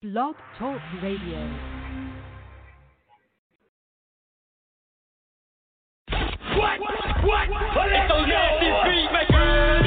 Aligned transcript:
Blog 0.00 0.36
Talk 0.56 0.80
Radio. 1.02 1.40
What? 6.56 6.78
What? 7.24 7.48
It's 7.90 8.08
those 8.08 8.28
nasty 8.28 8.70
beat 8.84 9.10
makers. 9.12 9.82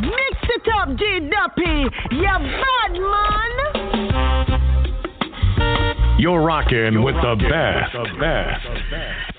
Mix 0.00 0.40
it 0.48 0.64
up, 0.74 0.88
G 0.96 1.02
Duppy. 1.28 1.76
You 2.16 2.24
bad 2.24 2.92
man. 2.96 3.60
You're 6.18 6.40
rocking 6.40 7.02
with 7.02 7.16
the 7.16 7.36
best. 7.36 7.92
The 7.92 8.06
best. 8.18 8.64
Everybody 8.64 9.29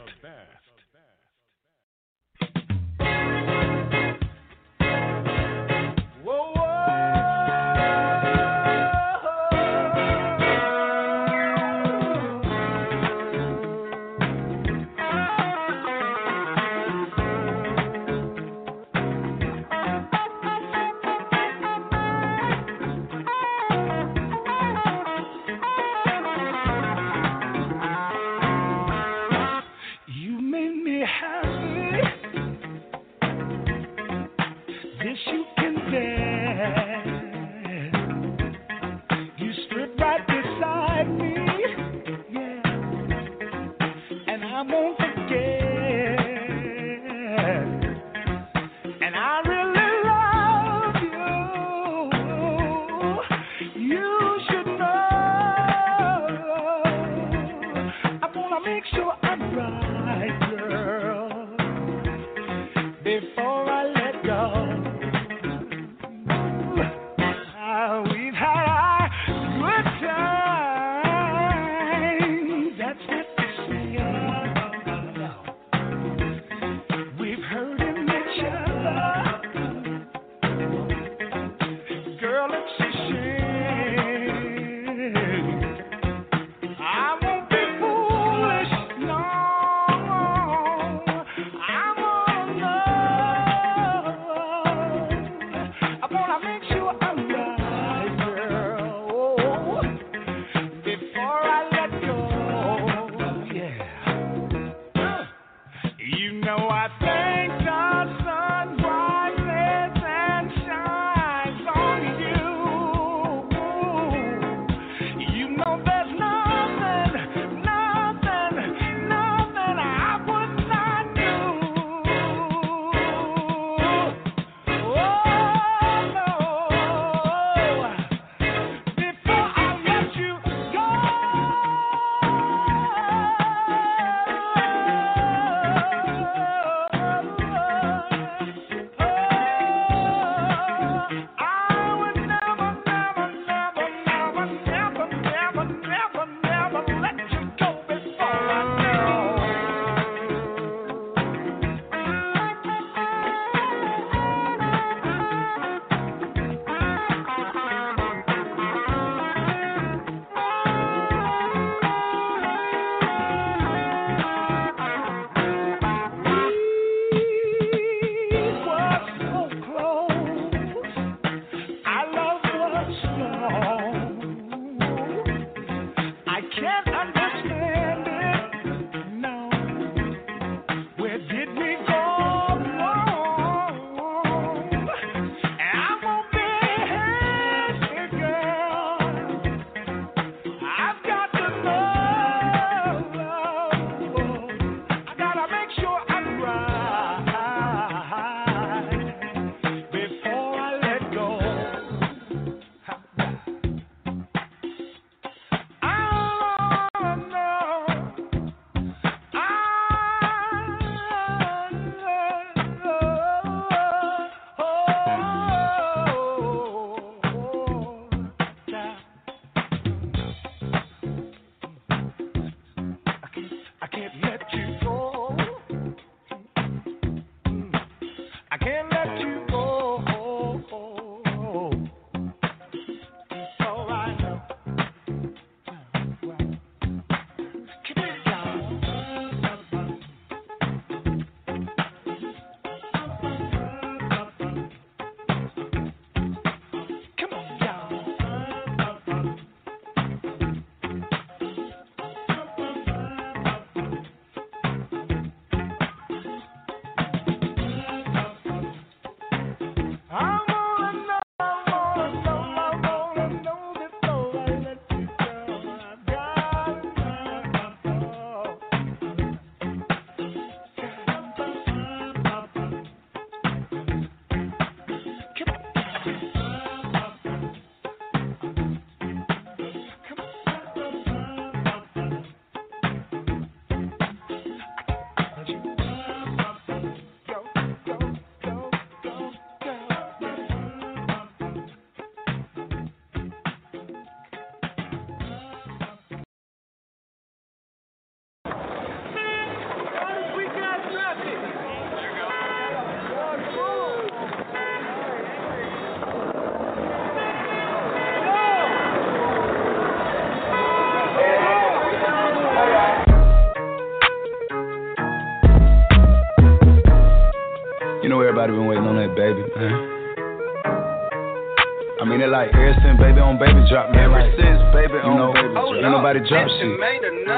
since 322.80 322.98
baby 323.00 323.20
on 323.20 323.36
baby 323.38 323.60
drop, 323.68 323.92
man. 323.92 324.08
Ever 324.08 324.24
like, 324.24 324.36
since 324.40 324.62
baby 324.72 324.98
you 325.04 325.12
on 325.12 325.18
know, 325.20 325.30
baby 325.36 325.52
drop. 325.52 325.76
ain't 325.76 325.92
nobody 325.92 326.20
drop 326.24 326.48
shit. 326.48 326.72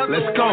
Let's 0.10 0.30
go. 0.38 0.50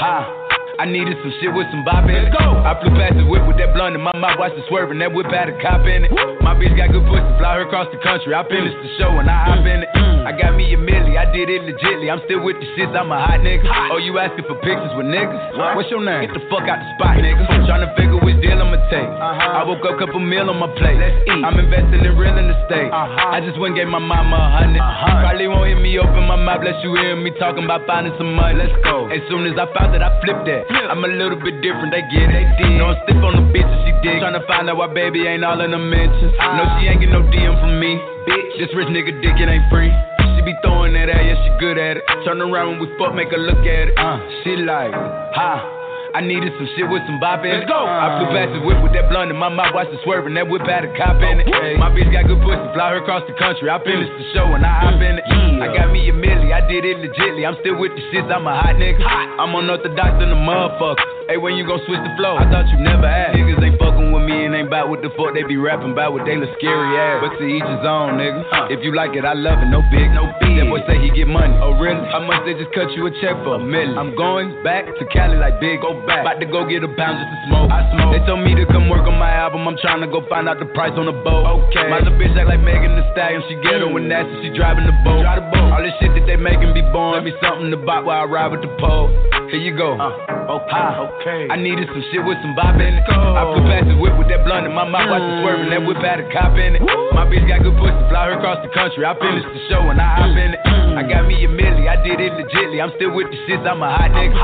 Ha. 0.00 0.48
I 0.78 0.86
needed 0.86 1.18
some 1.18 1.34
shit 1.42 1.50
with 1.50 1.66
some 1.74 1.82
bop 1.82 2.06
in 2.06 2.14
it. 2.14 2.30
Let's 2.30 2.38
go. 2.38 2.54
I 2.62 2.78
flew 2.78 2.94
past 2.94 3.18
the 3.18 3.26
whip 3.26 3.42
with 3.50 3.58
that 3.58 3.74
blunt 3.74 3.98
in 3.98 4.00
my 4.00 4.14
mouth, 4.14 4.38
watched 4.38 4.54
it 4.54 4.64
swerving. 4.70 5.02
That 5.02 5.10
whip 5.10 5.26
had 5.26 5.50
a 5.50 5.56
cop 5.58 5.82
in 5.90 6.06
it. 6.06 6.12
My 6.40 6.54
bitch 6.54 6.76
got 6.78 6.94
good 6.94 7.02
pussy, 7.02 7.26
fly 7.42 7.58
her 7.58 7.66
across 7.66 7.90
the 7.90 7.98
country. 7.98 8.30
I 8.32 8.46
finished 8.46 8.78
the 8.78 8.90
show 8.96 9.10
and 9.18 9.28
I 9.28 9.36
hop 9.42 9.66
in 9.66 9.82
it. 9.82 10.07
I 10.26 10.32
got 10.32 10.56
me 10.56 10.72
a 10.74 10.78
milli, 10.78 11.18
I 11.18 11.26
did 11.30 11.50
it 11.50 11.62
legitly. 11.62 12.10
I'm 12.10 12.20
still 12.24 12.42
with 12.42 12.56
the 12.58 12.66
shits, 12.74 12.94
I'm 12.94 13.10
a 13.12 13.18
hot 13.18 13.40
nigga. 13.40 13.68
Oh, 13.92 13.98
you 13.98 14.18
asking 14.18 14.44
for 14.46 14.56
pictures 14.62 14.92
with 14.96 15.06
niggas? 15.06 15.76
What's 15.76 15.90
your 15.90 16.02
name? 16.02 16.26
Get 16.26 16.34
the 16.34 16.44
fuck 16.50 16.66
out 16.66 16.78
the 16.78 16.88
spot, 16.96 17.18
nigga. 17.18 17.46
Tryna 17.68 17.94
figure 17.96 18.18
which 18.22 18.38
deal 18.40 18.58
I'ma 18.58 18.78
take. 18.88 19.06
Uh-huh. 19.06 19.58
I 19.58 19.62
woke 19.64 19.84
up, 19.84 19.98
couple 19.98 20.20
meal 20.20 20.48
on 20.50 20.58
my 20.58 20.70
plate. 20.78 20.98
Let's 20.98 21.16
eat. 21.28 21.42
I'm 21.44 21.58
investing 21.58 22.02
in 22.02 22.12
real 22.16 22.34
estate. 22.34 22.90
Uh-huh. 22.92 23.34
I 23.34 23.40
just 23.40 23.58
went 23.58 23.76
and 23.76 23.84
gave 23.84 23.90
my 23.90 24.00
mama 24.00 24.36
a 24.36 24.48
hundred. 24.62 24.80
Uh-huh. 24.80 25.24
Probably 25.24 25.48
won't 25.48 25.66
hear 25.68 25.80
me 25.80 25.98
open 25.98 26.24
my 26.24 26.36
mouth, 26.36 26.62
bless 26.62 26.76
you 26.84 26.94
hear 26.96 27.16
me 27.16 27.32
talking 27.38 27.64
about 27.64 27.86
finding 27.86 28.14
some 28.16 28.34
money. 28.34 28.58
Let's 28.58 28.74
go. 28.84 29.08
As 29.08 29.20
soon 29.28 29.46
as 29.46 29.56
I 29.56 29.66
found 29.76 29.94
that, 29.94 30.02
I 30.02 30.12
flipped 30.24 30.44
that. 30.48 30.68
I'm 30.88 31.04
a 31.04 31.10
little 31.10 31.38
bit 31.40 31.60
different, 31.60 31.92
they 31.92 32.04
get 32.12 32.28
it. 32.30 32.46
No, 32.78 32.92
I'm 32.92 32.98
stiff 33.04 33.20
on 33.20 33.36
the 33.36 33.44
bitch 33.52 33.66
and 33.66 33.80
she 33.84 33.92
dig. 34.04 34.20
Tryna 34.22 34.46
find 34.46 34.68
out 34.68 34.76
why 34.76 34.88
baby 34.92 35.26
ain't 35.26 35.44
all 35.44 35.60
in 35.60 35.72
the 35.72 35.80
mentions. 35.80 36.32
No, 36.38 36.62
she 36.78 36.88
ain't 36.88 37.00
get 37.00 37.10
no 37.10 37.22
DM 37.26 37.56
from 37.60 37.80
me. 37.80 38.00
Bitch, 38.28 38.60
this 38.60 38.68
rich 38.76 38.92
nigga 38.92 39.16
dick, 39.24 39.40
it 39.40 39.48
ain't 39.48 39.64
free. 39.72 39.88
She 40.36 40.44
be 40.44 40.52
throwing 40.60 40.92
that 40.92 41.08
at, 41.08 41.24
yeah, 41.24 41.32
she 41.40 41.50
good 41.56 41.80
at 41.80 41.96
it. 41.96 42.04
Turn 42.28 42.44
around 42.44 42.76
when 42.76 42.84
we 42.84 42.88
fuck, 43.00 43.16
make 43.16 43.32
her 43.32 43.40
look 43.40 43.64
at 43.64 43.88
it. 43.88 43.96
Uh, 43.96 44.20
she 44.44 44.52
like, 44.68 44.92
ha. 45.32 45.64
I 46.12 46.24
needed 46.24 46.52
some 46.56 46.68
shit 46.72 46.88
with 46.88 47.04
some 47.04 47.20
bop 47.20 47.44
in 47.44 47.52
it. 47.52 47.64
Let's 47.64 47.72
go. 47.72 47.84
I 47.84 48.20
flew 48.20 48.32
past 48.32 48.52
the 48.56 48.64
whip 48.64 48.80
with 48.80 48.96
that 48.96 49.12
blunt 49.12 49.28
in 49.28 49.36
my 49.36 49.52
mouth, 49.52 49.76
watched 49.76 49.92
it 49.92 50.00
swerving. 50.04 50.36
That 50.36 50.48
whip 50.48 50.64
had 50.64 50.84
a 50.84 50.92
cop 50.96 51.20
in 51.20 51.40
it. 51.40 51.48
My 51.80 51.92
bitch 51.92 52.08
got 52.12 52.28
good 52.28 52.40
pussy, 52.40 52.64
fly 52.76 52.96
her 52.96 53.00
across 53.04 53.24
the 53.28 53.36
country. 53.36 53.68
I 53.68 53.76
finished 53.80 54.12
the 54.16 54.24
show 54.36 54.44
and 54.56 54.64
I 54.64 54.72
hop 54.76 55.00
in 55.00 55.20
it. 55.20 55.24
I 55.24 55.68
got 55.72 55.88
me 55.92 56.08
a 56.08 56.14
milli, 56.16 56.52
I 56.52 56.64
did 56.64 56.84
it 56.84 57.00
legitly. 57.00 57.48
I'm 57.48 57.56
still 57.60 57.76
with 57.80 57.92
the 57.96 58.04
shits, 58.12 58.28
I'm 58.28 58.44
a 58.44 58.52
hot 58.56 58.76
nigga. 58.76 59.04
I'm 59.04 59.52
unorthodox 59.56 60.20
than 60.20 60.32
a 60.32 60.40
motherfucker. 60.40 61.00
Hey, 61.28 61.36
when 61.36 61.56
you 61.56 61.66
gon' 61.68 61.80
switch 61.84 62.00
the 62.00 62.12
flow? 62.16 62.40
I 62.40 62.48
thought 62.48 62.68
you 62.72 62.80
never 62.80 63.04
asked. 63.04 63.36
Niggas 63.36 63.60
ain't 63.60 63.76
fucking 63.76 63.97
and 64.32 64.54
ain't 64.54 64.68
bout 64.68 64.88
what 64.88 65.00
the 65.00 65.10
fuck 65.16 65.32
they 65.32 65.42
be 65.42 65.56
rapping 65.56 65.92
about 65.92 66.12
with 66.12 66.26
they 66.28 66.36
look 66.36 66.52
scary 66.60 66.98
ass. 66.98 67.24
But 67.24 67.38
to 67.40 67.44
each 67.48 67.64
his 67.64 67.84
own, 67.86 68.20
nigga. 68.20 68.44
If 68.68 68.84
you 68.84 68.92
like 68.92 69.16
it, 69.16 69.24
I 69.24 69.32
love 69.32 69.62
it. 69.64 69.70
No 69.72 69.80
big, 69.88 70.12
no 70.12 70.28
big. 70.42 70.60
That 70.60 70.68
boy 70.68 70.84
say 70.84 71.00
he 71.00 71.08
get 71.14 71.30
money. 71.30 71.56
Oh 71.64 71.78
really? 71.80 72.02
How 72.12 72.20
much 72.20 72.44
they 72.44 72.52
just 72.52 72.74
cut 72.76 72.92
you 72.92 73.08
a 73.08 73.12
check 73.24 73.38
for? 73.46 73.56
A 73.56 73.62
million. 73.62 73.96
I'm 73.96 74.12
going 74.12 74.60
back 74.60 74.84
to 74.84 75.04
Cali 75.08 75.40
like 75.40 75.56
big. 75.62 75.80
Go 75.80 75.96
back. 76.04 76.26
About 76.26 76.40
to 76.42 76.48
go 76.50 76.68
get 76.68 76.84
a 76.84 76.90
pound 76.92 77.16
just 77.22 77.30
to 77.32 77.38
smoke. 77.48 77.70
I 77.72 77.88
smoke. 77.96 78.12
They 78.12 78.22
told 78.28 78.44
me 78.44 78.52
to 78.58 78.68
come 78.68 78.92
work 78.92 79.08
on 79.08 79.16
my 79.16 79.32
album. 79.32 79.64
I'm 79.64 79.78
trying 79.80 80.04
to 80.04 80.10
go 80.10 80.20
find 80.28 80.48
out 80.48 80.60
the 80.60 80.68
price 80.76 80.92
on 80.98 81.06
the 81.06 81.16
boat. 81.16 81.48
Okay. 81.72 81.88
My 81.88 82.04
little 82.04 82.18
bitch 82.20 82.36
act 82.36 82.52
like 82.52 82.60
Megan 82.60 82.98
Thee 82.98 83.08
Stallion. 83.16 83.40
She 83.48 83.56
get 83.64 83.78
ghetto 83.78 83.96
and 83.96 84.08
nasty. 84.08 84.34
She 84.42 84.48
driving 84.56 84.84
the 84.84 84.96
boat. 85.04 85.22
Drive 85.22 85.40
the 85.40 85.48
boat. 85.54 85.72
All 85.72 85.82
this 85.82 85.94
shit 86.00 86.12
that 86.14 86.26
they 86.26 86.36
making 86.36 86.74
be 86.74 86.82
born. 86.92 87.14
Let 87.14 87.24
me 87.24 87.32
something 87.40 87.70
to 87.70 87.78
buy 87.78 88.00
while 88.00 88.22
I 88.22 88.24
ride 88.24 88.50
with 88.52 88.62
the 88.62 88.72
pole. 88.80 89.08
Here 89.50 89.60
you 89.60 89.76
go. 89.76 89.96
Uh, 89.96 90.37
okay. 90.48 90.88
okay. 91.20 91.40
I 91.52 91.56
needed 91.60 91.88
some 91.92 92.04
shit 92.08 92.24
with 92.24 92.40
some 92.40 92.56
bop 92.56 92.74
in 92.80 92.96
it. 92.96 93.04
I 93.04 93.44
flew 93.52 93.62
past 93.68 93.84
the 93.84 93.96
whip 94.00 94.16
with 94.16 94.32
that 94.32 94.44
blunt 94.48 94.64
in 94.64 94.72
my 94.72 94.88
mouth, 94.88 95.12
watched 95.12 95.28
it 95.28 95.36
swerving. 95.44 95.68
That 95.68 95.84
whip 95.84 96.00
had 96.00 96.24
a 96.24 96.26
cop 96.32 96.56
in 96.56 96.80
it. 96.80 96.82
My 97.12 97.28
bitch 97.28 97.44
got 97.44 97.60
good 97.60 97.76
pussy, 97.76 98.00
fly 98.08 98.32
her 98.32 98.40
across 98.40 98.64
the 98.64 98.72
country. 98.72 99.04
I 99.04 99.12
finished 99.20 99.44
the 99.44 99.60
show 99.68 99.84
and 99.92 100.00
I 100.00 100.08
hop 100.08 100.32
in 100.32 100.56
it. 100.56 100.60
I 100.96 101.02
got 101.04 101.28
me 101.28 101.44
a 101.44 101.48
milli, 101.48 101.84
I 101.86 102.00
did 102.02 102.18
it 102.18 102.32
legitly. 102.32 102.80
I'm 102.82 102.92
still 102.96 103.12
with 103.12 103.28
the 103.28 103.38
shits, 103.44 103.68
I'm 103.68 103.82
a 103.84 103.90
hot 103.92 104.10
nigga. 104.10 104.40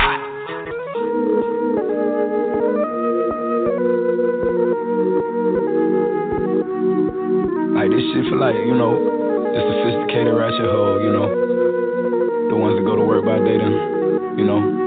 Like 7.74 7.90
this 7.90 8.04
shit 8.12 8.28
for 8.28 8.36
like, 8.36 8.54
you 8.60 8.76
know, 8.76 8.92
the 9.00 9.60
sophisticated 9.60 10.36
ratchet 10.36 10.68
hoe, 10.68 11.00
you 11.00 11.10
know. 11.10 11.26
The 12.52 12.56
ones 12.56 12.76
that 12.76 12.84
go 12.84 12.94
to 12.94 13.02
work 13.02 13.24
by 13.24 13.38
day 13.40 13.58
then, 13.58 14.38
you 14.38 14.44
know, 14.44 14.83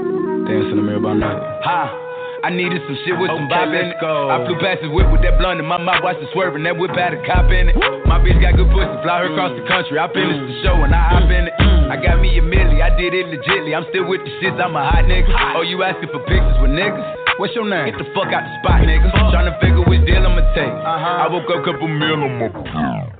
dance 0.48 0.72
in 0.72 0.80
the 0.80 0.82
mirror 0.82 1.04
by 1.04 1.12
night. 1.12 1.36
Ha! 1.62 2.08
I 2.40 2.48
needed 2.54 2.80
some 2.86 2.96
shit 3.04 3.18
with 3.18 3.28
some 3.34 3.50
bop 3.50 3.68
in 3.68 3.92
it. 3.92 3.98
I 4.00 4.46
flew 4.46 4.56
past 4.62 4.80
the 4.80 4.88
whip 4.88 5.10
with 5.10 5.20
that 5.26 5.36
blunt 5.36 5.58
in 5.60 5.66
my 5.66 5.76
mouth, 5.76 6.00
watched 6.00 6.22
it 6.22 6.30
swerving. 6.32 6.64
That 6.64 6.78
whip 6.78 6.94
had 6.94 7.12
a 7.12 7.20
cop 7.26 7.50
in 7.50 7.68
it. 7.68 7.76
My 8.06 8.16
bitch 8.22 8.38
got 8.40 8.54
good 8.56 8.70
pussy, 8.70 8.96
fly 9.04 9.26
her 9.26 9.28
across 9.28 9.52
the 9.58 9.66
country. 9.66 9.98
I 9.98 10.06
finished 10.08 10.40
the 10.40 10.56
show 10.64 10.78
and 10.80 10.94
I 10.94 11.02
hop 11.12 11.28
in 11.28 11.50
it. 11.50 11.54
Mm. 11.58 11.90
I 11.92 11.96
got 11.98 12.22
me 12.22 12.38
a 12.38 12.42
milli, 12.42 12.80
I 12.80 12.94
did 12.94 13.12
it 13.12 13.26
legitly. 13.28 13.74
I'm 13.74 13.84
still 13.90 14.06
with 14.06 14.22
the 14.22 14.32
shits, 14.38 14.56
I'm 14.56 14.72
a 14.78 14.82
hot 14.86 15.04
nigga. 15.04 15.28
Oh, 15.58 15.66
you 15.66 15.82
asking 15.82 16.08
for 16.14 16.22
pictures 16.30 16.58
with 16.62 16.72
niggas? 16.72 17.04
What's 17.42 17.54
your 17.58 17.68
name? 17.68 17.90
Get 17.90 17.98
the 17.98 18.08
fuck 18.14 18.30
out 18.30 18.46
the 18.46 18.52
spot, 18.62 18.86
nigga. 18.86 19.10
Tryna 19.34 19.58
figure 19.58 19.82
which 19.82 20.06
deal 20.06 20.22
I'ma 20.22 20.46
take. 20.54 20.70
Uh-huh. 20.70 21.24
I 21.24 21.26
woke 21.26 21.50
up, 21.50 21.66
couple 21.66 21.90
meal 21.90 22.22
on 22.22 22.38
my 22.38 23.17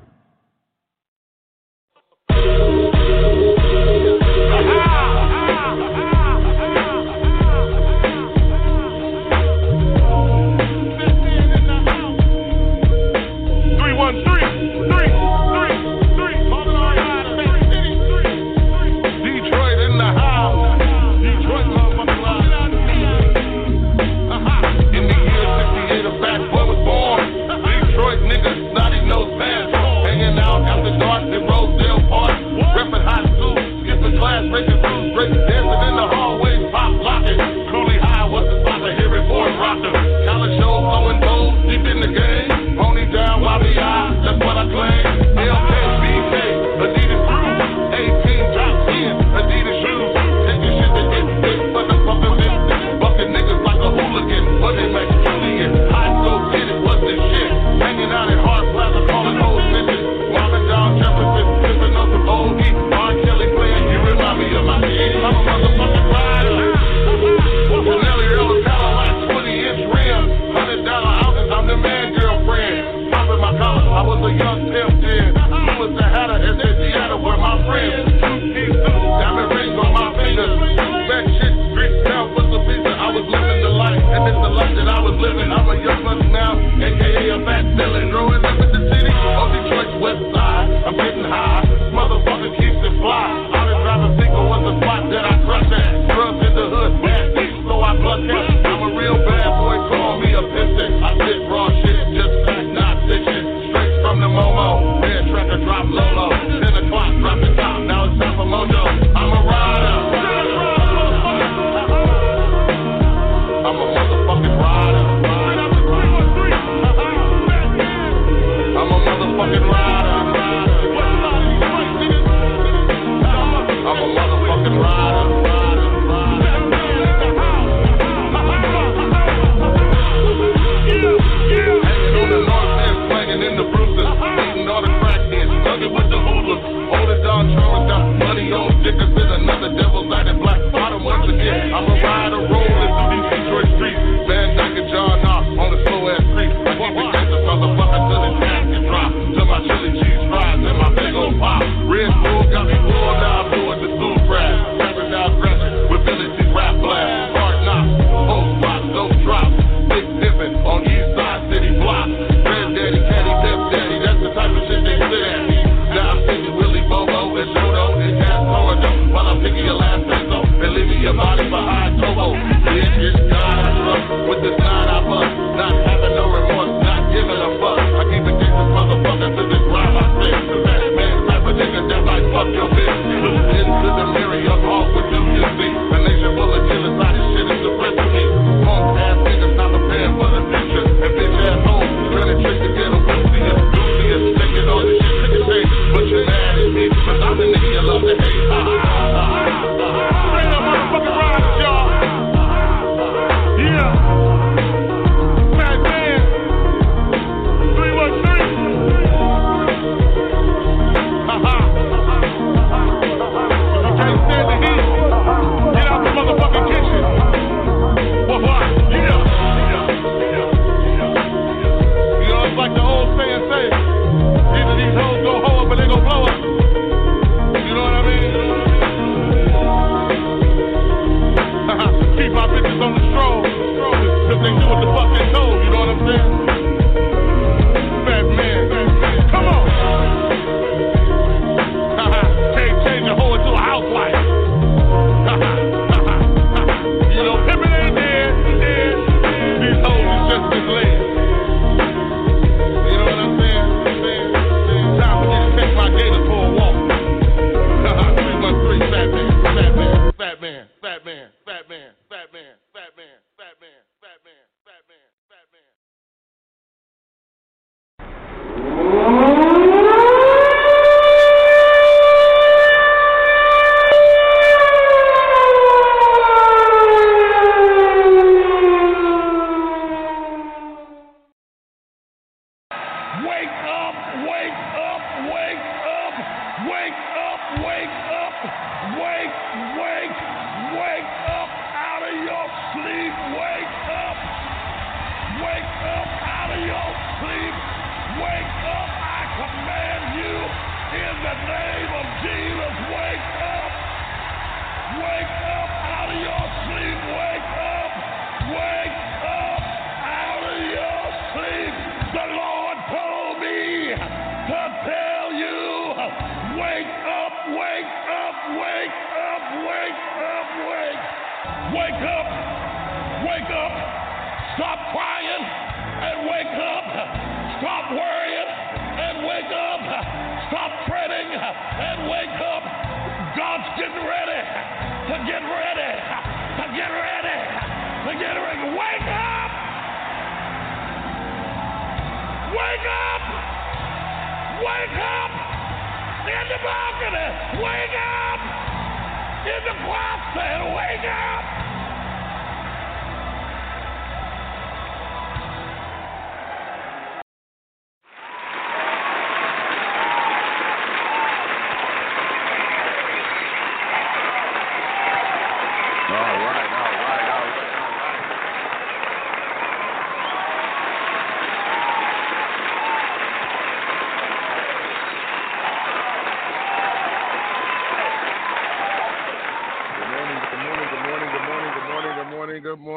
living. 85.18 85.50
I'm 85.50 85.68
a 85.68 85.74
young 85.82 86.02
buck 86.04 86.22
now, 86.30 86.54
aka 86.56 87.30
a 87.30 87.38
fat 87.44 87.64
villain. 87.76 88.10
Growing 88.10 88.44
up 88.44 88.58
with 88.58 88.77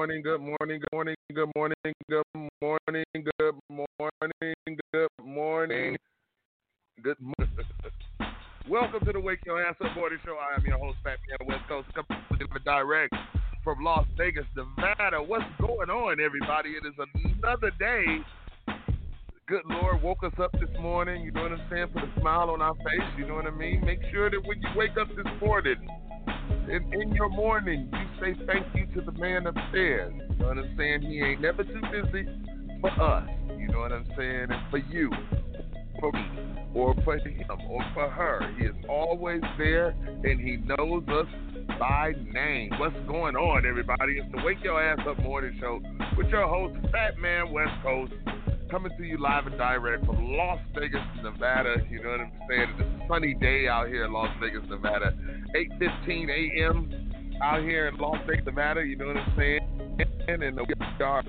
morning, 0.02 0.24
good 0.24 0.42
morning, 0.42 0.82
good 0.82 0.90
morning, 0.96 1.16
good 1.32 1.52
morning, 1.56 1.94
good 2.10 2.24
morning, 2.60 3.06
good 3.38 3.56
morning, 3.70 4.56
good 4.92 5.08
morning, 5.24 5.98
good 7.04 7.18
morning. 7.22 7.62
Welcome 8.68 9.06
to 9.06 9.12
the 9.12 9.20
Wake 9.20 9.46
Your 9.46 9.64
Ass 9.64 9.76
Up 9.80 9.96
Morning 9.96 10.18
Show. 10.26 10.38
I 10.42 10.56
am 10.58 10.66
your 10.66 10.80
host, 10.80 10.98
Fat 11.04 11.20
Man 11.30 11.48
West 11.48 11.70
Coast, 11.70 11.88
coming 11.94 12.50
direct 12.66 13.14
from 13.64 13.84
Las 13.84 14.08
Vegas, 14.18 14.46
Nevada. 14.58 15.22
What's 15.22 15.46
going 15.60 15.92
on, 15.92 16.20
everybody? 16.20 16.72
It 16.72 16.84
is 16.84 16.96
another 16.98 17.70
day 17.78 18.26
Good 19.52 19.66
Lord 19.66 20.02
woke 20.02 20.24
us 20.24 20.32
up 20.42 20.54
this 20.54 20.70
morning. 20.80 21.26
You 21.26 21.32
know 21.34 21.42
what 21.42 21.52
I'm 21.52 21.62
saying? 21.70 21.88
Put 21.92 22.04
a 22.04 22.22
smile 22.22 22.52
on 22.52 22.62
our 22.62 22.74
face. 22.76 23.04
You 23.18 23.28
know 23.28 23.36
what 23.36 23.46
I 23.46 23.50
mean? 23.50 23.84
Make 23.84 24.00
sure 24.10 24.30
that 24.30 24.40
when 24.46 24.62
you 24.62 24.70
wake 24.78 24.96
up 24.98 25.10
this 25.10 25.26
morning, 25.42 25.76
in, 26.70 26.90
in 26.94 27.12
your 27.14 27.28
morning, 27.28 27.92
you 27.92 28.08
say 28.22 28.46
thank 28.48 28.66
you 28.74 28.86
to 28.96 29.02
the 29.06 29.12
man 29.20 29.48
upstairs. 29.48 30.14
You 30.16 30.36
know 30.38 30.48
what 30.48 30.58
I'm 30.58 30.74
saying? 30.78 31.02
He 31.02 31.22
ain't 31.22 31.42
never 31.42 31.66
too 31.66 31.82
busy 31.92 32.30
for 32.80 32.92
us. 32.92 33.30
You 33.58 33.68
know 33.68 33.80
what 33.80 33.92
I'm 33.92 34.08
saying? 34.16 34.48
And 34.52 34.72
for 34.72 34.78
you, 34.78 35.12
for 36.00 36.14
me, 36.14 36.30
or 36.74 36.96
for 37.04 37.18
him, 37.18 37.44
or 37.70 37.84
for 37.94 38.10
her. 38.10 38.56
He 38.58 38.68
is 38.68 38.76
always 38.88 39.42
there, 39.58 39.90
and 39.90 40.40
he 40.40 40.60
knows 40.64 41.04
us 41.10 41.28
by 41.78 42.14
name. 42.32 42.72
What's 42.80 42.96
going 43.06 43.36
on, 43.36 43.66
everybody? 43.66 44.14
It's 44.14 44.32
the 44.34 44.44
Wake 44.46 44.64
Your 44.64 44.82
Ass 44.82 45.06
Up 45.06 45.20
Morning 45.20 45.58
Show 45.60 45.82
with 46.16 46.28
your 46.28 46.48
host, 46.48 46.78
Fat 46.94 47.20
Man 47.20 47.52
West 47.52 47.74
Coast, 47.84 48.14
coming 48.72 48.92
to 48.98 49.04
you 49.04 49.18
live 49.18 49.46
and 49.48 49.58
direct 49.58 50.06
from 50.06 50.32
Las 50.32 50.60
Vegas, 50.74 51.02
Nevada. 51.22 51.76
You 51.90 52.02
know 52.02 52.12
what 52.12 52.22
I'm 52.22 52.32
saying? 52.48 52.68
It's 52.70 52.82
a 52.82 53.08
sunny 53.10 53.34
day 53.34 53.68
out 53.68 53.90
here 53.90 54.06
in 54.06 54.14
Las 54.14 54.30
Vegas, 54.40 54.62
Nevada. 54.70 55.14
8:15 55.54 56.30
a.m. 56.30 57.36
out 57.44 57.62
here 57.64 57.90
in 57.90 57.98
Las 57.98 58.18
Vegas, 58.26 58.46
Nevada. 58.46 58.82
You 58.82 58.96
know 58.96 59.08
what 59.08 59.18
I'm 59.18 59.34
saying? 59.38 59.60
And 60.30 60.42
we 60.56 61.04
are 61.04 61.24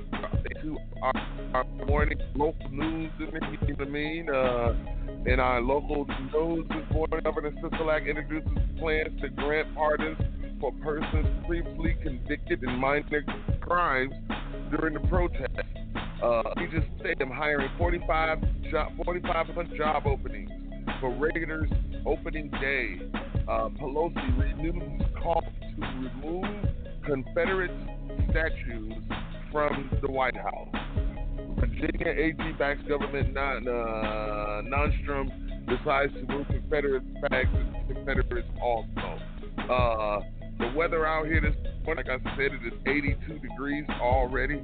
to 0.63 0.79
our, 1.03 1.13
our 1.55 1.65
morning 1.87 2.21
local 2.37 2.69
news. 2.71 3.11
You 3.19 3.27
know 3.27 3.33
what 3.33 3.89
I 3.89 3.91
mean? 3.91 4.31
Uh, 4.31 4.75
in 5.27 5.41
our 5.41 5.61
local 5.61 6.07
news 6.07 6.69
this 6.69 6.93
morning, 6.93 7.21
Governor 7.25 7.51
Sisolak 7.61 8.09
introduces 8.09 8.53
plans 8.79 9.21
to 9.21 9.29
grant 9.31 9.75
pardons 9.75 10.19
for 10.61 10.71
persons 10.75 11.27
previously 11.49 11.97
convicted 12.05 12.63
in 12.63 12.71
minor 12.77 13.25
crimes 13.61 14.13
during 14.71 14.95
the 14.95 15.01
protest. 15.09 15.72
Uh, 16.23 16.43
he 16.59 16.67
just 16.67 16.87
said 17.03 17.17
I'm 17.21 17.31
hiring 17.31 17.69
45 17.77 18.39
job, 18.71 18.93
4,500 19.05 19.77
job 19.77 20.07
openings 20.07 20.51
for 21.01 21.11
Raiders 21.11 21.69
opening 22.07 22.49
day. 22.61 22.97
Uh, 23.49 23.69
Pelosi 23.71 24.39
renews 24.39 25.03
call 25.21 25.43
to 25.43 25.81
remove 25.81 26.45
Confederate 27.05 27.73
statues 28.31 28.95
from 29.51 29.91
the 30.01 30.11
White 30.11 30.37
House. 30.37 30.69
Virginia 31.59 32.15
AG 32.17 32.53
backs 32.59 32.81
government 32.89 33.35
non, 33.35 33.67
uh, 33.67 34.63
Nonstrom 34.63 35.29
decides 35.67 36.13
to 36.13 36.21
remove 36.21 36.47
Confederate 36.47 37.03
flags 37.19 37.51
Confederates 37.89 38.49
also. 38.63 39.19
Uh, 39.59 40.21
the 40.59 40.73
weather 40.77 41.05
out 41.05 41.27
here 41.27 41.41
this 41.41 41.55
morning, 41.85 42.05
like 42.07 42.21
I 42.21 42.37
said, 42.37 42.53
it 42.53 42.67
is 42.67 42.79
82 42.87 43.39
degrees 43.41 43.85
already. 44.01 44.61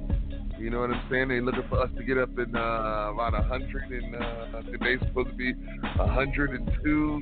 You 0.59 0.69
know 0.69 0.81
what 0.81 0.91
I'm 0.91 1.07
saying? 1.09 1.29
They're 1.29 1.41
looking 1.41 1.63
for 1.69 1.81
us 1.81 1.89
to 1.95 2.03
get 2.03 2.17
up 2.17 2.37
in 2.37 2.53
uh, 2.53 3.11
about 3.13 3.31
100, 3.31 3.91
and 3.91 4.15
uh, 4.15 4.61
today's 4.63 4.99
supposed 5.07 5.29
to 5.29 5.35
be 5.35 5.53
102. 5.53 7.21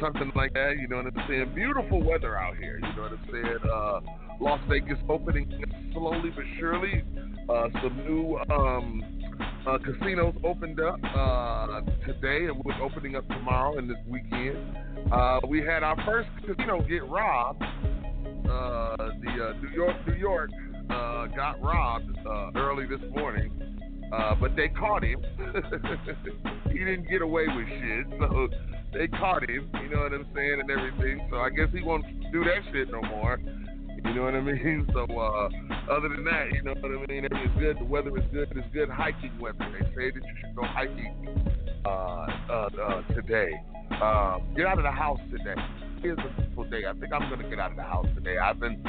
something 0.00 0.32
like 0.34 0.54
that. 0.54 0.76
You 0.80 0.88
know 0.88 0.96
what 0.96 1.06
I'm 1.06 1.28
saying? 1.28 1.52
Beautiful 1.54 2.02
weather 2.02 2.38
out 2.38 2.56
here. 2.56 2.80
You 2.82 2.96
know 2.96 3.02
what 3.02 3.12
I'm 3.12 3.28
saying? 3.30 3.58
Uh, 3.70 4.00
Las 4.40 4.60
Vegas 4.68 4.98
opening 5.10 5.46
slowly 5.92 6.30
but 6.34 6.44
surely. 6.58 7.04
Uh, 7.50 7.68
some 7.82 8.02
new 8.06 8.38
um, 8.50 9.20
uh, 9.66 9.76
casinos 9.84 10.34
opened 10.42 10.80
up 10.80 10.98
uh, 11.14 11.80
today, 12.06 12.46
and 12.46 12.64
we're 12.64 12.82
opening 12.82 13.14
up 13.14 13.28
tomorrow 13.28 13.76
and 13.76 13.90
this 13.90 13.98
weekend. 14.08 14.56
Uh, 15.12 15.38
we 15.46 15.60
had 15.60 15.82
our 15.82 15.96
first 16.06 16.30
casino 16.46 16.80
get 16.88 17.06
robbed. 17.06 17.62
Uh, 17.62 18.96
the 19.22 19.30
uh, 19.30 19.52
New 19.60 19.70
York, 19.74 19.96
New 20.06 20.14
York 20.14 20.50
uh, 20.90 21.26
got 21.26 21.62
robbed 21.62 22.16
early 22.56 22.86
this 22.86 23.00
morning, 23.14 23.50
but 24.40 24.54
they 24.56 24.68
caught 24.68 25.04
him. 25.04 25.22
he 26.72 26.78
didn't 26.78 27.08
get 27.08 27.22
away 27.22 27.46
with 27.48 27.68
shit, 27.68 28.06
so 28.18 28.48
they 28.92 29.08
caught 29.08 29.48
him. 29.48 29.68
You 29.82 29.88
know 29.90 30.02
what 30.02 30.12
I'm 30.12 30.26
saying, 30.34 30.60
and 30.60 30.70
everything. 30.70 31.26
So 31.30 31.38
I 31.38 31.50
guess 31.50 31.68
he 31.72 31.82
won't 31.82 32.04
do 32.32 32.44
that 32.44 32.62
shit 32.72 32.90
no 32.90 33.02
more. 33.02 33.38
You 34.04 34.14
know 34.14 34.22
what 34.24 34.34
I 34.34 34.40
mean? 34.40 34.86
So 34.94 35.00
uh, 35.00 35.48
other 35.90 36.08
than 36.08 36.24
that, 36.24 36.52
you 36.52 36.62
know 36.62 36.74
what 36.74 36.90
I 36.92 37.06
mean? 37.06 37.24
Everything's 37.24 37.58
good. 37.58 37.78
The 37.80 37.84
weather 37.84 38.16
is 38.16 38.24
good. 38.32 38.52
It's 38.54 38.66
good 38.72 38.88
hiking 38.88 39.32
weather. 39.40 39.58
They 39.72 39.84
say 39.96 40.10
that 40.10 40.22
you 40.22 40.34
should 40.40 40.54
go 40.54 40.62
hiking 40.62 41.44
uh, 41.84 41.88
uh, 41.88 42.68
uh, 42.80 43.02
today. 43.14 43.50
Um, 44.00 44.54
get 44.56 44.66
out 44.66 44.78
of 44.78 44.84
the 44.84 44.90
house 44.90 45.20
today. 45.30 45.54
It's 46.02 46.20
a 46.20 46.40
beautiful 46.40 46.64
day. 46.64 46.82
I 46.88 46.92
think 46.92 47.12
I'm 47.12 47.28
gonna 47.30 47.48
get 47.48 47.58
out 47.58 47.70
of 47.70 47.76
the 47.76 47.82
house 47.82 48.06
today. 48.14 48.38
I've 48.38 48.60
been 48.60 48.82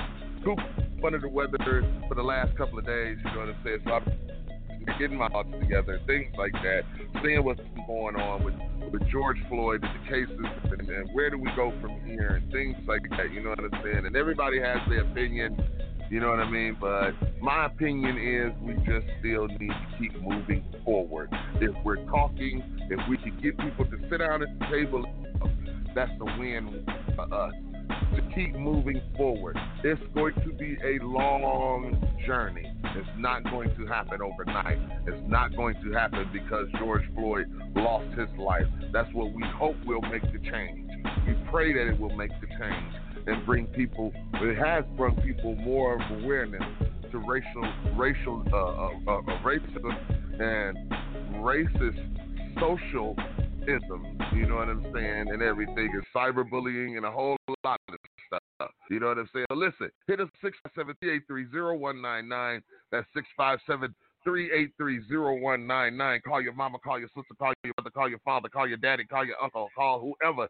cooped 0.45 0.61
under 1.03 1.19
the 1.19 1.27
weather 1.27 1.57
for 2.07 2.13
the 2.15 2.23
last 2.23 2.55
couple 2.55 2.77
of 2.77 2.85
days. 2.85 3.17
You 3.25 3.31
know 3.31 3.39
what 3.39 3.49
I'm 3.49 3.57
saying? 3.65 3.81
So 3.83 3.93
I'm 3.93 4.99
getting 4.99 5.17
my 5.17 5.27
thoughts 5.29 5.49
together, 5.59 5.99
things 6.05 6.33
like 6.37 6.53
that, 6.53 6.81
seeing 7.23 7.43
what's 7.43 7.59
going 7.87 8.15
on 8.15 8.45
with, 8.45 8.53
with 8.93 9.01
George 9.09 9.37
Floyd 9.49 9.83
and 9.83 9.91
the 9.91 10.07
cases, 10.07 10.45
and, 10.71 10.87
and 10.87 11.09
where 11.13 11.31
do 11.31 11.37
we 11.37 11.49
go 11.55 11.73
from 11.81 11.99
here, 12.05 12.39
and 12.41 12.51
things 12.51 12.75
like 12.87 13.01
that. 13.17 13.33
You 13.33 13.43
know 13.43 13.49
what 13.49 13.59
I'm 13.59 13.83
saying? 13.83 14.05
And 14.05 14.15
everybody 14.15 14.59
has 14.61 14.77
their 14.87 15.01
opinion. 15.01 15.57
You 16.11 16.19
know 16.19 16.29
what 16.29 16.39
I 16.39 16.49
mean? 16.49 16.77
But 16.79 17.13
my 17.41 17.65
opinion 17.65 18.17
is 18.17 18.53
we 18.61 18.75
just 18.85 19.07
still 19.19 19.47
need 19.47 19.69
to 19.69 19.87
keep 19.97 20.21
moving 20.21 20.63
forward. 20.85 21.29
If 21.55 21.75
we're 21.83 22.05
talking, 22.05 22.61
if 22.91 22.99
we 23.09 23.17
can 23.17 23.39
get 23.41 23.57
people 23.57 23.85
to 23.85 23.97
sit 24.09 24.19
down 24.19 24.43
at 24.43 24.59
the 24.59 24.65
table, 24.67 25.03
that's 25.95 26.11
a 26.21 26.25
win 26.39 26.85
for 27.15 27.33
us 27.33 27.53
to 27.87 28.21
keep 28.33 28.55
moving 28.55 29.01
forward. 29.17 29.57
It's 29.83 30.01
going 30.13 30.33
to 30.35 30.53
be 30.53 30.77
a 30.83 31.03
long 31.03 32.01
journey. 32.25 32.71
It's 32.83 33.09
not 33.17 33.43
going 33.45 33.75
to 33.75 33.85
happen 33.85 34.19
overnight. 34.21 34.79
It's 35.07 35.21
not 35.27 35.55
going 35.55 35.75
to 35.83 35.91
happen 35.91 36.29
because 36.31 36.67
George 36.79 37.03
Floyd 37.13 37.47
lost 37.75 38.07
his 38.17 38.29
life. 38.37 38.67
That's 38.93 39.11
what 39.13 39.33
we 39.33 39.43
hope 39.57 39.75
will 39.85 40.01
make 40.01 40.23
the 40.23 40.39
change. 40.51 40.89
We 41.27 41.35
pray 41.51 41.73
that 41.73 41.87
it 41.87 41.99
will 41.99 42.15
make 42.15 42.31
the 42.41 42.47
change 42.47 42.93
and 43.27 43.45
bring 43.45 43.67
people. 43.67 44.13
It 44.35 44.57
has 44.57 44.85
brought 44.95 45.21
people 45.23 45.55
more 45.55 45.95
of 45.95 46.23
awareness 46.23 46.63
to 47.11 47.17
racial, 47.19 47.73
racial, 47.95 48.43
uh, 48.51 48.57
uh, 48.57 48.91
uh, 49.07 49.19
uh 49.19 49.43
racism 49.43 50.41
and 50.41 50.77
racist 51.43 52.59
social 52.59 53.15
isms. 53.67 54.07
You 54.33 54.47
know 54.47 54.55
what 54.55 54.69
I'm 54.69 54.83
saying? 54.93 55.29
And 55.29 55.41
everything 55.41 55.91
is 55.95 56.03
cyberbullying 56.15 56.97
and 56.97 57.05
a 57.05 57.11
whole 57.11 57.37
lot 57.63 57.79
of 57.89 57.95
stuff. 58.27 58.71
You 58.89 58.99
know 58.99 59.07
what 59.07 59.17
I'm 59.17 59.29
saying? 59.33 59.45
Listen, 59.51 59.89
hit 60.07 60.19
us 60.19 60.29
657-383-0199. 60.77 62.61
That's 62.91 63.07
657-383-0199. 64.27 66.21
Call 66.23 66.41
your 66.41 66.53
mama, 66.53 66.79
call 66.79 66.99
your 66.99 67.09
sister, 67.09 67.35
call 67.37 67.53
your 67.63 67.73
mother, 67.77 67.89
call 67.89 68.09
your 68.09 68.19
father, 68.19 68.49
call 68.49 68.67
your 68.67 68.77
daddy, 68.77 69.05
call 69.05 69.25
your 69.25 69.41
uncle, 69.41 69.69
call 69.75 69.99
whoever. 69.99 70.47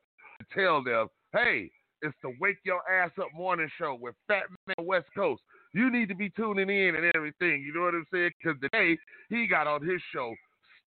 Tell 0.53 0.83
them, 0.83 1.07
hey, 1.33 1.71
it's 2.01 2.17
the 2.21 2.33
Wake 2.39 2.57
Your 2.63 2.81
Ass 2.91 3.11
Up 3.19 3.29
Morning 3.33 3.69
Show 3.77 3.97
with 3.99 4.15
Fat 4.27 4.43
Man 4.67 4.85
West 4.85 5.07
Coast. 5.15 5.41
You 5.73 5.89
need 5.89 6.09
to 6.09 6.15
be 6.15 6.29
tuning 6.29 6.69
in 6.69 6.95
and 6.95 7.11
everything. 7.15 7.63
You 7.65 7.73
know 7.73 7.81
what 7.81 7.93
I'm 7.93 8.05
saying? 8.13 8.31
Because 8.41 8.59
today 8.61 8.97
he 9.29 9.47
got 9.47 9.67
on 9.67 9.81
his 9.81 10.01
show 10.13 10.35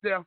Stef 0.04 0.24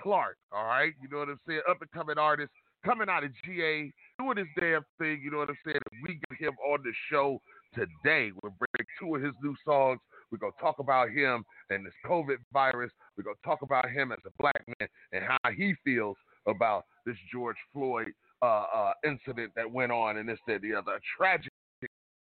Klark. 0.00 0.34
All 0.52 0.64
right, 0.64 0.92
you 1.02 1.08
know 1.10 1.18
what 1.18 1.28
I'm 1.28 1.40
saying? 1.46 1.62
Up 1.68 1.80
and 1.80 1.90
coming 1.92 2.18
artist 2.18 2.50
coming 2.84 3.08
out 3.08 3.24
of 3.24 3.30
GA, 3.44 3.90
doing 4.18 4.36
his 4.36 4.46
damn 4.58 4.84
thing. 4.98 5.20
You 5.24 5.30
know 5.30 5.38
what 5.38 5.48
I'm 5.48 5.58
saying? 5.64 5.78
We 6.02 6.20
get 6.28 6.38
him 6.38 6.54
on 6.68 6.80
the 6.84 6.92
show 7.10 7.40
today. 7.74 8.30
We'll 8.42 8.54
bring 8.58 8.86
two 9.00 9.16
of 9.16 9.22
his 9.22 9.32
new 9.42 9.54
songs. 9.64 10.00
We're 10.30 10.38
gonna 10.38 10.52
talk 10.60 10.78
about 10.78 11.10
him 11.10 11.44
and 11.70 11.84
this 11.84 11.94
COVID 12.06 12.36
virus. 12.52 12.92
We're 13.16 13.24
gonna 13.24 13.36
talk 13.44 13.62
about 13.62 13.88
him 13.90 14.12
as 14.12 14.18
a 14.26 14.30
black 14.38 14.62
man 14.78 14.88
and 15.12 15.24
how 15.24 15.50
he 15.50 15.74
feels 15.84 16.16
about 16.46 16.84
this 17.06 17.16
George 17.32 17.56
Floyd 17.72 18.12
uh, 18.42 18.64
uh, 18.74 18.92
incident 19.04 19.52
that 19.56 19.70
went 19.70 19.92
on 19.92 20.18
and 20.18 20.28
this, 20.28 20.38
that, 20.46 20.60
the 20.62 20.74
other. 20.74 21.00
Tragic 21.16 21.50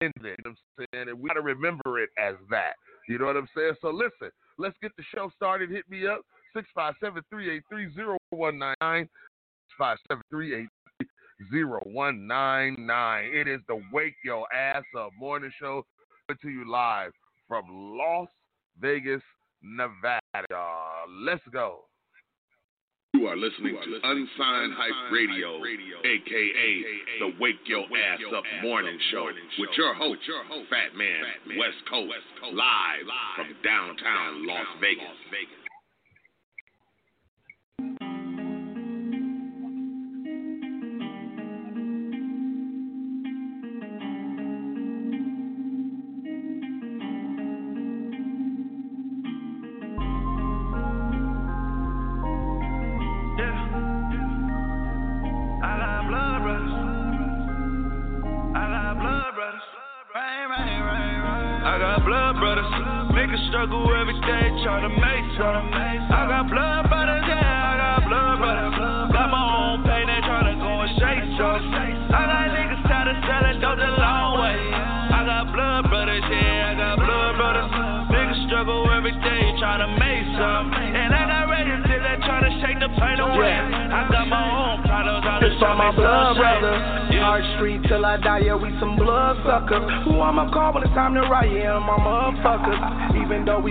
incident. 0.01 0.37
You 0.38 0.44
know 0.44 0.51
what 0.51 0.57
I'm 0.79 0.87
saying? 0.92 1.09
And 1.09 1.20
we 1.20 1.29
gotta 1.29 1.40
remember 1.40 2.01
it 2.01 2.11
as 2.18 2.35
that. 2.51 2.75
You 3.09 3.18
know 3.18 3.27
what 3.27 3.37
I'm 3.37 3.48
saying? 3.57 3.75
So 3.81 3.90
listen, 3.90 4.31
let's 4.59 4.77
get 4.83 4.92
the 4.96 5.05
show 5.14 5.31
started. 5.37 5.70
Hit 5.70 5.88
me 5.88 6.07
up. 6.07 6.22
657 6.54 7.22
383 7.30 8.16
0199. 8.30 9.08
657 9.78 10.68
0199. 11.50 13.30
It 13.32 13.48
is 13.48 13.60
the 13.68 13.80
Wake 13.92 14.16
Your 14.24 14.46
Ass 14.52 14.84
Up 14.98 15.10
morning 15.18 15.50
show 15.58 15.84
to 16.28 16.48
you 16.48 16.68
live 16.70 17.12
from 17.48 17.64
Las 17.68 18.28
Vegas, 18.80 19.22
Nevada. 19.62 20.20
Let's 21.24 21.42
go. 21.52 21.84
You 23.14 23.28
are 23.28 23.36
listening 23.36 23.76
to 23.76 24.00
Unsigned 24.02 24.72
Hype 24.72 25.12
Radio, 25.12 25.60
aka 25.60 26.72
the 27.20 27.32
Wake 27.38 27.60
Your 27.66 27.84
Ass 27.84 28.20
Up 28.34 28.44
Morning 28.62 28.98
Show, 29.10 29.28
with 29.58 29.70
your 29.76 29.94
host, 29.94 30.20
Fat 30.70 30.96
Man 30.96 31.58
West 31.58 31.76
Coast, 31.90 32.12
live 32.52 33.06
from 33.36 33.48
downtown 33.62 34.46
Las 34.46 34.66
Vegas. 34.80 35.12
struggle 35.30 35.62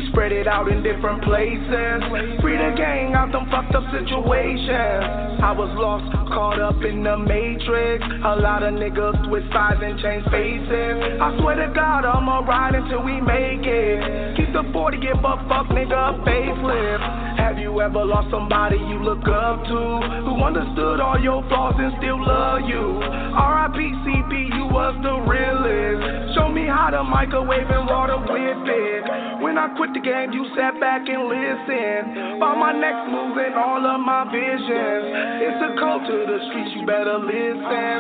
spread 0.09 0.31
it 0.31 0.47
out 0.47 0.71
in 0.71 0.81
different 0.81 1.23
places. 1.23 2.01
Free 2.41 2.57
the 2.57 2.73
gang 2.77 3.13
out 3.13 3.31
them 3.31 3.45
fucked 3.49 3.75
up 3.75 3.83
situations. 3.93 5.41
I 5.41 5.53
was 5.53 5.69
lost, 5.77 6.05
caught 6.29 6.61
up 6.61 6.83
in 6.83 7.03
the 7.03 7.17
matrix. 7.17 8.05
A 8.05 8.35
lot 8.37 8.63
of 8.63 8.73
niggas 8.73 9.29
with 9.29 9.43
size 9.51 9.77
and 9.81 9.99
change 9.99 10.25
faces. 10.29 11.17
I 11.19 11.37
swear 11.39 11.55
to 11.55 11.73
God, 11.73 12.05
I'ma 12.05 12.45
ride 12.45 12.75
until 12.75 13.01
we 13.03 13.19
make 13.19 13.65
it. 13.65 14.37
Keep 14.37 14.53
the 14.53 14.63
40, 14.71 14.97
give 15.01 15.17
a 15.17 15.35
fuck 15.49 15.67
nigga 15.73 16.21
facelift. 16.23 17.37
Have 17.37 17.57
you 17.57 17.81
ever 17.81 18.05
lost 18.05 18.29
somebody 18.29 18.77
you 18.77 19.01
look 19.03 19.27
up 19.27 19.65
to? 19.65 19.81
Who 20.29 20.33
understood 20.43 20.99
all 20.99 21.19
your 21.19 21.41
flaws 21.49 21.75
and 21.77 21.93
still 21.97 22.21
love 22.21 22.61
you? 22.69 23.01
RIP 23.01 23.79
CP, 24.05 24.31
you 24.55 24.65
was 24.69 24.93
the 25.01 25.15
realest. 25.25 26.30
Show 26.71 26.77
me 26.77 26.79
how 26.79 26.89
to 26.91 27.03
microwave 27.03 27.67
and 27.67 27.83
water 27.85 28.15
with 28.15 28.63
it. 28.63 29.03
When 29.43 29.57
I 29.57 29.75
quit 29.75 29.91
the 29.91 29.99
game, 29.99 30.31
you 30.31 30.47
sat 30.55 30.79
back 30.79 31.03
and 31.03 31.27
listened. 31.27 32.39
About 32.39 32.55
my 32.63 32.71
next 32.71 33.11
move 33.11 33.35
and 33.35 33.55
all 33.59 33.83
of 33.83 33.99
my 33.99 34.23
visions. 34.31 35.03
It's 35.51 35.59
a 35.67 35.75
call 35.75 35.99
to 35.99 36.15
the 36.31 36.39
streets, 36.47 36.71
you 36.79 36.87
better 36.87 37.19
listen. 37.19 37.95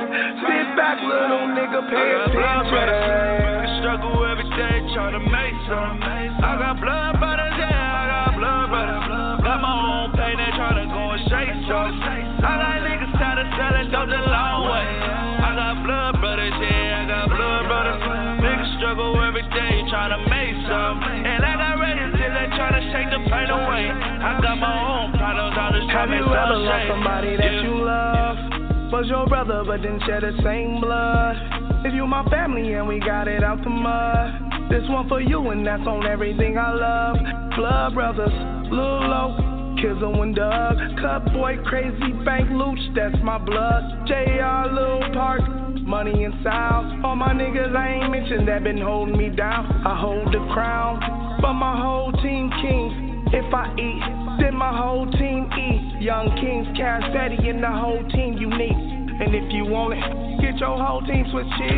Sit 0.47 0.67
back, 0.79 1.03
little 1.03 1.51
nigga, 1.51 1.83
pay 1.91 2.09
attention. 2.31 3.83
Struggle 3.83 4.23
every 4.23 4.47
day, 4.55 4.87
try 4.95 5.11
to 5.11 5.19
make 5.19 5.57
some. 5.67 5.99
I 5.99 6.55
got 6.55 6.79
blood 6.79 7.19
Have 26.01 26.09
you 26.09 26.25
ever 26.25 26.57
lost 26.57 26.89
somebody 26.89 27.37
that 27.37 27.61
you 27.61 27.77
love? 27.77 28.89
Was 28.89 29.05
your 29.05 29.27
brother, 29.27 29.61
but 29.63 29.83
didn't 29.83 30.01
share 30.09 30.19
the 30.19 30.33
same 30.41 30.81
blood. 30.81 31.37
If 31.85 31.93
you 31.93 32.07
my 32.07 32.25
family 32.27 32.73
and 32.73 32.87
we 32.87 32.97
got 32.97 33.27
it 33.27 33.43
out 33.43 33.61
the 33.61 33.69
mud. 33.69 34.71
This 34.71 34.81
one 34.89 35.07
for 35.07 35.21
you 35.21 35.37
and 35.51 35.61
that's 35.61 35.85
on 35.85 36.07
everything 36.07 36.57
I 36.57 36.73
love. 36.73 37.17
Blood 37.55 37.93
brothers, 37.93 38.33
Lil 38.73 39.13
Low, 39.13 39.77
Kizzle 39.77 40.23
and 40.23 40.33
Doug, 40.33 40.81
Cut 40.97 41.31
Boy, 41.37 41.61
Crazy 41.69 42.13
Bank 42.25 42.49
Looch, 42.49 42.81
that's 42.95 43.21
my 43.21 43.37
blood. 43.37 44.07
JR, 44.09 44.73
Lil 44.73 45.05
Park, 45.13 45.45
Money 45.85 46.23
and 46.23 46.33
South. 46.41 47.05
All 47.05 47.15
my 47.15 47.31
niggas 47.31 47.75
I 47.77 48.01
ain't 48.01 48.09
mentioned 48.09 48.47
that 48.47 48.63
been 48.63 48.81
holding 48.81 49.15
me 49.15 49.29
down. 49.29 49.85
I 49.85 50.01
hold 50.01 50.33
the 50.33 50.41
crown, 50.51 51.37
but 51.43 51.53
my 51.53 51.79
whole 51.79 52.11
team 52.25 52.49
kings. 52.57 53.11
If 53.33 53.53
I 53.53 53.71
eat, 53.79 54.41
then 54.41 54.55
my 54.55 54.75
whole 54.75 55.05
team 55.11 55.47
eat. 55.53 55.70
Young 56.01 56.33
Kings, 56.41 56.65
Daddy, 57.13 57.37
and 57.47 57.61
the 57.61 57.69
whole 57.69 58.01
team 58.09 58.33
unique. 58.33 58.73
And 58.73 59.35
if 59.37 59.53
you 59.53 59.65
want 59.65 59.93
it, 59.93 60.01
get 60.41 60.57
your 60.57 60.75
whole 60.75 61.01
team 61.05 61.29
switch 61.29 61.45
cheese. 61.45 61.69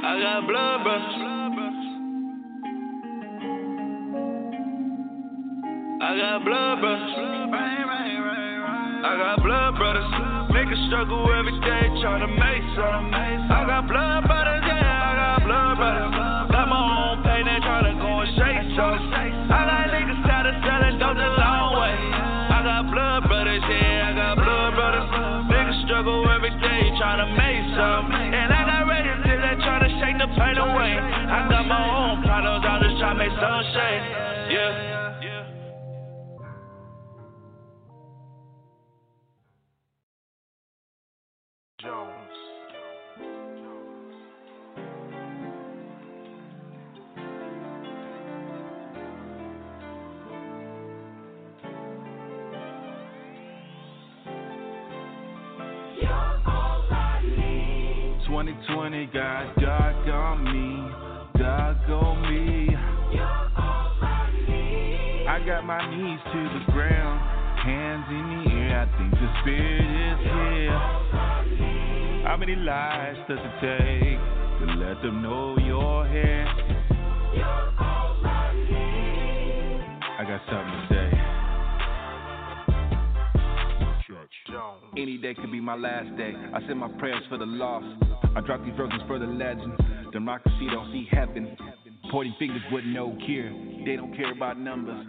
I 0.00 0.16
got 0.24 0.48
blood 0.48 0.80
brothers. 0.88 1.04
I 6.00 6.16
got 6.16 6.44
blood 6.48 6.80
brothers. 6.80 7.12
I 9.04 9.12
got 9.20 9.36
blood 9.44 9.76
brothers. 9.76 10.08
Niggas 10.48 10.86
struggle 10.88 11.28
every 11.28 11.60
day 11.60 11.92
trying 12.00 12.24
to 12.24 12.32
make 12.40 12.64
some. 12.72 13.12
I 13.12 13.68
got 13.68 13.84
blood 13.86 14.24
brothers, 14.24 14.64
yeah, 14.64 14.80
I 14.80 15.36
got 15.36 15.44
blood 15.44 15.76
brothers. 15.76 16.21
Got 58.90 59.54
dark 59.60 60.08
on 60.08 60.42
me, 60.42 60.90
dark 61.38 61.88
on 61.88 62.22
me. 62.22 62.74
I 65.28 65.38
got 65.46 65.64
my 65.64 65.78
knees 65.88 66.18
to 66.32 66.42
the 66.58 66.72
ground, 66.72 67.20
hands 67.64 68.04
in 68.10 68.26
the 68.42 68.50
air. 68.58 68.80
I 68.80 68.86
think 68.98 69.12
the 69.12 69.28
spirit 69.40 69.86
is 70.10 70.18
here. 70.24 70.80
How 72.26 72.36
many 72.36 72.56
lies 72.56 73.16
does 73.28 73.38
it 73.38 73.60
take 73.60 74.18
to 74.58 74.64
let 74.74 75.00
them 75.00 75.22
know 75.22 75.56
you're 75.58 76.06
here? 76.08 76.46
I 80.18 80.24
got 80.26 80.40
something 80.50 80.72
to 80.72 80.86
say. 80.90 81.11
Any 84.94 85.16
day 85.16 85.32
could 85.32 85.50
be 85.50 85.58
my 85.58 85.74
last 85.74 86.14
day. 86.18 86.34
I 86.52 86.60
send 86.66 86.78
my 86.78 86.88
prayers 86.98 87.22
for 87.30 87.38
the 87.38 87.46
lost. 87.46 87.86
I 88.36 88.42
drop 88.42 88.62
these 88.62 88.76
verses 88.76 89.00
for 89.06 89.18
the 89.18 89.24
legends. 89.24 89.80
Democracy 90.12 90.68
don't 90.70 90.92
see 90.92 91.08
heaven. 91.10 91.56
Pointing 92.10 92.34
fingers 92.38 92.60
with 92.70 92.84
no 92.84 93.16
cure. 93.24 93.50
They 93.86 93.96
don't 93.96 94.14
care 94.14 94.30
about 94.32 94.60
numbers. 94.60 95.06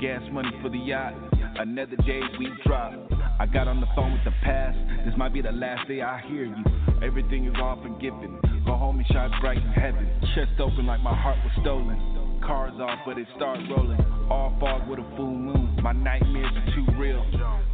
Gas 0.00 0.22
money 0.30 0.50
for 0.62 0.68
the 0.68 0.78
yacht. 0.78 1.14
Another 1.58 1.96
day 2.06 2.20
we 2.38 2.48
drop. 2.64 2.92
I 3.40 3.46
got 3.46 3.66
on 3.66 3.80
the 3.80 3.88
phone 3.96 4.12
with 4.12 4.22
the 4.24 4.30
past. 4.44 4.78
This 5.04 5.14
might 5.16 5.32
be 5.32 5.42
the 5.42 5.50
last 5.50 5.88
day 5.88 6.00
I 6.00 6.20
hear 6.28 6.44
you. 6.44 6.64
Everything 7.02 7.46
is 7.46 7.54
all 7.60 7.82
forgiven. 7.82 8.38
Go 8.64 8.76
home 8.76 8.98
and 8.98 9.06
shine 9.08 9.32
bright 9.40 9.58
in 9.58 9.72
heaven. 9.72 10.08
Chest 10.36 10.60
open 10.60 10.86
like 10.86 11.02
my 11.02 11.14
heart 11.14 11.38
was 11.42 11.52
stolen. 11.60 12.40
Cars 12.46 12.74
off, 12.80 13.00
but 13.04 13.18
it 13.18 13.26
start 13.34 13.58
rolling. 13.68 14.00
All 14.30 14.56
fog 14.60 14.88
with 14.88 15.00
a 15.00 15.16
full 15.16 15.34
moon. 15.34 15.76
My 15.82 15.92
nightmares 15.92 16.52
are 16.54 16.74
too 16.76 16.86
real. 16.96 17.26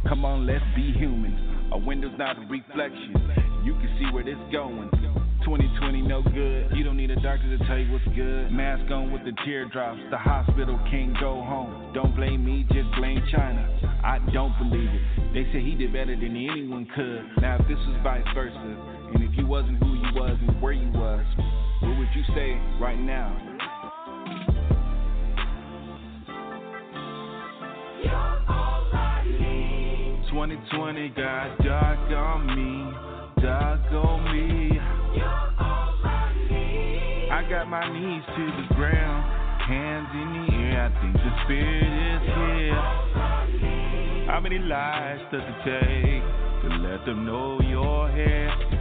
Come 0.09 0.25
on, 0.25 0.47
let's 0.47 0.65
be 0.75 0.91
human. 0.91 1.50
A 1.71 1.77
window's 1.77 2.17
not 2.17 2.37
a 2.37 2.41
reflection. 2.41 3.15
You 3.63 3.73
can 3.73 3.95
see 3.99 4.11
where 4.13 4.23
this 4.23 4.35
going. 4.51 4.89
2020 5.43 6.01
no 6.01 6.21
good. 6.21 6.71
You 6.75 6.83
don't 6.83 6.97
need 6.97 7.11
a 7.11 7.15
doctor 7.15 7.57
to 7.57 7.65
tell 7.65 7.77
you 7.77 7.91
what's 7.91 8.05
good. 8.15 8.51
Mask 8.51 8.91
on 8.91 9.11
with 9.11 9.23
the 9.23 9.31
teardrops. 9.45 9.99
The 10.11 10.17
hospital 10.17 10.79
can't 10.89 11.13
go 11.19 11.41
home. 11.41 11.91
Don't 11.93 12.15
blame 12.15 12.45
me, 12.45 12.65
just 12.71 12.87
blame 12.97 13.23
China. 13.31 13.67
I 14.03 14.19
don't 14.33 14.57
believe 14.57 14.89
it. 14.89 15.33
They 15.33 15.43
say 15.53 15.63
he 15.63 15.75
did 15.75 15.93
better 15.93 16.15
than 16.15 16.35
anyone 16.35 16.87
could. 16.95 17.41
Now 17.41 17.57
if 17.59 17.67
this 17.67 17.77
was 17.87 17.99
vice 18.03 18.25
versa, 18.33 18.57
and 19.13 19.23
if 19.23 19.37
you 19.37 19.45
wasn't 19.45 19.77
who 19.81 19.93
you 19.93 20.11
was 20.13 20.37
and 20.41 20.61
where 20.61 20.73
you 20.73 20.89
was, 20.91 21.25
what 21.81 21.97
would 21.97 22.09
you 22.13 22.23
say 22.35 22.59
right 22.79 22.99
now? 22.99 23.51
2020 30.31 31.09
got 31.09 31.57
dark 31.61 31.99
on 32.09 32.47
me, 32.55 32.87
dark 33.43 33.81
on 33.91 34.23
me. 34.31 34.79
I 37.29 37.43
got 37.49 37.67
my 37.67 37.83
knees 37.91 38.23
to 38.37 38.45
the 38.61 38.75
ground, 38.75 39.27
hands 39.67 40.07
in 40.13 40.31
the 40.31 40.53
air. 40.55 40.85
I 40.85 40.89
think 41.01 41.15
the 41.15 41.31
spirit 41.43 41.83
is 41.83 42.23
here. 42.31 42.81
How 44.27 44.39
many 44.41 44.59
lies 44.59 45.19
does 45.33 45.43
it 45.43 45.59
take 45.65 46.23
to 46.61 46.67
let 46.77 47.05
them 47.05 47.25
know 47.25 47.59
you're 47.59 48.09
here? 48.15 48.71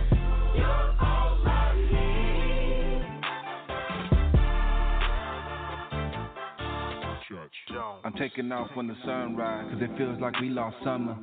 I'm 8.04 8.12
taking 8.14 8.50
off 8.52 8.68
when 8.74 8.88
the 8.88 8.96
sun 9.04 9.36
rises, 9.36 9.72
cause 9.72 9.82
it 9.82 9.98
feels 9.98 10.20
like 10.20 10.38
we 10.40 10.48
lost 10.48 10.76
summer. 10.84 11.16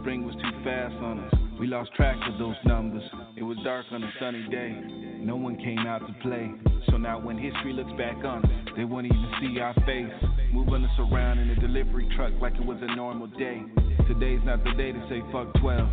Spring 0.00 0.24
was 0.24 0.34
too 0.34 0.64
fast 0.64 0.94
on 0.94 1.20
us. 1.20 1.34
We 1.60 1.66
lost 1.66 1.92
track 1.94 2.16
of 2.28 2.38
those 2.38 2.56
numbers. 2.64 3.02
It 3.36 3.42
was 3.42 3.56
dark 3.64 3.86
on 3.92 4.02
a 4.02 4.10
sunny 4.18 4.46
day. 4.50 4.72
No 5.20 5.36
one 5.36 5.56
came 5.56 5.78
out 5.80 6.00
to 6.06 6.12
play. 6.22 6.50
So 6.90 6.96
now 6.96 7.20
when 7.20 7.38
history 7.38 7.72
looks 7.72 7.92
back 7.98 8.16
on 8.24 8.44
us, 8.44 8.50
they 8.76 8.84
won't 8.84 9.06
even 9.06 9.32
see 9.40 9.60
our 9.60 9.74
face. 9.86 10.12
Moving 10.52 10.84
us 10.84 10.98
around 10.98 11.38
in 11.38 11.50
a 11.50 11.56
delivery 11.56 12.08
truck 12.16 12.32
like 12.40 12.54
it 12.54 12.64
was 12.64 12.78
a 12.82 12.96
normal 12.96 13.28
day. 13.28 13.62
Today's 14.08 14.40
not 14.44 14.64
the 14.64 14.72
day 14.72 14.92
to 14.92 15.06
say 15.08 15.22
fuck 15.30 15.52
12. 15.60 15.88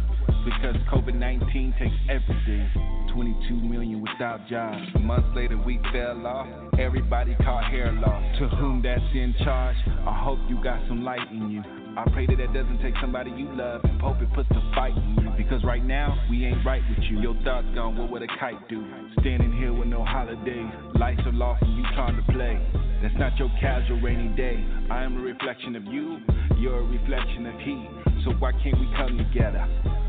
Because 0.50 0.76
COVID 0.92 1.14
19 1.14 1.76
takes 1.78 1.94
everything. 2.10 2.70
22 3.14 3.54
million 3.54 4.02
without 4.02 4.48
jobs. 4.48 4.82
Months 5.00 5.30
later, 5.36 5.58
we 5.58 5.80
fell 5.92 6.26
off. 6.26 6.48
Everybody 6.80 7.36
caught 7.44 7.70
hair 7.70 7.92
loss. 7.92 8.24
To 8.40 8.48
whom 8.48 8.82
that's 8.82 9.02
in 9.14 9.36
charge, 9.44 9.76
I 10.08 10.20
hope 10.24 10.40
you 10.48 10.62
got 10.64 10.80
some 10.88 11.04
light 11.04 11.30
in 11.32 11.52
you. 11.52 11.62
I 11.98 12.04
pray 12.14 12.26
that 12.28 12.38
that 12.38 12.54
doesn't 12.54 12.82
take 12.82 12.94
somebody 13.02 13.30
you 13.32 13.48
love 13.52 13.82
and 13.84 14.02
hope 14.02 14.22
it 14.22 14.34
puts 14.34 14.50
a 14.52 14.72
fight 14.74 14.96
in 14.96 15.18
you. 15.22 15.30
Because 15.38 15.64
right 15.64 15.84
now, 15.84 16.18
we 16.30 16.46
ain't 16.46 16.66
right 16.66 16.82
with 16.90 17.04
you. 17.10 17.20
Your 17.20 17.36
thoughts 17.44 17.68
gone, 17.76 17.98
what 17.98 18.10
would 18.12 18.24
a 18.24 18.28
kite 18.40 18.68
do? 18.70 18.86
Standing 19.22 19.54
here 19.58 19.74
with 19.74 19.88
no 19.88 20.04
holidays, 20.04 20.72
lights 20.96 21.22
are 21.26 21.34
lost 21.34 21.62
and 21.62 21.78
you 21.78 21.84
trying 21.96 22.16
to 22.16 22.32
play. 22.32 22.89
That's 23.02 23.16
not 23.16 23.38
your 23.38 23.50
casual 23.62 24.02
rainy 24.02 24.36
day. 24.36 24.60
I 24.92 25.04
am 25.04 25.18
a 25.18 25.22
reflection 25.22 25.76
of 25.76 25.86
you, 25.86 26.20
you're 26.58 26.80
a 26.80 26.84
reflection 26.84 27.46
of 27.46 27.56
he. 27.62 27.88
So 28.26 28.32
why 28.40 28.52
can't 28.52 28.78
we 28.80 28.88
come 28.98 29.18
together? 29.18 29.64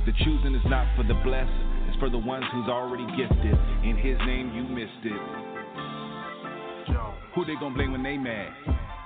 The 0.06 0.12
choosing 0.24 0.54
is 0.54 0.66
not 0.66 0.86
for 0.96 1.04
the 1.06 1.14
blessed, 1.22 1.50
it's 1.86 1.98
for 1.98 2.10
the 2.10 2.18
ones 2.18 2.44
who's 2.52 2.68
already 2.68 3.06
gifted. 3.16 3.54
In 3.86 3.96
his 3.96 4.18
name, 4.26 4.50
you 4.54 4.64
missed 4.64 5.04
it. 5.04 5.50
Who 7.34 7.44
they 7.44 7.54
gonna 7.54 7.74
blame 7.74 7.92
when 7.92 8.02
they 8.02 8.16
mad? 8.16 8.50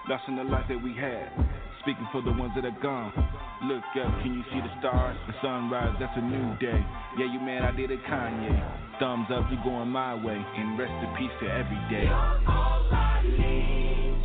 Lost 0.08 0.24
in 0.28 0.36
the 0.36 0.44
life 0.44 0.64
that 0.68 0.82
we 0.82 0.94
had. 0.94 1.28
Speaking 1.80 2.08
for 2.10 2.22
the 2.22 2.32
ones 2.32 2.52
that 2.56 2.64
are 2.64 2.80
gone. 2.80 3.12
Look 3.64 3.84
up, 4.00 4.22
can 4.22 4.32
you 4.32 4.42
see 4.48 4.60
the 4.60 4.72
stars? 4.80 5.16
The 5.26 5.34
sunrise, 5.42 5.94
that's 6.00 6.16
a 6.16 6.22
new 6.22 6.56
day. 6.56 6.80
Yeah, 7.18 7.30
you 7.30 7.40
man, 7.40 7.62
I 7.62 7.76
did 7.76 7.90
it, 7.90 8.00
Kanye. 8.08 8.98
Thumbs 8.98 9.28
up, 9.30 9.44
you 9.50 9.58
going 9.62 9.88
my 9.88 10.14
way. 10.14 10.40
And 10.56 10.78
rest 10.78 10.92
in 11.04 11.14
peace 11.16 11.36
to 11.40 11.46
every 11.52 11.80
day. 11.90 12.73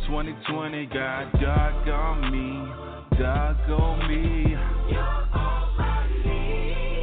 2020 0.06 0.86
got 0.86 1.32
dark 1.40 1.86
on 1.88 2.30
me, 2.30 3.18
dark 3.18 3.68
on 3.68 4.08
me. 4.08 4.54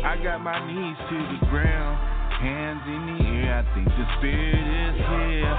I 0.04 0.18
got 0.24 0.40
my 0.42 0.60
knees 0.68 0.98
to 1.10 1.18
the 1.34 1.46
ground, 1.50 1.98
hands 2.42 2.84
in 2.88 3.06
the 3.18 3.24
air. 3.48 3.58
I 3.58 3.64
think 3.76 3.88
the 3.88 4.06
spirit 4.18 4.68
is 4.90 4.98
here. 4.98 5.56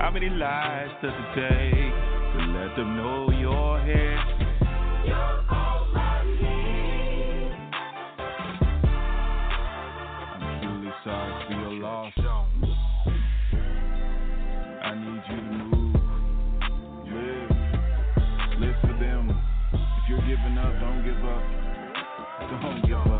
How 0.00 0.10
many 0.12 0.28
lies 0.30 0.90
does 1.02 1.12
it 1.12 1.34
take 1.34 1.94
to 2.34 2.40
let 2.52 2.76
them 2.76 2.96
know 2.96 3.30
you're 3.30 3.84
here. 3.84 4.20
Sorry 11.04 11.32
for 11.46 11.52
your 11.52 11.63
you 15.30 15.36
to 15.36 15.42
move, 15.42 15.94
live, 17.06 17.50
live 18.60 18.76
for 18.82 18.94
them. 19.00 19.30
If 19.72 20.08
you're 20.08 20.18
giving 20.20 20.58
up, 20.58 20.80
don't 20.80 21.02
give 21.02 21.24
up. 21.24 21.42
Don't 22.60 22.82
give 22.86 23.12
up. 23.12 23.13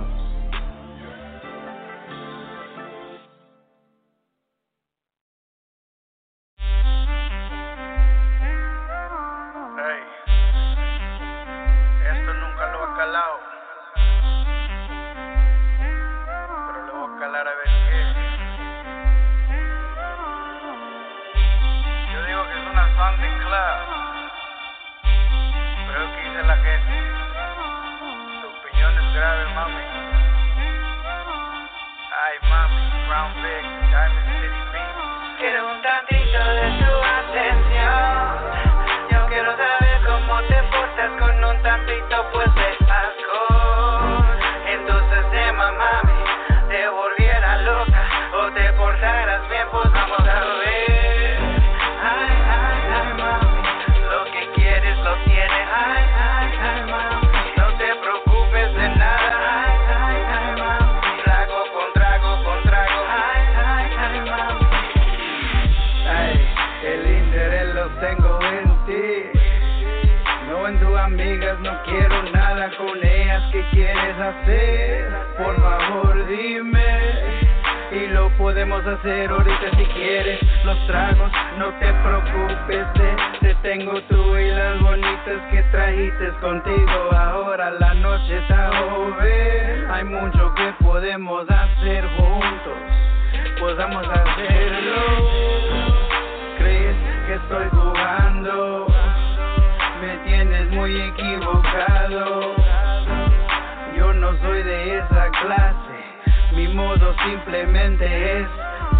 Soy 104.42 104.62
de 104.62 104.98
esa 104.98 105.30
clase. 105.42 105.96
Mi 106.52 106.68
modo 106.68 107.14
simplemente 107.24 108.40
es 108.40 108.48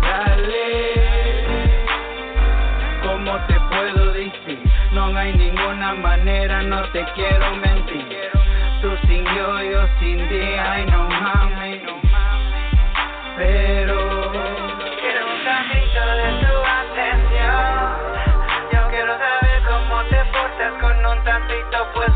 dale. 0.03 1.05
¿Cómo 3.03 3.37
te 3.47 3.55
puedo 3.70 4.12
decir? 4.12 4.62
No 4.92 5.16
hay 5.16 5.33
ninguna 5.35 5.94
manera, 5.94 6.62
no 6.62 6.83
te 6.90 7.05
quiero 7.14 7.57
mentir. 7.57 8.31
Tú 8.83 8.90
sin 9.07 9.25
yo, 9.25 9.62
yo 9.62 9.87
sin 10.01 10.29
ti, 10.29 10.40
ay 10.40 10.87
no 10.87 11.09
mami. 11.09 11.83
Pero 13.37 14.33
Quiero 15.01 15.27
un 15.27 15.44
tantito 15.44 16.07
de 16.20 16.29
tu 16.40 16.55
atención. 16.81 17.75
Yo 18.73 18.88
quiero 18.90 19.18
saber 19.18 19.62
cómo 19.68 20.03
te 20.05 20.25
portas 20.33 20.73
con 20.81 21.07
un 21.07 21.25
tantito 21.25 21.88
pues 21.94 22.11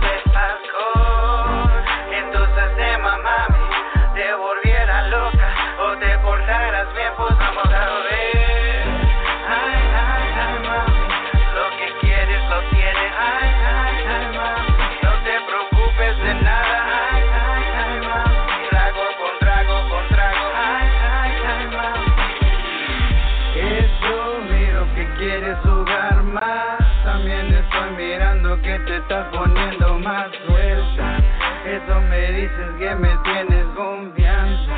dices 32.49 32.75
que 32.79 32.95
me 32.95 33.17
tienes 33.19 33.67
confianza. 33.75 34.73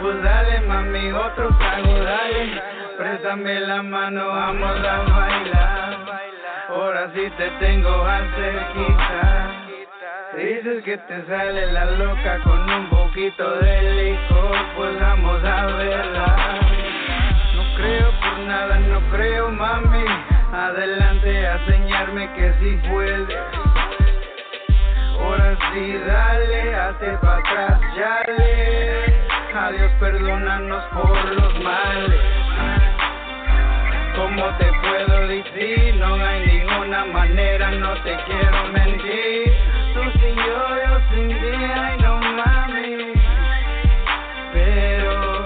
Pues 0.00 0.22
dale 0.22 0.60
mami, 0.62 1.12
otro 1.12 1.48
trago, 1.58 1.98
dale. 2.04 2.62
Préstame 2.96 3.60
la 3.60 3.82
mano, 3.82 4.28
vamos 4.28 4.84
a 4.84 4.98
bailar. 5.02 5.98
Ahora 6.68 7.10
sí 7.14 7.30
te 7.36 7.50
tengo 7.60 8.04
cerquita. 8.36 9.50
Dices 10.36 10.84
que 10.84 10.98
te 10.98 11.26
sale 11.26 11.72
la 11.72 11.84
loca 11.92 12.40
con 12.42 12.68
un 12.68 12.88
poquito 12.90 13.56
de 13.60 13.82
licor, 13.82 14.56
pues 14.76 15.00
vamos 15.00 15.44
a 15.44 15.66
verla. 15.66 16.60
No 17.54 17.76
creo 17.76 18.10
por 18.20 18.38
nada, 18.40 18.78
no 18.80 19.00
creo, 19.10 19.50
mami. 19.50 20.04
Adelante 20.52 21.46
a 21.46 21.54
enseñarme 21.56 22.32
que 22.34 22.52
si 22.60 22.88
puedes. 22.88 23.53
Ahora 25.24 25.56
sí, 25.72 25.96
dale, 26.06 26.74
hazte 26.74 27.18
para 27.22 27.38
atrás, 27.38 27.80
yale. 27.96 29.26
Adiós, 29.54 29.90
perdónanos 29.98 30.84
por 30.92 31.24
los 31.32 31.60
males. 31.60 32.20
¿Cómo 34.16 34.44
te 34.58 34.70
puedo 34.82 35.28
decir? 35.28 35.94
No 35.96 36.14
hay 36.14 36.46
ninguna 36.46 37.06
manera, 37.06 37.70
no 37.70 37.94
te 38.02 38.16
quiero 38.26 38.64
mentir. 38.72 39.52
Tú 39.94 40.02
sin 40.20 40.36
yo, 40.36 40.62
yo 40.84 41.00
sin 41.10 41.28
ti, 41.28 41.56
ay 41.74 41.96
no 42.00 42.18
mami. 42.18 43.12
Pero 44.52 45.44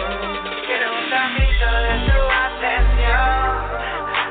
Quiero 0.66 0.90
un 0.90 1.10
tantito 1.10 1.70
de 1.86 1.94
tu 2.10 2.20
atención. 2.46 3.46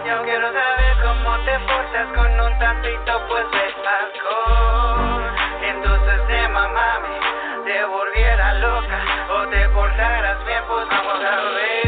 Yo 0.08 0.24
quiero 0.24 0.48
saber 0.52 0.98
cómo 1.04 1.38
te 1.46 1.60
portas 1.60 2.08
con 2.16 2.40
un 2.42 2.60
tantito 2.60 3.22
pues 3.30 3.46
de 3.52 3.68
alcohol. 3.88 5.07
Mami, 6.70 7.20
te 7.66 7.86
volviera 7.86 8.54
loca 8.56 9.00
o 9.30 9.48
te 9.48 9.70
portaras 9.70 10.46
bien, 10.46 10.64
pues 10.68 10.88
vamos 10.90 11.24
a 11.24 11.42
ver. 11.52 11.87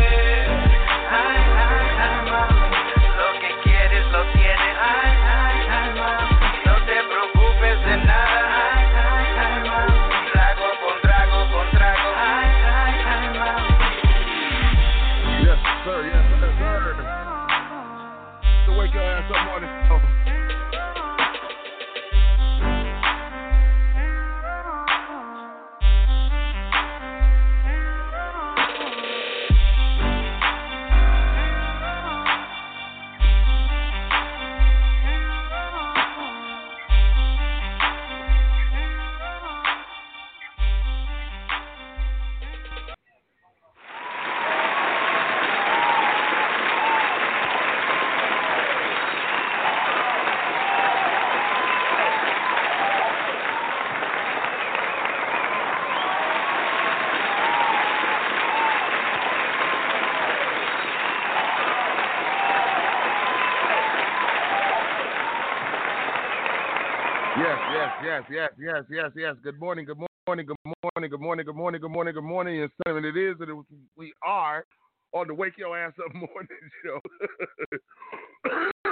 Yes, 68.04 68.24
yes, 68.30 68.50
yes, 68.60 68.84
yes, 68.90 69.12
yes. 69.16 69.36
Good 69.44 69.60
morning, 69.60 69.86
good 69.86 69.98
morning, 70.28 70.46
good 70.46 70.56
morning, 70.66 71.10
good 71.10 71.20
morning, 71.20 71.46
good 71.46 71.56
morning, 71.56 71.82
good 71.82 71.92
morning, 71.92 72.14
good 72.14 72.24
morning. 72.24 72.62
And 72.62 72.72
seven 72.86 73.06
it 73.06 73.18
is, 73.18 73.36
and 73.40 73.64
we 73.96 74.14
are 74.24 74.66
on 75.14 75.28
the 75.28 75.34
Wake 75.34 75.58
Your 75.58 75.78
Ass 75.78 75.94
Up 76.04 76.14
Morning 76.14 76.48
Show. 76.84 77.00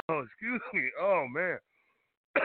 oh, 0.09 0.23
excuse 0.23 0.61
me. 0.73 0.81
Oh 1.01 1.25
man. 1.29 1.57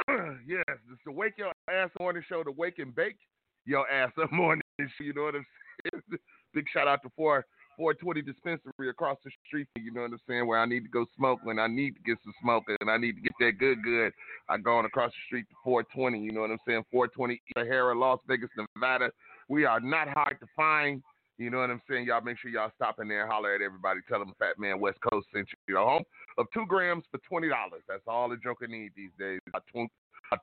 yes, 0.46 0.64
it's 0.68 1.02
the 1.04 1.12
Wake 1.12 1.34
Your 1.36 1.52
Ass 1.70 1.90
Morning 2.00 2.22
Show, 2.28 2.42
the 2.44 2.52
Wake 2.52 2.78
and 2.78 2.94
Bake 2.94 3.16
Your 3.64 3.88
Ass 3.90 4.12
Up 4.22 4.32
Morning 4.32 4.62
Show. 4.78 5.04
You 5.04 5.14
know 5.14 5.24
what 5.24 5.34
I'm 5.36 5.46
saying? 5.92 6.02
Big 6.54 6.66
shout 6.72 6.88
out 6.88 7.02
to 7.02 7.10
four 7.16 7.46
420 7.76 8.22
dispensary 8.22 8.88
across 8.88 9.18
the 9.24 9.30
street. 9.46 9.68
You 9.76 9.92
know 9.92 10.02
what 10.02 10.12
I'm 10.12 10.20
saying? 10.28 10.46
Where 10.46 10.58
I 10.58 10.66
need 10.66 10.84
to 10.84 10.88
go 10.88 11.06
smoke 11.16 11.40
when 11.42 11.58
I 11.58 11.66
need 11.66 11.96
to 11.96 12.02
get 12.02 12.18
some 12.22 12.34
smoke 12.42 12.64
and 12.80 12.90
I 12.90 12.96
need 12.96 13.16
to 13.16 13.20
get 13.20 13.32
that 13.40 13.58
good, 13.58 13.82
good. 13.82 14.12
I 14.48 14.58
go 14.58 14.76
on 14.76 14.84
across 14.84 15.10
the 15.10 15.22
street 15.26 15.46
to 15.48 15.54
420. 15.64 16.20
You 16.20 16.32
know 16.32 16.40
what 16.40 16.50
I'm 16.50 16.58
saying? 16.66 16.84
420 16.90 17.40
O'Hara, 17.56 17.98
Las 17.98 18.20
Vegas, 18.28 18.50
Nevada. 18.76 19.10
We 19.48 19.64
are 19.64 19.80
not 19.80 20.08
hard 20.08 20.36
to 20.40 20.46
find. 20.54 21.02
You 21.38 21.50
know 21.50 21.58
what 21.58 21.70
I'm 21.70 21.82
saying? 21.88 22.06
Y'all 22.06 22.20
make 22.20 22.38
sure 22.38 22.50
y'all 22.50 22.70
stop 22.76 23.00
in 23.00 23.08
there 23.08 23.22
and 23.22 23.32
holler 23.32 23.54
at 23.54 23.62
everybody. 23.62 24.00
Tell 24.08 24.18
them 24.18 24.32
Fat 24.38 24.58
Man 24.58 24.78
West 24.78 24.98
Coast 25.10 25.26
sent 25.34 25.48
you. 25.66 25.76
Home 25.76 26.04
of 26.38 26.46
two 26.54 26.66
grams 26.66 27.04
for 27.10 27.18
twenty 27.28 27.48
dollars. 27.48 27.82
That's 27.88 28.02
all 28.06 28.28
the 28.28 28.36
joker 28.36 28.66
need 28.66 28.92
these 28.94 29.10
days. 29.18 29.40
Two, 29.74 29.86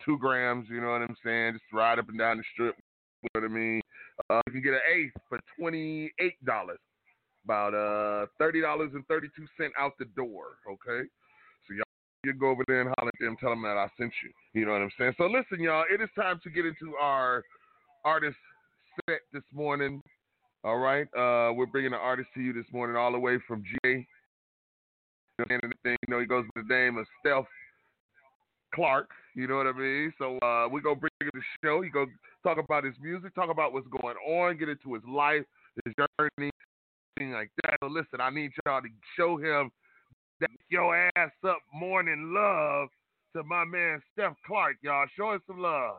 two 0.03 0.17
grams. 0.17 0.67
You 0.67 0.81
know 0.81 0.89
what 0.89 1.01
I'm 1.01 1.15
saying? 1.23 1.53
Just 1.53 1.71
ride 1.71 1.99
up 1.99 2.09
and 2.09 2.17
down 2.17 2.37
the 2.37 2.43
strip. 2.53 2.75
You 3.23 3.29
know 3.35 3.47
what 3.47 3.51
I 3.51 3.53
mean? 3.53 3.81
Uh, 4.29 4.41
you 4.47 4.53
can 4.53 4.61
get 4.61 4.73
an 4.73 4.79
eighth 4.93 5.13
for 5.29 5.39
twenty 5.57 6.11
eight 6.19 6.43
dollars 6.43 6.79
about 7.49 7.73
uh 7.73 8.27
thirty 8.37 8.61
dollars 8.61 8.91
and 8.93 9.05
thirty 9.07 9.27
two 9.35 9.45
cent 9.57 9.73
out 9.77 9.93
the 9.97 10.05
door. 10.15 10.61
Okay, 10.69 11.07
so 11.67 11.73
y'all 11.73 11.83
you 12.23 12.33
go 12.33 12.49
over 12.49 12.63
there 12.67 12.81
and 12.81 12.93
holler 12.97 13.09
at 13.09 13.25
them, 13.25 13.37
tell 13.39 13.49
them 13.49 13.63
that 13.63 13.77
I 13.77 13.87
sent 13.97 14.11
you. 14.23 14.29
You 14.53 14.67
know 14.67 14.73
what 14.73 14.81
I'm 14.81 14.91
saying? 14.99 15.13
So 15.17 15.25
listen, 15.25 15.63
y'all, 15.63 15.85
it 15.91 16.01
is 16.01 16.09
time 16.15 16.39
to 16.43 16.49
get 16.49 16.65
into 16.65 16.95
our 17.01 17.43
artist 18.05 18.37
set 19.09 19.21
this 19.33 19.43
morning. 19.51 20.01
All 20.63 20.77
right, 20.77 21.07
uh, 21.17 21.53
we're 21.53 21.65
bringing 21.65 21.93
an 21.93 21.99
artist 21.99 22.29
to 22.35 22.41
you 22.41 22.53
this 22.53 22.65
morning, 22.71 22.95
all 22.95 23.11
the 23.11 23.19
way 23.19 23.37
from 23.47 23.63
GA. 23.63 24.05
And 25.49 25.73
you 25.85 25.95
know, 26.09 26.19
he 26.19 26.25
goes 26.25 26.45
by 26.53 26.61
the 26.61 26.73
name 26.73 26.97
of 26.97 27.07
Stef 27.25 27.45
Klark. 28.77 29.05
You 29.35 29.47
know 29.47 29.55
what 29.55 29.67
I 29.67 29.71
mean? 29.71 30.13
So 30.19 30.37
uh, 30.39 30.67
we're 30.69 30.81
gonna 30.81 30.99
bring 30.99 31.11
him 31.21 31.31
to 31.33 31.39
the 31.39 31.41
show. 31.63 31.81
He 31.81 31.89
go 31.89 32.05
talk 32.43 32.57
about 32.57 32.83
his 32.83 32.95
music, 33.01 33.33
talk 33.33 33.49
about 33.49 33.73
what's 33.73 33.87
going 33.87 34.17
on, 34.27 34.57
get 34.57 34.67
into 34.67 34.93
his 34.93 35.03
life, 35.07 35.45
his 35.85 35.93
journey, 35.95 36.51
like 37.27 37.51
that. 37.63 37.77
So 37.81 37.87
listen, 37.87 38.21
I 38.21 38.29
need 38.29 38.51
y'all 38.65 38.81
to 38.81 38.87
show 39.17 39.37
him 39.37 39.71
that 40.39 40.49
your 40.69 40.95
ass 41.15 41.31
up 41.43 41.59
morning 41.73 42.33
love 42.33 42.89
to 43.35 43.43
my 43.43 43.65
man 43.65 44.01
Stef 44.17 44.35
Klark, 44.49 44.75
y'all. 44.81 45.05
Show 45.15 45.33
him 45.33 45.41
some 45.45 45.59
love. 45.59 45.97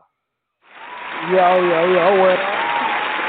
Yo, 1.30 1.36
yo, 1.36 1.92
yo, 1.92 2.22
what? 2.22 3.19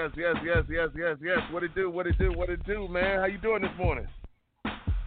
Yes, 0.00 0.10
yes, 0.16 0.36
yes, 0.44 0.64
yes, 0.70 0.88
yes, 0.96 1.16
yes. 1.22 1.38
What 1.50 1.62
it 1.62 1.74
do? 1.74 1.90
What 1.90 2.06
it 2.06 2.18
do? 2.18 2.32
What 2.32 2.50
it 2.50 2.64
do, 2.64 2.88
man? 2.88 3.18
How 3.18 3.26
you 3.26 3.38
doing 3.38 3.62
this 3.62 3.70
morning? 3.78 4.06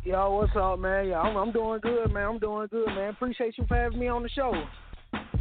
Yo, 0.04 0.36
what's 0.36 0.52
up, 0.56 0.80
man? 0.80 1.08
Yeah, 1.08 1.22
I'm, 1.22 1.36
I'm 1.38 1.52
doing 1.52 1.80
good, 1.82 2.12
man. 2.12 2.28
I'm 2.28 2.40
doing 2.40 2.68
good, 2.70 2.88
man. 2.88 3.10
Appreciate 3.10 3.58
you 3.58 3.66
for 3.68 3.76
having 3.76 4.00
me 4.00 4.08
on 4.08 4.24
the 4.24 4.30
show. 4.30 4.52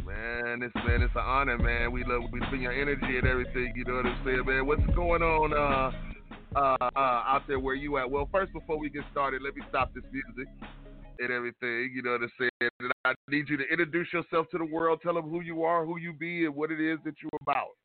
Man, 0.05 0.61
it's 0.63 0.75
man, 0.75 1.01
it's 1.01 1.15
an 1.15 1.21
honor, 1.21 1.57
man. 1.57 1.91
We 1.91 2.03
love 2.03 2.23
we 2.31 2.41
see 2.51 2.57
your 2.57 2.71
energy 2.71 3.17
and 3.17 3.27
everything. 3.27 3.73
You 3.75 3.85
know 3.85 3.95
what 3.95 4.05
I'm 4.05 4.25
saying, 4.25 4.43
man? 4.45 4.65
What's 4.65 4.85
going 4.95 5.21
on 5.21 5.53
uh, 5.53 6.59
uh, 6.59 6.89
uh, 6.95 6.99
out 6.99 7.43
there 7.47 7.59
where 7.59 7.75
you 7.75 7.97
at? 7.97 8.09
Well, 8.09 8.27
first, 8.31 8.53
before 8.53 8.79
we 8.79 8.89
get 8.89 9.03
started, 9.11 9.41
let 9.41 9.55
me 9.55 9.61
stop 9.69 9.93
this 9.93 10.03
music 10.11 10.51
and 11.19 11.31
everything. 11.31 11.91
You 11.93 12.01
know 12.03 12.11
what 12.11 12.21
I'm 12.21 12.31
saying? 12.39 12.71
And 12.79 12.91
I 13.05 13.13
need 13.29 13.49
you 13.49 13.57
to 13.57 13.63
introduce 13.69 14.11
yourself 14.13 14.47
to 14.51 14.57
the 14.57 14.65
world. 14.65 14.99
Tell 15.03 15.13
them 15.13 15.29
who 15.29 15.41
you 15.41 15.63
are, 15.63 15.85
who 15.85 15.97
you 15.99 16.13
be, 16.13 16.45
and 16.45 16.55
what 16.55 16.71
it 16.71 16.81
is 16.81 16.99
that 17.05 17.15
you're 17.21 17.31
about. 17.41 17.75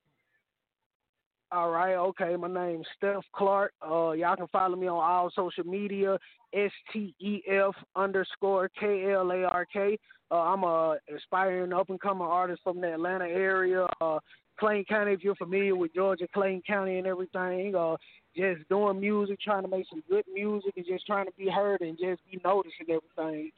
All 1.51 1.71
right, 1.71 1.95
okay. 1.95 2.37
My 2.37 2.49
name's 2.49 2.87
Stef 3.03 3.23
Klark. 3.35 3.69
Uh, 3.83 4.13
y'all 4.13 4.37
can 4.37 4.49
follow 4.49 4.77
me 4.77 4.87
on 4.87 5.03
all 5.03 5.31
social 5.35 5.65
media, 5.65 6.19
S 6.53 6.71
T 6.93 7.15
E 7.21 7.41
F 7.49 7.75
underscore 7.97 8.71
K 8.79 9.11
L 9.13 9.31
A 9.31 9.45
R 9.45 9.65
K. 9.65 9.99
Uh, 10.31 10.35
I'm 10.35 10.63
a 10.63 10.99
aspiring 11.15 11.73
up 11.73 11.89
and 11.89 11.99
coming 11.99 12.27
artist 12.27 12.61
from 12.63 12.83
the 12.83 12.93
Atlanta 12.93 13.25
area. 13.25 13.87
Uh, 13.99 14.19
Clay 14.61 14.85
County, 14.87 15.13
if 15.13 15.25
you're 15.25 15.37
familiar 15.37 15.75
with 15.75 15.95
Georgia, 15.95 16.29
Clay 16.35 16.61
County 16.67 16.99
and 16.99 17.07
everything. 17.07 17.75
Uh, 17.75 17.97
just 18.37 18.69
doing 18.69 19.01
music, 19.01 19.41
trying 19.41 19.63
to 19.63 19.69
make 19.69 19.87
some 19.89 20.03
good 20.11 20.25
music, 20.33 20.75
and 20.77 20.85
just 20.85 21.07
trying 21.07 21.27
to 21.27 21.33
be 21.39 21.49
heard 21.49 21.81
and 21.81 21.97
just 21.99 22.21
be 22.31 22.39
noticed 22.45 22.75
and 22.81 22.91
everything. 22.91 23.51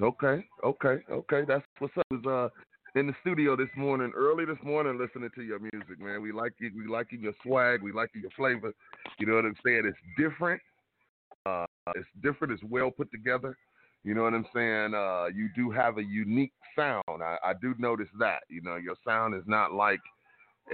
Okay, 0.00 0.44
okay, 0.62 1.02
okay. 1.10 1.42
That's 1.48 1.64
what's 1.78 1.96
up. 1.96 2.06
Is 2.12 2.26
uh, 2.26 2.48
in 2.98 3.06
the 3.06 3.14
studio 3.20 3.54
this 3.54 3.68
morning, 3.76 4.10
early 4.16 4.44
this 4.44 4.58
morning, 4.64 4.98
listening 4.98 5.30
to 5.36 5.42
your 5.42 5.60
music, 5.60 6.00
man. 6.00 6.20
We 6.20 6.32
like 6.32 6.54
you. 6.58 6.72
We 6.76 6.88
like 6.88 7.06
your 7.12 7.32
swag. 7.44 7.80
We 7.80 7.92
like 7.92 8.10
your 8.12 8.30
flavor. 8.36 8.74
You 9.20 9.26
know 9.26 9.34
what 9.36 9.44
I'm 9.44 9.56
saying? 9.64 9.82
It's 9.84 9.98
different. 10.18 10.60
Uh, 11.46 11.66
it's 11.94 12.08
different. 12.22 12.54
It's 12.54 12.62
well 12.64 12.90
put 12.90 13.10
together. 13.12 13.56
You 14.02 14.14
know 14.14 14.24
what 14.24 14.34
I'm 14.34 14.46
saying? 14.52 14.94
Uh, 14.94 15.26
you 15.26 15.48
do 15.54 15.70
have 15.70 15.98
a 15.98 16.02
unique 16.02 16.52
sound. 16.74 17.02
I, 17.08 17.36
I 17.44 17.52
do 17.60 17.74
notice 17.78 18.08
that. 18.18 18.40
You 18.48 18.62
know, 18.62 18.76
your 18.76 18.96
sound 19.06 19.34
is 19.36 19.44
not 19.46 19.72
like 19.72 20.00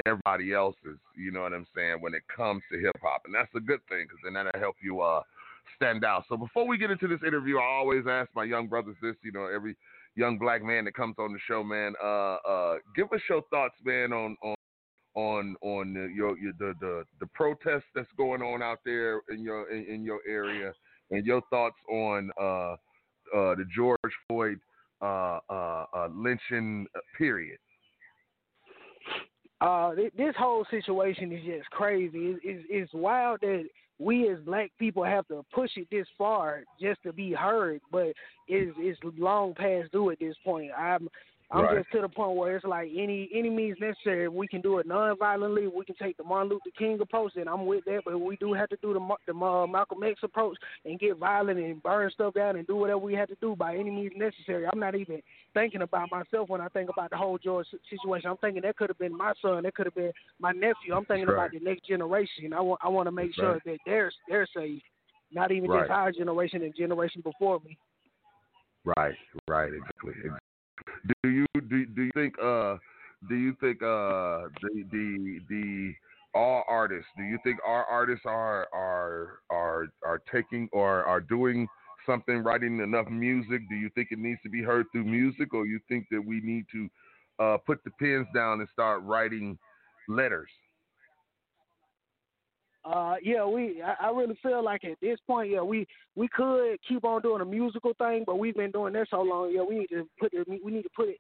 everybody 0.06 0.54
else's. 0.54 0.98
You 1.16 1.30
know 1.30 1.42
what 1.42 1.52
I'm 1.52 1.66
saying? 1.76 1.98
When 2.00 2.14
it 2.14 2.22
comes 2.34 2.62
to 2.72 2.78
hip 2.78 2.96
hop, 3.02 3.22
and 3.26 3.34
that's 3.34 3.54
a 3.54 3.60
good 3.60 3.80
thing 3.90 4.04
because 4.04 4.18
then 4.24 4.32
that'll 4.32 4.58
help 4.58 4.76
you 4.82 5.02
uh, 5.02 5.20
stand 5.76 6.04
out. 6.04 6.24
So 6.30 6.38
before 6.38 6.66
we 6.66 6.78
get 6.78 6.90
into 6.90 7.06
this 7.06 7.20
interview, 7.26 7.58
I 7.58 7.64
always 7.64 8.04
ask 8.08 8.30
my 8.34 8.44
young 8.44 8.66
brothers 8.66 8.96
this. 9.02 9.16
You 9.22 9.32
know, 9.32 9.46
every 9.54 9.76
young 10.16 10.38
black 10.38 10.62
man 10.62 10.84
that 10.84 10.94
comes 10.94 11.16
on 11.18 11.32
the 11.32 11.38
show, 11.46 11.62
man. 11.62 11.94
Uh, 12.02 12.36
uh, 12.48 12.76
give 12.94 13.12
us 13.12 13.20
your 13.28 13.42
thoughts, 13.50 13.74
man, 13.84 14.12
on 14.12 14.36
on 14.42 14.54
on 15.14 15.56
on 15.60 15.94
the, 15.94 16.08
your, 16.14 16.36
your 16.38 16.52
the 16.58 16.74
the 16.80 17.04
the 17.20 17.26
protest 17.34 17.84
that's 17.94 18.08
going 18.16 18.42
on 18.42 18.62
out 18.62 18.78
there 18.84 19.22
in 19.30 19.42
your 19.42 19.70
in, 19.70 19.84
in 19.86 20.04
your 20.04 20.20
area, 20.28 20.72
and 21.10 21.26
your 21.26 21.42
thoughts 21.50 21.76
on 21.90 22.30
uh, 22.40 22.42
uh, 22.42 23.54
the 23.54 23.64
George 23.74 23.98
Floyd 24.28 24.58
uh, 25.00 25.38
uh, 25.48 26.08
lynching 26.14 26.86
period. 27.16 27.58
This 30.16 30.34
whole 30.38 30.66
situation 30.70 31.32
is 31.32 31.42
just 31.44 31.70
crazy. 31.70 32.18
It's, 32.18 32.40
it's, 32.44 32.66
it's 32.68 32.92
wild 32.92 33.40
that 33.40 33.64
we 33.98 34.28
as 34.28 34.38
black 34.40 34.70
people 34.78 35.04
have 35.04 35.26
to 35.28 35.44
push 35.52 35.70
it 35.76 35.88
this 35.90 36.06
far 36.18 36.64
just 36.80 37.02
to 37.04 37.12
be 37.12 37.32
heard, 37.32 37.80
but 37.92 38.12
it's 38.48 38.76
it's 38.78 38.98
long 39.18 39.54
past 39.54 39.92
due 39.92 40.10
at 40.10 40.18
this 40.18 40.36
point. 40.44 40.70
I'm 40.76 41.08
I'm 41.54 41.64
right. 41.64 41.78
just 41.78 41.92
to 41.92 42.00
the 42.00 42.08
point 42.08 42.36
where 42.36 42.56
it's 42.56 42.64
like 42.64 42.90
any 42.96 43.30
any 43.32 43.48
means 43.48 43.76
necessary. 43.80 44.28
We 44.28 44.48
can 44.48 44.60
do 44.60 44.78
it 44.78 44.86
non-violently. 44.88 45.68
We 45.68 45.84
can 45.84 45.94
take 45.94 46.16
the 46.16 46.24
Martin 46.24 46.50
Luther 46.50 46.76
King 46.76 46.98
approach, 47.00 47.32
and 47.36 47.48
I'm 47.48 47.64
with 47.64 47.84
that. 47.84 48.02
But 48.04 48.18
we 48.20 48.36
do 48.36 48.52
have 48.52 48.68
to 48.70 48.76
do 48.82 48.92
the 48.92 49.00
the 49.26 49.32
uh, 49.32 49.66
Malcolm 49.68 50.02
X 50.02 50.18
approach 50.24 50.56
and 50.84 50.98
get 50.98 51.16
violent 51.16 51.60
and 51.60 51.80
burn 51.80 52.10
stuff 52.12 52.34
down 52.34 52.56
and 52.56 52.66
do 52.66 52.74
whatever 52.74 52.98
we 52.98 53.14
have 53.14 53.28
to 53.28 53.36
do 53.40 53.54
by 53.54 53.76
any 53.76 53.90
means 53.90 54.14
necessary. 54.16 54.66
I'm 54.66 54.80
not 54.80 54.96
even 54.96 55.22
thinking 55.54 55.82
about 55.82 56.10
myself 56.10 56.48
when 56.48 56.60
I 56.60 56.66
think 56.68 56.90
about 56.90 57.10
the 57.10 57.16
whole 57.16 57.38
George 57.38 57.68
situation. 57.88 58.28
I'm 58.28 58.36
thinking 58.38 58.62
that 58.62 58.76
could 58.76 58.90
have 58.90 58.98
been 58.98 59.16
my 59.16 59.32
son. 59.40 59.62
That 59.62 59.74
could 59.74 59.86
have 59.86 59.94
been 59.94 60.12
my 60.40 60.50
nephew. 60.50 60.92
I'm 60.92 61.04
thinking 61.04 61.28
right. 61.28 61.34
about 61.34 61.52
the 61.52 61.60
next 61.60 61.86
generation. 61.86 62.52
I 62.52 62.60
want 62.62 62.80
I 62.82 62.88
want 62.88 63.06
to 63.06 63.12
make 63.12 63.28
That's 63.28 63.36
sure 63.36 63.60
that 63.64 63.78
they're 63.86 64.12
they're 64.28 64.48
safe. 64.56 64.82
Not 65.30 65.52
even 65.52 65.70
Right. 65.70 65.82
just 65.82 65.90
our 65.92 66.10
generation 66.10 66.62
and 66.62 66.74
generation 66.74 67.20
before 67.20 67.60
me. 67.64 67.78
Right, 68.84 69.14
right, 69.48 69.72
exactly. 69.72 70.12
Do 71.22 71.30
you 71.30 71.46
do 71.68 71.86
do 71.86 72.02
you 72.02 72.10
think 72.14 72.34
uh 72.42 72.76
do 73.28 73.36
you 73.36 73.54
think 73.60 73.82
uh 73.82 74.48
the 74.62 74.84
the 74.90 75.40
the 75.48 75.92
all 76.34 76.64
artists 76.68 77.10
do 77.16 77.22
you 77.22 77.38
think 77.44 77.58
our 77.64 77.84
artists 77.84 78.24
are 78.26 78.68
are 78.72 79.40
are 79.50 79.86
are 80.04 80.20
taking 80.32 80.68
or 80.72 81.04
are 81.04 81.20
doing 81.20 81.68
something 82.06 82.42
writing 82.42 82.80
enough 82.80 83.08
music? 83.08 83.62
Do 83.68 83.76
you 83.76 83.90
think 83.94 84.08
it 84.10 84.18
needs 84.18 84.40
to 84.42 84.50
be 84.50 84.62
heard 84.62 84.86
through 84.92 85.04
music 85.04 85.54
or 85.54 85.66
you 85.66 85.80
think 85.88 86.06
that 86.10 86.20
we 86.24 86.40
need 86.40 86.64
to 86.72 86.88
uh 87.38 87.56
put 87.58 87.82
the 87.84 87.90
pens 88.00 88.26
down 88.34 88.60
and 88.60 88.68
start 88.72 89.02
writing 89.02 89.58
letters 90.08 90.50
Uh, 92.84 93.14
yeah, 93.22 93.44
we. 93.46 93.82
I, 93.82 94.08
I 94.08 94.10
really 94.10 94.38
feel 94.42 94.62
like 94.62 94.84
at 94.84 95.00
this 95.00 95.18
point, 95.26 95.50
yeah, 95.50 95.62
we 95.62 95.86
we 96.16 96.28
could 96.28 96.76
keep 96.86 97.04
on 97.04 97.22
doing 97.22 97.40
a 97.40 97.44
musical 97.44 97.92
thing, 97.94 98.24
but 98.26 98.38
we've 98.38 98.54
been 98.56 98.70
doing 98.70 98.92
that 98.92 99.08
so 99.10 99.22
long. 99.22 99.52
Yeah, 99.54 99.62
we 99.62 99.78
need 99.78 99.88
to 99.88 100.06
put 100.20 100.32
it. 100.34 100.46
We 100.48 100.70
need 100.70 100.82
to 100.82 100.90
put 100.94 101.08
it 101.08 101.16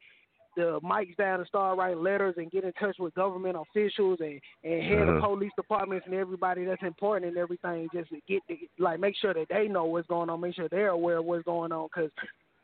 the 0.56 0.78
mics 0.84 1.16
down 1.16 1.40
and 1.40 1.48
start 1.48 1.76
writing 1.76 2.00
letters 2.00 2.34
and 2.36 2.48
get 2.48 2.62
in 2.62 2.72
touch 2.74 2.96
with 3.00 3.12
government 3.14 3.56
officials 3.56 4.18
and 4.20 4.40
and 4.62 4.82
head 4.84 5.08
of 5.08 5.16
Uh-huh. 5.16 5.26
police 5.28 5.50
departments 5.56 6.06
and 6.06 6.14
everybody 6.14 6.64
that's 6.64 6.82
important 6.82 7.28
and 7.28 7.36
everything. 7.38 7.88
Just 7.92 8.10
to 8.10 8.20
get 8.28 8.42
the, 8.48 8.68
like 8.78 9.00
make 9.00 9.16
sure 9.16 9.34
that 9.34 9.46
they 9.48 9.66
know 9.66 9.84
what's 9.86 10.06
going 10.06 10.30
on, 10.30 10.40
make 10.40 10.54
sure 10.54 10.68
they're 10.68 10.88
aware 10.88 11.18
of 11.18 11.24
what's 11.24 11.44
going 11.44 11.72
on 11.72 11.88
because. 11.92 12.10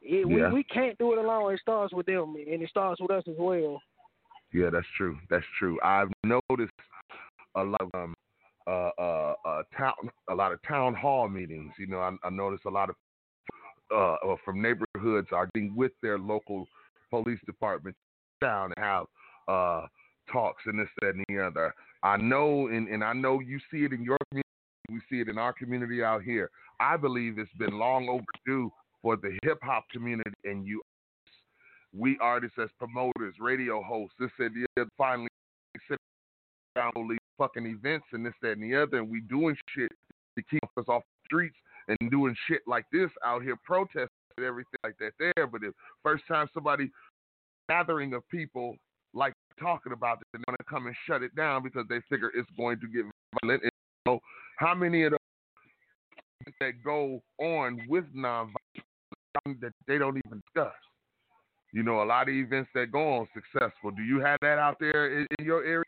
It, 0.03 0.26
we 0.26 0.42
we 0.48 0.62
can't 0.64 0.96
do 0.96 1.12
it 1.12 1.18
alone. 1.18 1.53
It 1.53 1.61
starts 1.61 1.92
with 1.92 2.07
them, 2.07 2.34
and 2.34 2.62
it 2.62 2.70
starts 2.70 3.03
with 3.03 3.11
us 3.11 3.22
as 3.28 3.34
well. 3.38 3.82
Yeah, 4.51 4.70
that's 4.72 4.86
true. 4.96 5.18
That's 5.28 5.44
true. 5.59 5.78
I've 5.84 6.09
noticed 6.24 6.72
a 7.55 7.62
lot 7.62 7.82
of 7.82 7.90
um, 7.92 8.14
uh, 8.67 8.91
uh, 8.99 9.35
uh, 9.45 9.63
town, 9.77 9.95
a 10.29 10.35
lot 10.35 10.53
of 10.53 10.61
town 10.67 10.95
hall 10.95 11.29
meetings. 11.29 11.73
You 11.79 11.87
know, 11.87 11.99
I, 11.99 12.13
I 12.25 12.31
noticed 12.31 12.65
a 12.67 12.71
lot 12.71 12.91
of 12.91 12.97
uh, 13.95 14.37
from 14.45 14.63
neighborhoods 14.63 15.29
are 15.33 15.49
getting 15.55 15.75
with 15.75 15.93
their 16.03 16.19
local 16.19 16.67
police 17.11 17.41
department 17.47 17.97
down 18.41 18.73
and 18.77 18.85
have 18.85 19.07
uh, 19.49 19.87
talks 20.33 20.63
and 20.67 20.79
this, 20.79 20.89
that, 21.01 21.15
and 21.15 21.25
the 21.29 21.45
other. 21.45 21.75
I 22.03 22.17
know, 22.17 22.69
and, 22.69 22.89
and 22.89 23.03
I 23.03 23.13
know 23.13 23.41
you 23.41 23.59
see 23.71 23.85
it 23.85 23.93
in 23.93 24.03
your 24.03 24.17
community. 24.31 24.47
We 24.89 25.01
see 25.11 25.21
it 25.21 25.29
in 25.29 25.39
our 25.39 25.53
community 25.53 26.03
out 26.03 26.23
here. 26.23 26.51
I 26.79 26.97
believe 26.97 27.39
it's 27.39 27.53
been 27.59 27.79
long 27.79 28.09
overdue 28.09 28.73
for 29.03 29.17
the 29.17 29.37
hip 29.43 29.59
hop 29.63 29.85
community 29.91 30.31
and 30.45 30.67
you 30.67 30.81
we 31.93 32.17
artists 32.21 32.57
as 32.63 32.71
promoters, 32.79 33.35
radio 33.41 33.83
hosts, 33.83 34.15
this 34.19 34.31
and 34.39 34.55
the 34.55 34.67
other, 34.81 34.89
finally 34.97 35.29
sit 35.89 35.99
down 36.77 36.93
fucking 37.41 37.66
events 37.66 38.05
and 38.12 38.24
this, 38.24 38.34
that, 38.43 38.53
and 38.53 38.62
the 38.62 38.76
other, 38.76 38.99
and 38.99 39.11
we 39.11 39.22
doing 39.22 39.57
shit 39.74 39.91
to 40.36 40.45
keep 40.51 40.61
us 40.76 40.84
off 40.88 41.03
the 41.03 41.26
streets 41.26 41.57
and 41.88 42.11
doing 42.11 42.36
shit 42.47 42.61
like 42.66 42.84
this 42.93 43.09
out 43.24 43.43
here, 43.43 43.57
protesting 43.64 44.09
and 44.36 44.47
everything 44.47 44.78
like 44.84 44.95
that 45.01 45.12
there. 45.18 45.47
But 45.47 45.62
the 45.62 45.72
first 46.03 46.24
time 46.28 46.49
somebody 46.53 46.91
gathering 47.68 48.12
of 48.12 48.28
people 48.28 48.76
like 49.14 49.32
talking 49.59 49.93
about 49.93 50.18
it, 50.20 50.26
they 50.32 50.38
want 50.47 50.59
to 50.59 50.64
come 50.64 50.86
and 50.86 50.95
shut 51.07 51.22
it 51.22 51.34
down 51.34 51.62
because 51.62 51.86
they 51.88 52.01
figure 52.11 52.30
it's 52.34 52.49
going 52.57 52.78
to 52.80 52.86
get 52.86 53.05
violent. 53.43 53.62
And, 53.62 53.72
know, 54.07 54.20
how 54.59 54.74
many 54.74 55.05
of 55.05 55.12
those 55.12 56.55
that 56.61 56.84
go 56.84 57.22
on 57.38 57.80
with 57.88 58.05
nonviolence 58.14 59.61
that 59.61 59.72
they 59.88 59.99
don't 59.99 60.20
even 60.26 60.43
discuss? 60.47 60.74
You 61.72 61.84
know, 61.84 62.03
a 62.03 62.05
lot 62.05 62.28
of 62.28 62.34
events 62.34 62.70
that 62.74 62.93
go 62.93 63.18
on 63.18 63.28
successful. 63.32 63.91
Do 63.93 64.03
you 64.03 64.20
have 64.20 64.38
that 64.43 64.59
out 64.59 64.76
there 64.80 65.20
in, 65.20 65.26
in 65.38 65.45
your 65.45 65.64
area? 65.64 65.84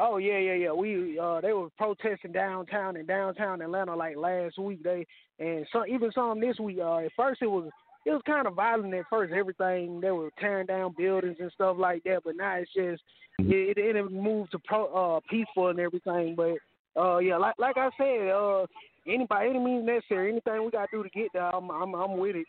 Oh 0.00 0.18
yeah, 0.18 0.38
yeah, 0.38 0.54
yeah. 0.54 0.72
We 0.72 1.18
uh 1.18 1.40
they 1.40 1.52
were 1.52 1.70
protesting 1.76 2.32
downtown 2.32 2.96
in 2.96 3.06
downtown 3.06 3.60
Atlanta 3.60 3.96
like 3.96 4.16
last 4.16 4.58
week. 4.58 4.82
They 4.82 5.06
and 5.38 5.66
some 5.72 5.84
even 5.88 6.12
some 6.12 6.40
this 6.40 6.58
week. 6.58 6.78
Uh, 6.80 6.98
at 6.98 7.12
first 7.16 7.42
it 7.42 7.46
was 7.48 7.68
it 8.06 8.10
was 8.10 8.22
kind 8.24 8.46
of 8.46 8.54
violent 8.54 8.94
at 8.94 9.06
first. 9.10 9.32
Everything 9.32 10.00
they 10.00 10.12
were 10.12 10.30
tearing 10.38 10.66
down 10.66 10.94
buildings 10.96 11.38
and 11.40 11.50
stuff 11.52 11.76
like 11.78 12.04
that. 12.04 12.20
But 12.24 12.36
now 12.36 12.54
it's 12.56 12.72
just 12.72 13.02
it 13.40 13.76
it, 13.76 13.96
it 13.96 14.12
moved 14.12 14.52
to 14.52 14.58
pro 14.60 14.86
uh 14.86 15.20
peaceful 15.28 15.68
and 15.68 15.80
everything. 15.80 16.36
But 16.36 16.58
uh 17.00 17.18
yeah, 17.18 17.36
like 17.36 17.56
like 17.58 17.76
I 17.76 17.90
said, 17.98 18.28
uh 18.30 18.66
anybody 19.06 19.50
any 19.50 19.58
means 19.58 19.84
necessary, 19.84 20.30
anything 20.30 20.64
we 20.64 20.70
gotta 20.70 20.88
do 20.92 21.02
to 21.02 21.10
get 21.10 21.28
there, 21.32 21.54
I'm 21.54 21.70
I'm 21.70 21.94
I'm 21.94 22.16
with 22.18 22.36
it. 22.36 22.46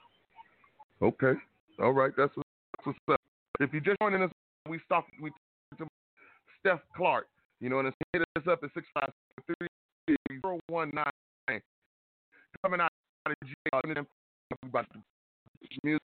Okay. 1.02 1.34
All 1.82 1.94
right. 1.94 2.12
That's 2.16 2.36
what's, 2.36 2.50
that's 2.78 2.88
what's 2.88 3.00
up. 3.14 3.22
If 3.60 3.74
you 3.74 3.82
just 3.82 3.98
joining 4.02 4.22
us, 4.22 4.32
we 4.68 4.80
stop. 4.86 5.08
We 5.22 5.32
talked 5.78 5.80
to 5.80 5.88
Stef 6.64 6.80
Klark. 6.98 7.24
You 7.60 7.70
know, 7.70 7.80
and 7.80 7.94
hit 8.14 8.24
us 8.38 8.44
up 8.50 8.64
at 8.64 8.70
six 8.74 8.88
five 8.94 9.10
three 9.46 9.68
zero 10.42 10.60
one 10.68 10.92
nine. 10.94 11.62
Coming 12.64 12.82
out 12.82 12.92
of 13.26 13.34
jail, 13.44 13.82
and 13.84 14.06
about 14.64 14.86
the 14.94 15.00
music. 15.84 16.02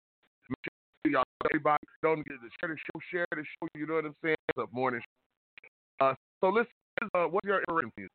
Make 0.49 0.57
sure 0.63 1.11
y'all, 1.11 1.23
everybody, 1.49 1.83
don't 2.03 2.17
get 2.25 2.35
to 2.41 2.49
share 2.59 2.69
the 2.69 2.77
show, 2.77 2.99
share 3.11 3.25
the 3.31 3.43
show. 3.43 3.67
You 3.75 3.87
know 3.87 3.95
what 3.95 4.05
I'm 4.05 4.15
saying? 4.23 4.35
It's 4.49 4.59
up 4.59 4.71
morning. 4.73 5.01
Uh, 5.99 6.13
so 6.41 6.49
listen. 6.49 6.71
Uh, 7.13 7.25
what's 7.25 7.45
your 7.45 7.59
inspiration 7.59 7.91
music? 7.97 8.11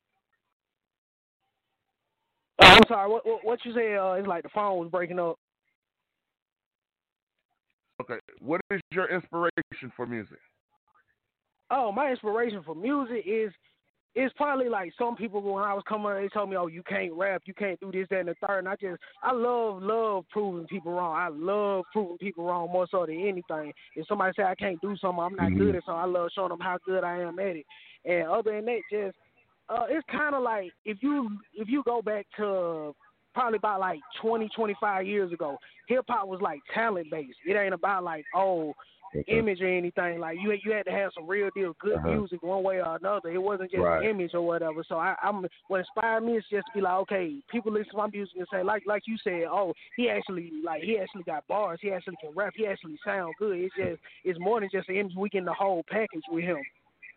Uh, 2.62 2.66
I'm 2.66 2.82
sorry, 2.88 3.11
what 3.11 3.26
what, 3.26 3.45
what 3.45 3.64
you 3.64 3.72
said? 3.74 3.97
Uh, 3.99 4.12
it's 4.12 4.28
like 4.28 4.43
the 4.43 4.49
phone 4.55 4.78
was 4.78 4.91
breaking 4.91 5.18
up. 5.18 5.36
Okay. 8.01 8.18
What 8.41 8.61
is 8.70 8.80
your 8.93 9.11
inspiration 9.11 9.93
for 9.97 10.07
music? 10.07 10.38
Oh, 11.71 11.93
my 11.93 12.11
inspiration 12.11 12.62
for 12.64 12.75
music 12.75 13.25
is 13.27 13.53
it's 14.16 14.35
probably 14.37 14.68
like 14.68 14.93
some 14.99 15.14
people 15.14 15.41
when 15.41 15.62
I 15.62 15.73
was 15.73 15.85
coming, 15.89 16.12
they 16.14 16.29
told 16.29 16.51
me, 16.51 16.57
"Oh, 16.57 16.66
you 16.66 16.83
can't 16.83 17.12
rap, 17.12 17.43
you 17.45 17.55
can't 17.55 17.79
do 17.79 17.93
this, 17.93 18.09
that, 18.11 18.21
and 18.21 18.29
the 18.29 18.35
third. 18.45 18.59
And 18.59 18.68
I 18.68 18.75
just, 18.75 19.01
I 19.23 19.33
love, 19.33 19.83
love 19.83 20.25
proving 20.31 20.66
people 20.66 20.93
wrong. 20.93 21.16
I 21.16 21.29
love 21.29 21.85
proving 21.93 22.18
people 22.18 22.45
wrong 22.45 22.71
more 22.73 22.89
so 22.91 23.07
than 23.07 23.21
anything. 23.21 23.73
If 23.95 24.09
somebody 24.09 24.33
say 24.37 24.43
I 24.43 24.57
can't 24.57 24.81
do 24.81 24.97
something, 24.97 25.23
I'm 25.23 25.37
not 25.37 25.53
Mhm. 25.53 25.59
good 25.59 25.77
at 25.77 25.85
something. 25.85 26.01
I 26.01 26.07
love 26.07 26.31
showing 26.33 26.49
them 26.49 26.59
how 26.61 26.79
good 26.85 27.05
I 27.05 27.18
am 27.21 27.39
at 27.39 27.57
it. 27.57 27.66
And 28.05 28.27
other 28.29 28.51
than 28.53 28.64
that, 28.64 28.83
just, 28.91 29.16
uh, 29.68 29.87
it's 29.89 30.07
kind 30.09 30.35
of 30.35 30.43
like 30.43 30.73
if 30.85 31.01
you 31.03 31.39
if 31.55 31.68
you 31.68 31.85
go 31.85 32.03
back 32.03 32.27
to 32.37 32.93
probably 33.33 33.59
about 33.59 33.79
like 33.79 34.01
20, 34.21 34.49
25 34.49 35.07
years 35.07 35.33
ago, 35.33 35.57
hip 35.87 36.05
hop 36.09 36.27
was 36.27 36.41
like 36.41 36.59
talent 36.75 37.09
based. 37.12 37.39
It 37.47 37.55
ain't 37.55 37.75
about 37.75 38.03
like 38.03 38.25
oh 38.35 38.75
image 39.27 39.61
or 39.61 39.69
anything. 39.69 40.21
Like 40.21 40.39
you 40.41 40.53
you 40.65 40.73
had 40.73 40.85
to 40.87 40.93
have 40.93 41.11
some 41.15 41.27
real 41.27 41.51
deal 41.55 41.75
good 41.81 41.97
Uh-huh. 41.97 42.09
music 42.09 42.43
one 42.43 42.63
way 42.63 42.81
or 42.81 42.97
another. 42.97 43.31
It 43.31 43.43
wasn't 43.43 43.71
just 43.71 43.81
Right. 43.83 44.05
image 44.05 44.35
or 44.35 44.43
whatever. 44.43 44.85
So 44.85 44.97
I, 44.97 45.17
I'm 45.23 45.47
what 45.69 45.81
inspired 45.81 46.23
me 46.23 46.37
is 46.37 46.45
just 46.51 46.67
to 46.67 46.73
be 46.75 46.81
like, 46.81 46.95
okay, 47.03 47.43
people 47.51 47.73
listen 47.73 47.91
to 47.93 47.97
my 47.97 48.07
music 48.09 48.37
and 48.39 48.47
say 48.53 48.63
like 48.63 48.85
like 48.87 49.03
you 49.07 49.17
said, 49.23 49.45
oh, 49.51 49.75
he 49.97 50.09
actually 50.09 50.53
like 50.65 50.83
he 50.83 50.99
actually 50.99 51.25
got 51.25 51.47
bars, 51.49 51.79
he 51.83 51.91
actually 51.91 52.17
can 52.21 52.35
rap, 52.35 52.53
he 52.57 52.67
actually 52.67 52.99
sound 53.05 53.35
good. 53.39 53.59
It's 53.59 53.75
just 53.77 54.01
it's 54.25 54.39
more 54.39 54.61
than 54.61 54.69
just 54.73 54.89
an 54.89 54.97
image. 54.97 55.15
We 55.17 55.29
get 55.29 55.45
the 55.45 55.53
whole 55.53 55.85
package 55.89 56.25
with 56.29 56.45
him. 56.45 56.63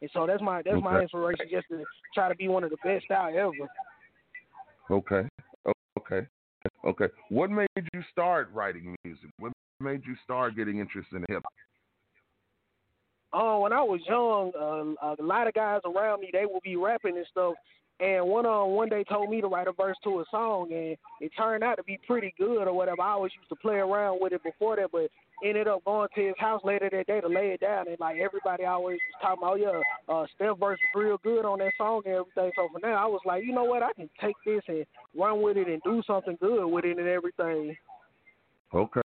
And 0.02 0.10
so 0.14 0.28
that's 0.28 0.42
my 0.42 0.62
that's 0.62 0.82
my 0.84 1.02
inspiration, 1.02 1.46
just 1.50 1.68
to 1.70 1.84
try 2.14 2.28
to 2.28 2.36
be 2.36 2.48
one 2.48 2.64
of 2.64 2.72
the 2.72 2.78
best 2.84 3.10
out 3.12 3.34
ever. 3.34 3.52
Okay. 4.92 5.28
Okay. 5.98 6.28
Okay. 6.86 7.08
What 7.30 7.50
made 7.50 7.68
you 7.94 8.04
start 8.12 8.50
writing 8.54 8.96
music? 9.06 9.30
What 9.40 9.54
made 9.80 10.02
you 10.06 10.16
start 10.24 10.56
getting 10.56 10.80
interested 10.80 11.16
in 11.16 11.26
hip 11.30 11.44
hop? 11.44 11.54
Oh, 13.34 13.62
when 13.62 13.74
I 13.74 13.82
was 13.82 14.00
young, 14.08 14.52
uh, 15.02 15.16
a 15.20 15.26
lot 15.26 15.48
of 15.48 15.54
guys 15.54 15.82
around 15.86 16.22
me 16.22 16.30
they 16.32 16.46
would 16.46 16.62
be 16.64 16.76
rapping 16.76 17.18
and 17.18 17.26
stuff. 17.32 17.56
And 18.00 18.28
one 18.28 18.46
uh, 18.46 18.66
one 18.66 18.90
day 18.90 19.04
told 19.04 19.30
me 19.30 19.40
to 19.42 19.48
write 19.48 19.68
a 19.68 19.72
verse 19.72 19.98
to 20.04 20.20
a 20.20 20.26
song, 20.30 20.72
and 20.72 20.98
it 21.22 21.32
turned 21.38 21.64
out 21.64 21.76
to 21.76 21.84
be 21.84 22.00
pretty 22.06 22.34
good 22.38 22.68
or 22.68 22.74
whatever. 22.74 23.02
I 23.02 23.14
always 23.14 23.32
used 23.38 23.50
to 23.50 23.56
play 23.56 23.76
around 23.76 24.20
with 24.20 24.34
it 24.34 24.44
before 24.44 24.76
that, 24.76 24.92
but 24.92 25.10
ended 25.44 25.68
up 25.68 25.84
going 25.86 26.10
to 26.16 26.26
his 26.26 26.36
house 26.38 26.62
later 26.64 26.90
that 26.92 27.08
day 27.08 27.22
to 27.22 27.28
lay 27.28 27.50
it 27.50 27.62
down, 27.62 27.88
and 27.88 28.00
like 28.00 28.18
everybody 28.18 28.66
always 28.66 28.98
was 28.98 29.22
talking 29.22 29.44
about, 29.44 29.60
yeah, 29.60 30.14
uh, 30.14 30.26
Stef 30.34 30.60
verse 30.60 30.80
was 30.96 30.96
real 30.96 31.18
good 31.24 31.46
on 31.46 31.60
that 31.60 31.72
song 31.78 32.02
and 32.06 32.16
everything. 32.16 32.52
So 32.56 32.68
for 32.72 32.80
now, 32.80 33.04
I 33.04 33.08
was 33.08 33.22
like, 33.26 33.44
you 33.44 33.54
know 33.54 33.64
what, 33.64 33.84
I 33.84 33.94
can 33.94 34.10
take 34.20 34.36
this 34.46 34.62
and 34.68 34.86
run 35.16 35.42
with 35.42 35.58
it 35.58 35.68
and 35.68 35.82
do 35.84 36.02
something 36.08 36.38
good 36.42 36.66
with 36.66 36.86
it 36.86 36.98
and 36.98 37.08
everything. 37.08 37.76
Okay. 38.74 39.02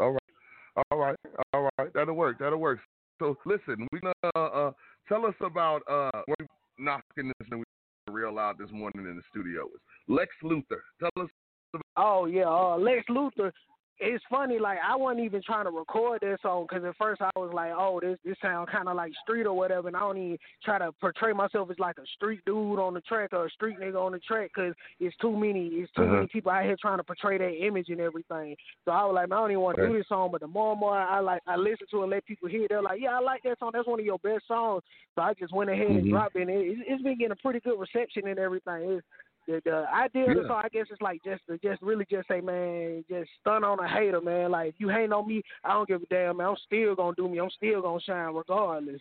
All 0.00 0.12
right. 0.12 0.84
All 0.90 0.98
right. 0.98 1.16
All 1.52 1.68
right. 1.78 1.92
That'll 1.92 2.14
work. 2.14 2.38
That'll 2.38 2.58
work. 2.58 2.78
So 3.22 3.38
listen, 3.46 3.86
we 3.92 4.00
gonna 4.00 4.14
uh, 4.34 4.40
uh, 4.40 4.72
tell 5.08 5.24
us 5.26 5.34
about 5.40 5.82
uh, 5.88 6.22
we're 6.26 6.46
knocking 6.76 7.28
this 7.38 7.48
and 7.52 7.60
we 7.60 8.12
real 8.12 8.34
loud 8.34 8.58
this 8.58 8.68
morning 8.72 9.06
in 9.06 9.14
the 9.14 9.22
studio 9.30 9.68
Lex 10.08 10.28
Luthor. 10.42 10.80
Tell 10.98 11.22
us. 11.22 11.30
About- 11.72 11.84
oh 11.96 12.26
yeah, 12.26 12.48
uh, 12.48 12.76
Lex 12.76 13.04
Luthor. 13.08 13.52
It's 13.98 14.24
funny, 14.28 14.58
like 14.58 14.78
I 14.84 14.96
wasn't 14.96 15.24
even 15.24 15.42
trying 15.42 15.66
to 15.66 15.70
record 15.70 16.22
this 16.22 16.38
song 16.42 16.66
because 16.68 16.84
at 16.84 16.96
first 16.96 17.20
I 17.22 17.30
was 17.36 17.52
like, 17.54 17.70
oh, 17.76 18.00
this 18.00 18.18
this 18.24 18.36
sound 18.42 18.68
kind 18.68 18.88
of 18.88 18.96
like 18.96 19.12
street 19.22 19.46
or 19.46 19.52
whatever, 19.52 19.86
and 19.86 19.96
I 19.96 20.00
don't 20.00 20.16
even 20.16 20.38
try 20.64 20.78
to 20.78 20.90
portray 20.92 21.32
myself 21.32 21.70
as 21.70 21.78
like 21.78 21.98
a 21.98 22.06
street 22.16 22.40
dude 22.44 22.80
on 22.80 22.94
the 22.94 23.00
track 23.02 23.32
or 23.32 23.46
a 23.46 23.50
street 23.50 23.78
nigga 23.78 23.94
on 24.04 24.12
the 24.12 24.18
track 24.18 24.50
because 24.54 24.74
it's 24.98 25.16
too 25.18 25.36
many, 25.36 25.68
it's 25.68 25.92
too 25.92 26.02
Uh-huh. 26.02 26.14
many 26.14 26.26
people 26.26 26.50
out 26.50 26.64
here 26.64 26.76
trying 26.80 26.98
to 26.98 27.04
portray 27.04 27.38
that 27.38 27.64
image 27.64 27.90
and 27.90 28.00
everything. 28.00 28.56
So 28.84 28.90
I 28.90 29.04
was 29.04 29.14
like, 29.14 29.26
I 29.26 29.28
don't 29.28 29.50
even 29.52 29.62
want 29.62 29.76
to 29.76 29.82
Okay. 29.84 29.92
do 29.92 29.98
this 29.98 30.08
song, 30.08 30.30
but 30.32 30.40
the 30.40 30.48
more 30.48 30.72
and 30.72 30.80
more 30.80 30.98
I 30.98 31.20
like, 31.20 31.42
I 31.46 31.56
listen 31.56 31.86
to 31.90 32.00
it 32.00 32.02
and 32.02 32.10
let 32.10 32.24
people 32.26 32.48
hear, 32.48 32.64
it, 32.64 32.68
they're 32.70 32.82
like, 32.82 33.00
yeah, 33.00 33.16
I 33.16 33.20
like 33.20 33.42
that 33.44 33.58
song. 33.60 33.70
That's 33.72 33.86
one 33.86 34.00
of 34.00 34.06
your 34.06 34.18
best 34.18 34.48
songs. 34.48 34.82
So 35.14 35.22
I 35.22 35.34
just 35.34 35.52
went 35.52 35.70
ahead 35.70 35.86
and 35.86 36.06
Mhm. 36.06 36.10
dropped 36.10 36.34
it. 36.34 36.42
And 36.42 36.50
it 36.50 36.78
it's 36.88 37.02
been 37.02 37.18
getting 37.18 37.32
a 37.32 37.36
pretty 37.36 37.60
good 37.60 37.78
reception 37.78 38.26
and 38.26 38.38
everything. 38.38 38.90
It's, 38.98 39.06
the, 39.46 39.60
the 39.64 39.84
idea 39.92 40.30
of 40.30 40.36
the 40.36 40.44
song, 40.46 40.62
I 40.64 40.68
guess, 40.68 40.86
is 40.90 40.98
like 41.00 41.20
just 41.24 41.42
to 41.48 41.58
just 41.58 41.82
really 41.82 42.06
just 42.10 42.28
say, 42.28 42.40
man, 42.40 43.04
just 43.10 43.30
stun 43.40 43.64
on 43.64 43.78
a 43.78 43.88
hater, 43.88 44.20
man. 44.20 44.50
Like 44.50 44.70
if 44.70 44.74
you 44.78 44.88
hate 44.88 45.12
on 45.12 45.26
me, 45.26 45.42
I 45.64 45.72
don't 45.72 45.88
give 45.88 46.02
a 46.02 46.06
damn, 46.06 46.36
man. 46.36 46.48
I'm 46.48 46.56
still 46.64 46.94
gonna 46.94 47.14
do 47.16 47.28
me. 47.28 47.38
I'm 47.38 47.50
still 47.50 47.82
gonna 47.82 48.00
shine 48.00 48.34
regardless. 48.34 49.00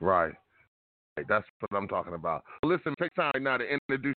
Right. 0.00 0.34
Right, 1.16 1.26
That's 1.28 1.46
what 1.60 1.78
I'm 1.78 1.86
talking 1.86 2.14
about. 2.14 2.42
Listen, 2.64 2.92
take 3.00 3.14
time 3.14 3.44
now 3.44 3.56
to 3.56 3.64
introduce 3.64 4.16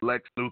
Lex 0.00 0.24
Luthor. 0.38 0.50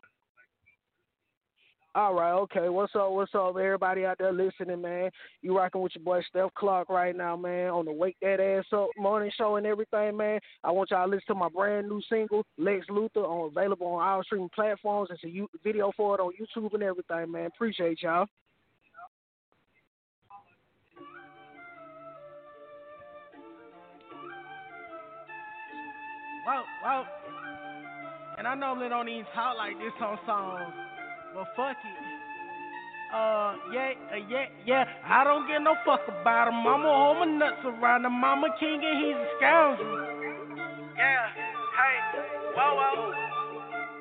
All 1.96 2.12
right, 2.12 2.32
okay. 2.32 2.68
What's 2.70 2.92
up? 2.96 3.12
What's 3.12 3.36
up, 3.36 3.50
everybody 3.50 4.04
out 4.04 4.18
there 4.18 4.32
listening, 4.32 4.82
man? 4.82 5.12
You 5.42 5.56
rocking 5.56 5.80
with 5.80 5.92
your 5.94 6.02
boy 6.02 6.22
Stef 6.34 6.50
Klark 6.60 6.88
right 6.88 7.14
now, 7.14 7.36
man, 7.36 7.70
on 7.70 7.84
the 7.84 7.92
Wake 7.92 8.16
That 8.20 8.40
Ass 8.40 8.64
Up 8.72 8.88
morning 8.98 9.30
show 9.38 9.54
and 9.54 9.64
everything, 9.64 10.16
man. 10.16 10.40
I 10.64 10.72
want 10.72 10.90
y'all 10.90 11.06
to 11.06 11.10
listen 11.10 11.26
to 11.28 11.34
my 11.36 11.48
brand 11.48 11.88
new 11.88 12.02
single, 12.10 12.44
Lex 12.58 12.86
Luthor, 12.90 13.18
on 13.18 13.52
available 13.52 13.86
on 13.86 14.04
all 14.04 14.24
streaming 14.24 14.48
platforms. 14.52 15.10
It's 15.12 15.22
a 15.22 15.28
u- 15.28 15.48
video 15.62 15.92
for 15.96 16.16
it 16.16 16.20
on 16.20 16.32
YouTube 16.32 16.74
and 16.74 16.82
everything, 16.82 17.30
man. 17.30 17.46
Appreciate 17.46 18.02
y'all. 18.02 18.26
Whoa, 26.44 26.62
whoa. 26.82 27.04
And 28.36 28.48
I 28.48 28.56
normally 28.56 28.88
don't 28.88 29.08
even 29.08 29.26
talk 29.32 29.56
like 29.56 29.78
this 29.78 29.92
on 30.00 30.18
songs 30.26 30.83
but 31.34 31.46
fuck 31.56 31.76
it. 31.82 31.98
Uh, 33.10 33.54
yeah, 33.74 33.90
uh, 34.10 34.22
yeah, 34.30 34.46
yeah. 34.66 34.84
I 35.06 35.24
don't 35.24 35.46
give 35.46 35.62
no 35.62 35.74
fuck 35.84 36.02
about 36.06 36.48
him. 36.48 36.62
Mama 36.62 36.86
hold 36.86 37.18
my 37.18 37.26
nuts 37.26 37.62
around 37.66 38.06
him. 38.06 38.14
Mama 38.14 38.48
king 38.58 38.78
and 38.78 38.96
he's 39.02 39.18
a 39.18 39.28
scoundrel. 39.38 39.98
Yeah, 40.94 41.26
hey, 41.34 41.96
whoa, 42.54 42.74
whoa. 42.74 43.12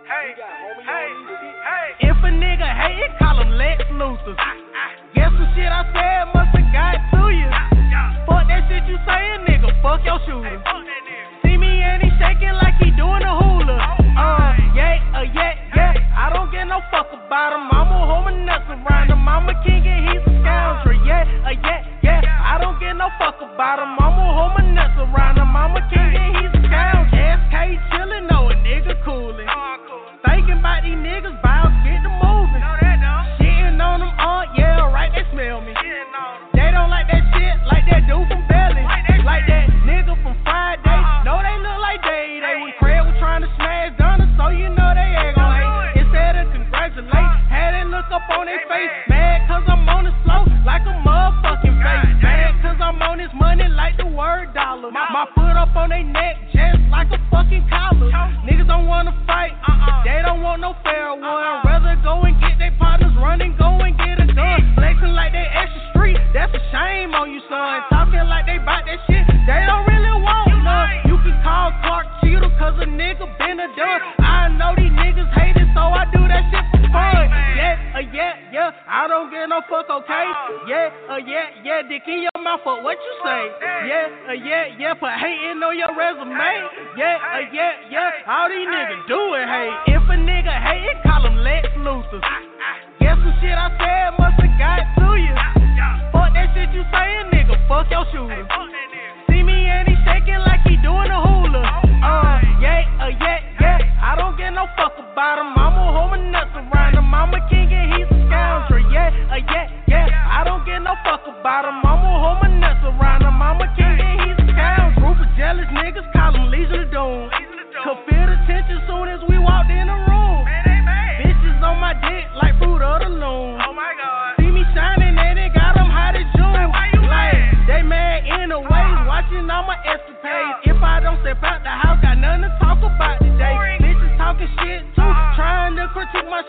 Hey, 0.05 0.37
hey, 0.37 1.09
hey. 1.65 2.09
If 2.09 2.17
a 2.21 2.29
nigga 2.29 2.69
hate, 2.69 3.17
call 3.17 3.41
him 3.41 3.49
Lex 3.57 3.81
Luthor. 3.97 4.37
Guess 5.13 5.33
the 5.33 5.45
shit 5.57 5.69
I 5.69 5.89
said 5.89 6.29
must 6.33 6.53
have 6.53 6.69
got 6.73 6.97
to 7.17 7.33
you. 7.33 7.49
Fuck 8.29 8.45
that 8.45 8.69
shit 8.69 8.85
you 8.85 8.97
saying, 9.09 9.45
nigga. 9.49 9.73
Fuck 9.81 10.05
your 10.05 10.19
shooter. 10.25 10.82
About 17.33 17.57
him. 17.57 17.65
Mama 17.65 17.97
hold 18.05 18.25
my 18.29 18.45
nuts 18.45 18.69
around 18.69 19.09
him. 19.09 19.17
Mama 19.17 19.57
king 19.65 19.81
and 19.81 20.05
he's 20.05 20.21
a 20.21 20.33
scoundrel. 20.45 21.01
Yeah, 21.01 21.25
uh, 21.41 21.57
yeah, 21.65 22.21
yeah. 22.21 22.21
I 22.45 22.61
don't 22.61 22.77
give 22.77 22.93
no 22.93 23.09
fuck 23.17 23.41
about 23.41 23.81
him. 23.81 23.97
Hold 23.97 24.22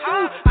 to 0.03 0.44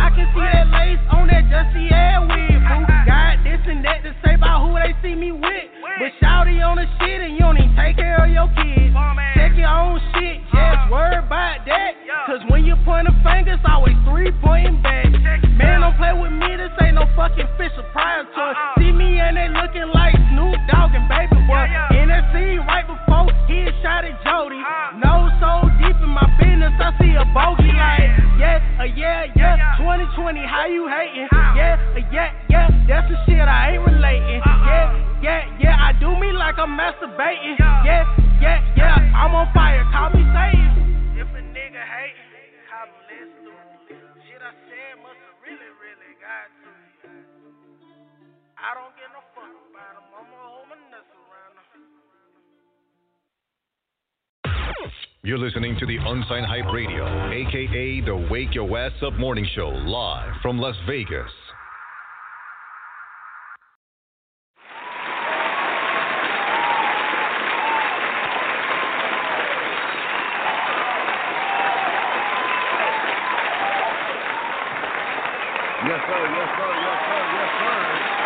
the 56.14 56.20
Unsigned 56.20 56.46
Hype 56.46 56.72
Radio, 56.72 57.04
aka 57.32 58.00
the 58.00 58.28
Wake 58.30 58.54
Your 58.54 58.78
Ass 58.78 58.92
Up 59.02 59.14
Morning 59.14 59.46
Show, 59.54 59.68
live 59.68 60.34
from 60.42 60.58
Las 60.58 60.76
Vegas. 60.86 61.30
Yes, 75.86 76.00
sir. 76.06 76.22
Yes, 76.32 76.48
sir. 76.56 76.72
Yes, 76.80 76.98
sir. 77.06 77.22
Yes, 77.34 77.50
sir. 77.58 78.24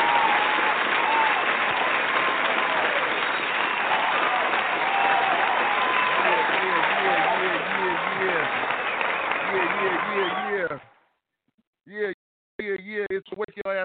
Yeah, 11.89 12.12
yeah, 12.12 12.12
yeah, 12.61 12.76
yeah. 12.84 13.07
It's 13.11 13.28
the 13.30 13.36
Wake 13.36 13.57
Your 13.64 13.76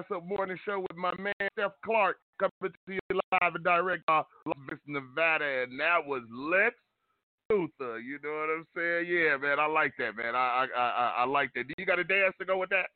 Up 0.43 0.49
Morning 0.49 0.61
Show 0.65 0.79
with 0.81 0.97
my 0.97 1.13
man 1.17 1.33
Stef 1.57 1.71
Klark 1.87 2.15
coming 2.37 2.73
to 2.73 2.93
you 2.93 2.99
live 3.31 3.55
and 3.55 3.63
direct 3.63 4.03
uh, 4.09 4.23
Las 4.45 4.57
Vegas, 4.67 4.83
Nevada, 4.87 5.63
and 5.63 5.79
that 5.79 6.05
was 6.05 6.21
Lex 6.29 6.75
Luthor. 7.49 8.03
You 8.03 8.19
know 8.21 8.33
what 8.33 8.49
I'm 8.51 8.67
saying? 8.75 9.07
Yeah, 9.07 9.37
man, 9.37 9.57
I 9.57 9.67
like 9.67 9.93
that, 9.99 10.17
man. 10.17 10.35
I 10.35 10.67
I 10.75 10.79
I, 10.79 11.13
I 11.19 11.23
like 11.23 11.49
that. 11.55 11.69
Do 11.69 11.73
you 11.77 11.85
got 11.85 11.99
a 11.99 12.03
dance 12.03 12.33
to 12.39 12.45
go 12.45 12.57
with 12.57 12.71
that? 12.71 12.87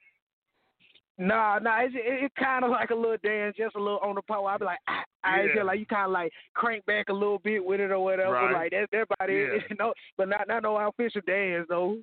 Nah, 1.17 1.59
nah, 1.59 1.83
it's 1.83 1.95
it, 1.95 2.25
it 2.25 2.31
kind 2.37 2.65
of 2.65 2.71
like 2.71 2.89
a 2.89 2.95
little 2.95 3.15
dance, 3.23 3.55
just 3.55 3.77
a 3.77 3.79
little 3.79 3.99
on 3.99 4.15
the 4.15 4.21
pole. 4.23 4.45
I 4.45 4.57
be 4.57 4.65
like, 4.65 4.79
ah, 4.89 5.05
I 5.23 5.43
Yeah. 5.43 5.53
feel 5.53 5.65
like 5.67 5.79
you 5.79 5.85
kind 5.85 6.07
of 6.07 6.11
like 6.11 6.33
crank 6.53 6.85
back 6.85 7.07
a 7.07 7.13
little 7.13 7.39
bit 7.39 7.63
with 7.63 7.79
it 7.79 7.91
or 7.91 7.99
whatever. 8.03 8.33
Right. 8.33 8.51
Like 8.51 8.71
that's 8.71 9.07
about 9.09 9.29
it. 9.29 9.63
Yeah. 9.69 9.75
no, 9.79 9.93
but 10.17 10.27
not 10.27 10.49
not 10.49 10.63
no 10.63 10.75
official 10.75 11.21
dance 11.25 11.65
though. 11.69 11.99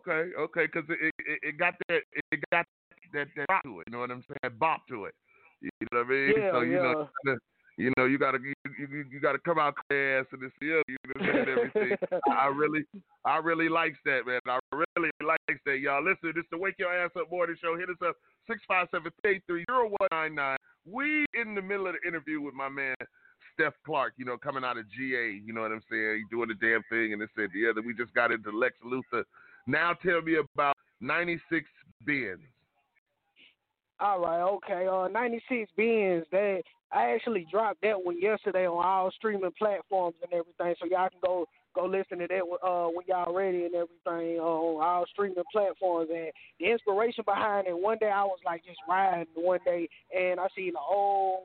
Okay, 0.00 0.34
okay, 0.36 0.66
because 0.66 0.84
it, 0.90 1.14
it 1.18 1.38
it 1.42 1.58
got 1.58 1.76
that 1.88 2.02
it 2.30 2.44
got 2.52 2.66
that 3.12 3.28
that 3.36 3.46
bop 3.48 3.62
to 3.64 3.80
it. 3.80 3.84
You 3.86 3.92
know 3.92 4.00
what 4.00 4.10
I'm 4.10 4.24
saying? 4.28 4.38
That 4.42 4.58
bop 4.58 4.86
to 4.88 5.06
it. 5.06 5.14
You 5.60 5.70
know 5.92 5.98
what 5.98 6.06
I 6.06 6.10
mean? 6.10 6.34
Yeah, 6.36 6.50
so 6.52 6.60
you 6.60 6.72
yeah. 6.72 6.82
know, 6.82 7.38
you 7.78 7.92
know, 7.96 8.04
you 8.04 8.18
gotta 8.18 8.38
you, 8.38 8.54
you, 8.78 9.04
you 9.10 9.20
gotta 9.20 9.38
come 9.38 9.58
out 9.58 9.74
clear 9.88 10.20
ass 10.20 10.26
and 10.32 10.42
this 10.42 10.52
yeah, 10.60 10.82
you 10.88 10.96
know 11.06 11.26
saying? 11.26 11.46
Everything. 11.48 11.96
I 12.30 12.46
really 12.46 12.84
I 13.24 13.38
really 13.38 13.68
likes 13.68 13.98
that 14.04 14.26
man. 14.26 14.40
I 14.46 14.58
really 14.72 15.10
likes 15.24 15.60
that 15.66 15.78
y'all. 15.78 16.02
Listen, 16.02 16.32
this 16.34 16.42
is 16.42 16.50
the 16.50 16.58
Wake 16.58 16.74
Your 16.78 16.92
Ass 16.92 17.10
Up 17.18 17.30
Morning 17.30 17.56
Show. 17.60 17.76
Hit 17.78 17.88
us 17.88 17.96
up 18.06 18.16
six 18.46 18.60
five 18.68 18.88
seven 18.90 19.10
eight 19.26 19.42
three 19.46 19.64
zero 19.70 19.88
one 19.88 20.08
nine 20.10 20.34
nine. 20.34 20.58
We 20.84 21.24
in 21.34 21.54
the 21.54 21.62
middle 21.62 21.86
of 21.86 21.94
the 21.94 22.08
interview 22.08 22.40
with 22.40 22.54
my 22.54 22.68
man 22.68 22.96
Stef 23.58 23.72
Klark, 23.86 24.10
you 24.16 24.24
know, 24.24 24.36
coming 24.36 24.64
out 24.64 24.78
of 24.78 24.90
GA, 24.90 25.40
you 25.44 25.52
know 25.52 25.62
what 25.62 25.72
I'm 25.72 25.82
saying? 25.90 26.18
He 26.18 26.24
doing 26.36 26.48
the 26.48 26.54
damn 26.54 26.82
thing, 26.90 27.12
and 27.12 27.20
this 27.20 27.28
said 27.36 27.48
the 27.54 27.68
other 27.68 27.82
we 27.82 27.94
just 27.94 28.14
got 28.14 28.32
into 28.32 28.50
Lex 28.50 28.74
Luthor. 28.84 29.24
Now 29.66 29.94
tell 29.94 30.22
me 30.22 30.36
about 30.36 30.76
96 31.00 31.66
Benz. 32.06 32.40
All 34.02 34.18
right, 34.18 34.42
okay. 34.42 34.88
Uh, 34.88 35.06
96 35.06 35.70
Benz. 35.76 36.26
That 36.32 36.62
I 36.90 37.12
actually 37.12 37.46
dropped 37.48 37.82
that 37.82 38.04
one 38.04 38.20
yesterday 38.20 38.66
on 38.66 38.84
all 38.84 39.12
streaming 39.12 39.52
platforms 39.56 40.16
and 40.22 40.32
everything, 40.32 40.74
so 40.80 40.88
y'all 40.90 41.08
can 41.08 41.20
go 41.24 41.46
go 41.72 41.86
listen 41.86 42.18
to 42.18 42.26
that 42.26 42.66
uh, 42.66 42.88
when 42.88 43.06
y'all 43.06 43.32
ready 43.32 43.64
and 43.64 43.74
everything 43.76 44.40
on 44.40 44.82
all 44.82 45.04
streaming 45.12 45.36
platforms. 45.52 46.10
And 46.12 46.32
the 46.58 46.72
inspiration 46.72 47.22
behind 47.24 47.68
it, 47.68 47.78
one 47.78 47.98
day 47.98 48.10
I 48.10 48.24
was 48.24 48.40
like 48.44 48.64
just 48.64 48.80
riding 48.88 49.26
one 49.36 49.60
day, 49.64 49.88
and 50.12 50.40
I 50.40 50.48
seen 50.56 50.70
an 50.70 50.82
old 50.90 51.44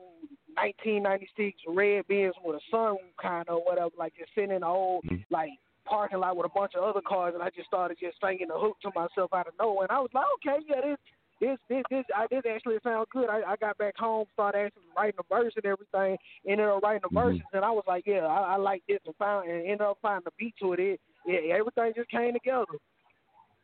1996 0.54 1.62
red 1.68 2.08
Benz 2.08 2.34
with 2.42 2.60
a 2.60 2.76
sunroof 2.76 2.98
kind 3.22 3.48
of 3.48 3.60
whatever, 3.62 3.94
like 3.96 4.14
just 4.18 4.34
sitting 4.34 4.50
in 4.50 4.56
an 4.56 4.64
old 4.64 5.04
like 5.30 5.50
parking 5.84 6.18
lot 6.18 6.36
with 6.36 6.46
a 6.46 6.58
bunch 6.58 6.72
of 6.74 6.82
other 6.82 7.02
cars, 7.06 7.34
and 7.34 7.42
I 7.42 7.50
just 7.50 7.68
started 7.68 7.98
just 8.00 8.18
singing 8.20 8.48
the 8.48 8.58
hook 8.58 8.78
to 8.82 8.90
myself 8.96 9.32
out 9.32 9.46
of 9.46 9.54
nowhere. 9.60 9.86
And 9.88 9.96
I 9.96 10.00
was 10.00 10.10
like, 10.12 10.26
okay, 10.42 10.66
yeah, 10.68 10.80
this 10.82 10.98
this 11.40 11.58
this 11.68 11.82
this 11.90 12.04
I 12.14 12.26
this 12.30 12.42
actually 12.50 12.78
sound 12.82 13.06
good. 13.12 13.28
I, 13.28 13.42
I 13.52 13.56
got 13.56 13.78
back 13.78 13.96
home, 13.96 14.26
started 14.34 14.66
actually 14.66 14.82
writing 14.96 15.18
the 15.18 15.34
verse 15.34 15.52
and 15.56 15.64
everything, 15.64 16.16
ended 16.46 16.66
up 16.66 16.82
writing 16.82 17.02
the 17.02 17.08
mm-hmm. 17.08 17.28
verses, 17.28 17.46
and 17.52 17.64
I 17.64 17.70
was 17.70 17.84
like, 17.86 18.04
yeah, 18.06 18.26
I, 18.26 18.54
I 18.54 18.56
like 18.56 18.82
this, 18.88 18.98
and 19.06 19.14
found 19.16 19.48
and 19.48 19.62
ended 19.62 19.82
up 19.82 19.98
finding 20.02 20.24
the 20.24 20.32
beat 20.38 20.54
to 20.60 20.72
it. 20.74 20.80
It, 20.80 21.00
it 21.26 21.50
everything 21.50 21.92
just 21.96 22.10
came 22.10 22.32
together. 22.32 22.66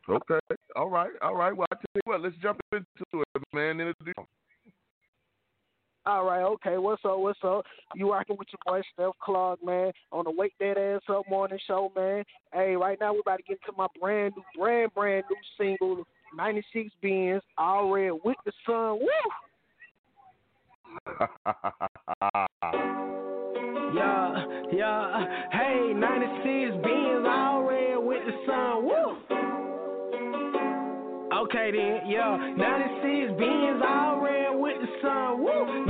Okay. 0.09 0.39
All 0.77 0.91
right. 0.91 1.11
All 1.23 1.35
right. 1.35 1.57
Well, 1.57 1.67
I 1.73 1.77
tell 1.77 1.85
you 1.95 2.03
what, 2.05 2.21
let's 2.21 2.37
jump 2.43 2.61
into 2.73 2.85
it, 3.13 3.43
man. 3.55 3.81
Introduce. 3.81 4.15
All 6.07 6.27
right, 6.27 6.43
okay. 6.43 6.77
What's 6.77 7.03
up? 7.07 7.19
What's 7.19 7.39
up? 7.43 7.65
You 7.95 8.13
rocking 8.13 8.37
with 8.39 8.49
your 8.53 8.59
boy 8.67 8.83
Stef 8.93 9.13
Klark, 9.27 9.57
man, 9.65 9.91
on 10.13 10.25
the 10.25 10.31
Wake 10.31 10.53
That 10.61 10.77
Ass 10.77 11.01
Up 11.09 11.23
morning 11.31 11.59
show, 11.67 11.91
man. 11.97 12.25
Hey, 12.53 12.77
right 12.77 12.99
now 13.01 13.15
we're 13.15 13.21
about 13.21 13.39
to 13.39 13.43
get 13.45 13.59
into 13.67 13.75
my 13.79 13.87
brand 13.99 14.35
new, 14.37 14.43
brand, 14.55 14.93
brand 14.93 15.25
new 15.31 15.37
single, 15.57 16.05
96 16.37 16.91
Benz, 17.03 17.43
all 17.59 17.93
red 17.93 18.13
with 18.25 18.37
the 18.45 18.53
sun. 18.67 18.99
Woo! 19.01 19.09
Yeah, 23.95 24.45
yeah. 24.73 25.25
Hey, 25.53 25.93
96 25.95 26.83
Benz, 26.83 27.27
all 27.29 27.63
red 27.63 27.97
with 27.99 28.23
the 28.27 28.33
sun. 28.45 28.85
Woo! 28.85 29.17
Okay 31.45 31.71
then, 31.71 32.11
yeah. 32.11 32.55
96 32.57 33.39
Benz, 33.39 33.83
all 33.87 34.21
red 34.21 34.51
with 34.55 34.81
the 34.81 34.89
sun. 35.01 35.45
Woo! 35.45 35.87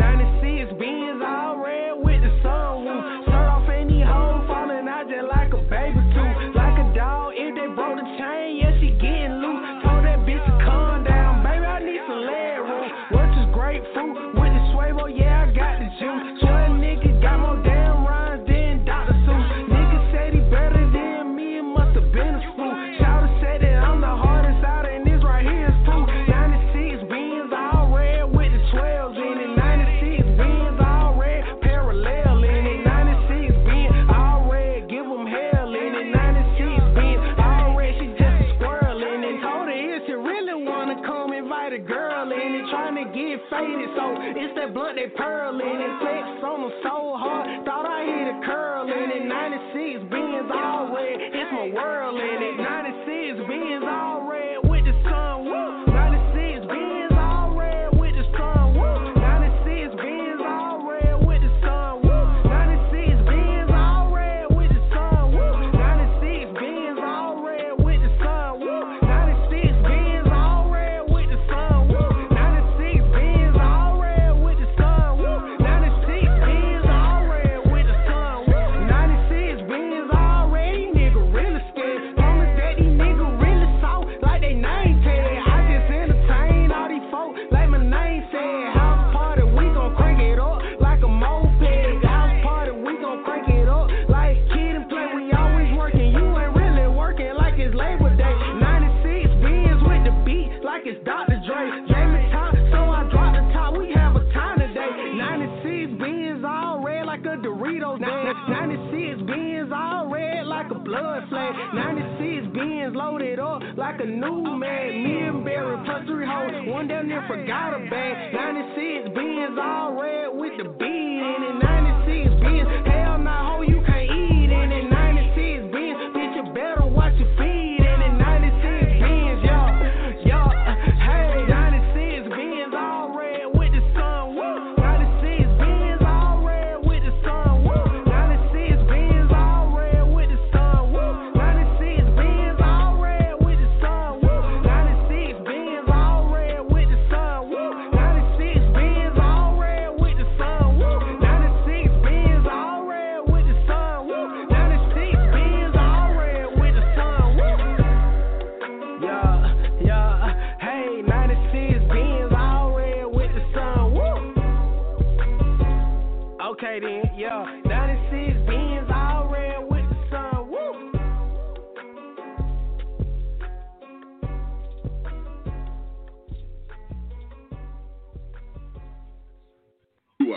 Benz 112.65 112.97
loaded 112.97 113.39
up 113.39 113.61
like 113.77 114.01
a 114.01 114.07
new 114.07 114.57
man. 114.57 115.05
Me 115.05 115.29
and 115.29 115.45
Barry 115.45 115.77
plus 115.85 116.01
three 116.07 116.25
hoes. 116.25 116.65
One 116.73 116.89
down 116.89 117.09
there 117.09 117.25
forgot 117.29 117.75
a 117.77 117.91
bag. 117.91 118.33
96 118.33 119.15
Benz 119.15 119.59
all 119.61 119.93
red 120.01 120.33
with 120.33 120.57
the 120.57 120.65
beat 120.65 120.89
in 120.89 121.41
it. 121.45 121.61
96 121.61 122.41
Benz, 122.41 122.69
hell 122.89 123.19
nah, 123.19 123.57
ho, 123.57 123.64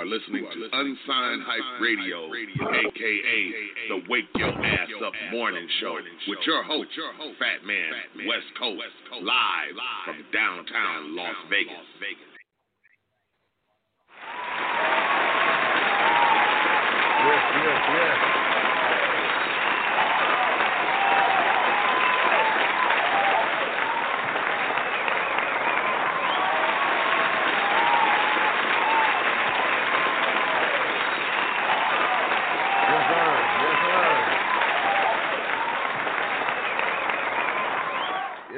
listening 0.07 0.47
to 0.47 0.69
Unsigned 0.71 1.43
Hype 1.43 1.81
Radio, 1.81 2.31
aka 2.31 3.39
the 3.89 3.99
Wake 4.09 4.25
Your 4.35 4.49
Ass 4.49 4.87
Up 5.05 5.13
Morning 5.31 5.67
Show, 5.81 5.99
with 6.27 6.39
your 6.45 6.63
host, 6.63 6.89
Fat 7.39 7.65
Man 7.65 7.91
West 8.27 8.47
Coast, 8.57 8.79
live 9.21 9.75
from 10.05 10.23
downtown 10.31 11.15
Las 11.15 11.35
Vegas. 11.49 11.75
Yes, 17.27 17.43
yes, 17.59 17.81
yes. 17.91 18.26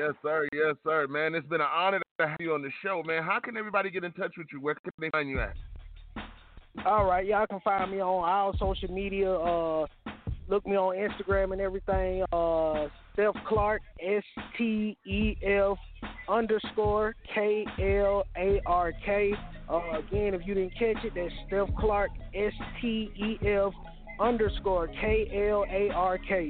Yes, 0.09 0.15
sir. 0.23 0.47
Yes, 0.51 0.75
sir. 0.83 1.05
Man, 1.07 1.35
it's 1.35 1.47
been 1.47 1.61
an 1.61 1.67
honor 1.71 1.99
to 2.19 2.27
have 2.27 2.37
you 2.39 2.55
on 2.55 2.63
the 2.63 2.71
show, 2.83 3.03
man. 3.05 3.21
How 3.21 3.39
can 3.39 3.55
everybody 3.55 3.91
get 3.91 4.03
in 4.03 4.11
touch 4.13 4.33
with 4.39 4.47
you? 4.51 4.59
Where 4.59 4.73
can 4.73 4.91
they 4.97 5.11
find 5.11 5.29
you 5.29 5.39
at? 5.39 5.53
All 6.83 7.05
right, 7.05 7.27
y'all 7.27 7.45
can 7.45 7.59
find 7.59 7.91
me 7.91 7.99
on 7.99 8.27
all 8.27 8.57
social 8.57 8.91
media. 8.91 9.31
Uh, 9.31 9.85
look 10.47 10.65
me 10.65 10.75
on 10.75 10.95
Instagram 10.95 11.51
and 11.51 11.61
everything. 11.61 12.23
Uh, 12.33 12.87
Stef 13.15 13.35
Klark, 13.45 13.79
S 14.01 14.23
T 14.57 14.97
E 15.05 15.37
F 15.43 15.77
underscore 16.27 17.15
K 17.35 17.65
L 17.79 18.23
A 18.35 18.61
R 18.65 18.91
K. 19.05 19.33
Uh, 19.69 19.99
again, 19.99 20.33
if 20.33 20.41
you 20.47 20.55
didn't 20.55 20.73
catch 20.73 21.05
it, 21.05 21.13
that's 21.13 21.33
Stef 21.51 21.71
Klark, 21.75 22.07
S 22.33 22.53
T 22.81 23.11
E 23.15 23.47
F 23.47 23.73
underscore 24.19 24.87
K 24.87 25.49
L 25.51 25.65
A 25.69 25.91
R 25.91 26.17
K. 26.17 26.49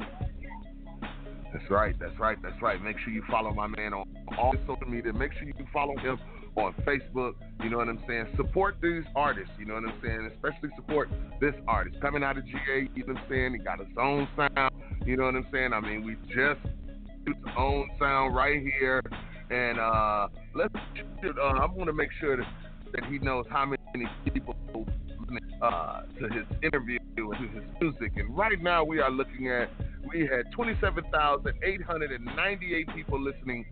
That's 1.54 1.70
right. 1.70 1.96
That's 2.00 2.18
right. 2.20 2.38
That's 2.42 2.62
right. 2.62 2.82
Make 2.82 2.98
sure 3.00 3.12
you 3.12 3.24
follow 3.30 3.54
my 3.54 3.68
man 3.68 3.94
on 3.94 4.06
all 4.38 4.54
social 4.68 4.88
media. 4.88 5.14
Make 5.14 5.34
sure 5.34 5.44
you 5.44 5.54
follow 5.74 5.98
him 5.98 6.20
on 6.56 6.74
Facebook. 6.86 7.34
You 7.64 7.70
know 7.70 7.78
what 7.78 7.90
I'm 7.90 8.04
saying? 8.08 8.28
Support 8.36 8.78
these 8.82 9.04
artists. 9.16 9.52
You 9.58 9.66
know 9.66 9.76
what 9.76 9.86
I'm 9.86 10.00
saying? 10.04 10.30
Especially 10.36 10.70
support 10.76 11.10
this 11.42 11.54
artist 11.68 12.00
coming 12.02 12.24
out 12.24 12.38
of 12.38 12.46
GA. 12.46 12.90
You 12.94 13.06
know 13.06 13.14
what 13.14 13.24
I'm 13.24 13.30
saying? 13.30 13.54
He 13.54 13.60
got 13.60 13.80
his 13.80 13.88
own 13.98 14.28
sound. 14.38 14.74
You 15.06 15.18
know 15.18 15.26
what 15.26 15.36
I'm 15.36 15.48
saying? 15.52 15.74
I 15.74 15.80
mean, 15.80 16.06
we 16.06 16.16
just 16.28 16.62
his 17.26 17.36
own 17.58 17.90
sound 18.00 18.36
right 18.36 18.62
here, 18.62 19.02
and 19.50 19.80
uh, 19.80 20.28
let's. 20.56 20.74
Uh, 21.24 21.42
I 21.42 21.66
want 21.66 21.88
to 21.88 21.94
make 21.94 22.10
sure 22.20 22.38
that, 22.38 22.48
that 22.94 23.06
he 23.06 23.20
knows 23.20 23.46
how 23.50 23.66
many 23.66 24.08
people 24.34 24.56
uh, 25.62 26.02
to 26.20 26.28
his 26.30 26.46
interview 26.64 27.00
and 27.18 27.50
his 27.54 27.64
music. 27.82 28.14
And 28.18 28.38
right 28.38 28.62
now 28.62 28.84
we 28.84 29.00
are 29.00 29.10
looking 29.12 29.50
at 29.50 29.70
we 30.08 30.22
had 30.22 30.50
27,898 30.54 32.88
people 32.96 33.22
listening 33.22 33.66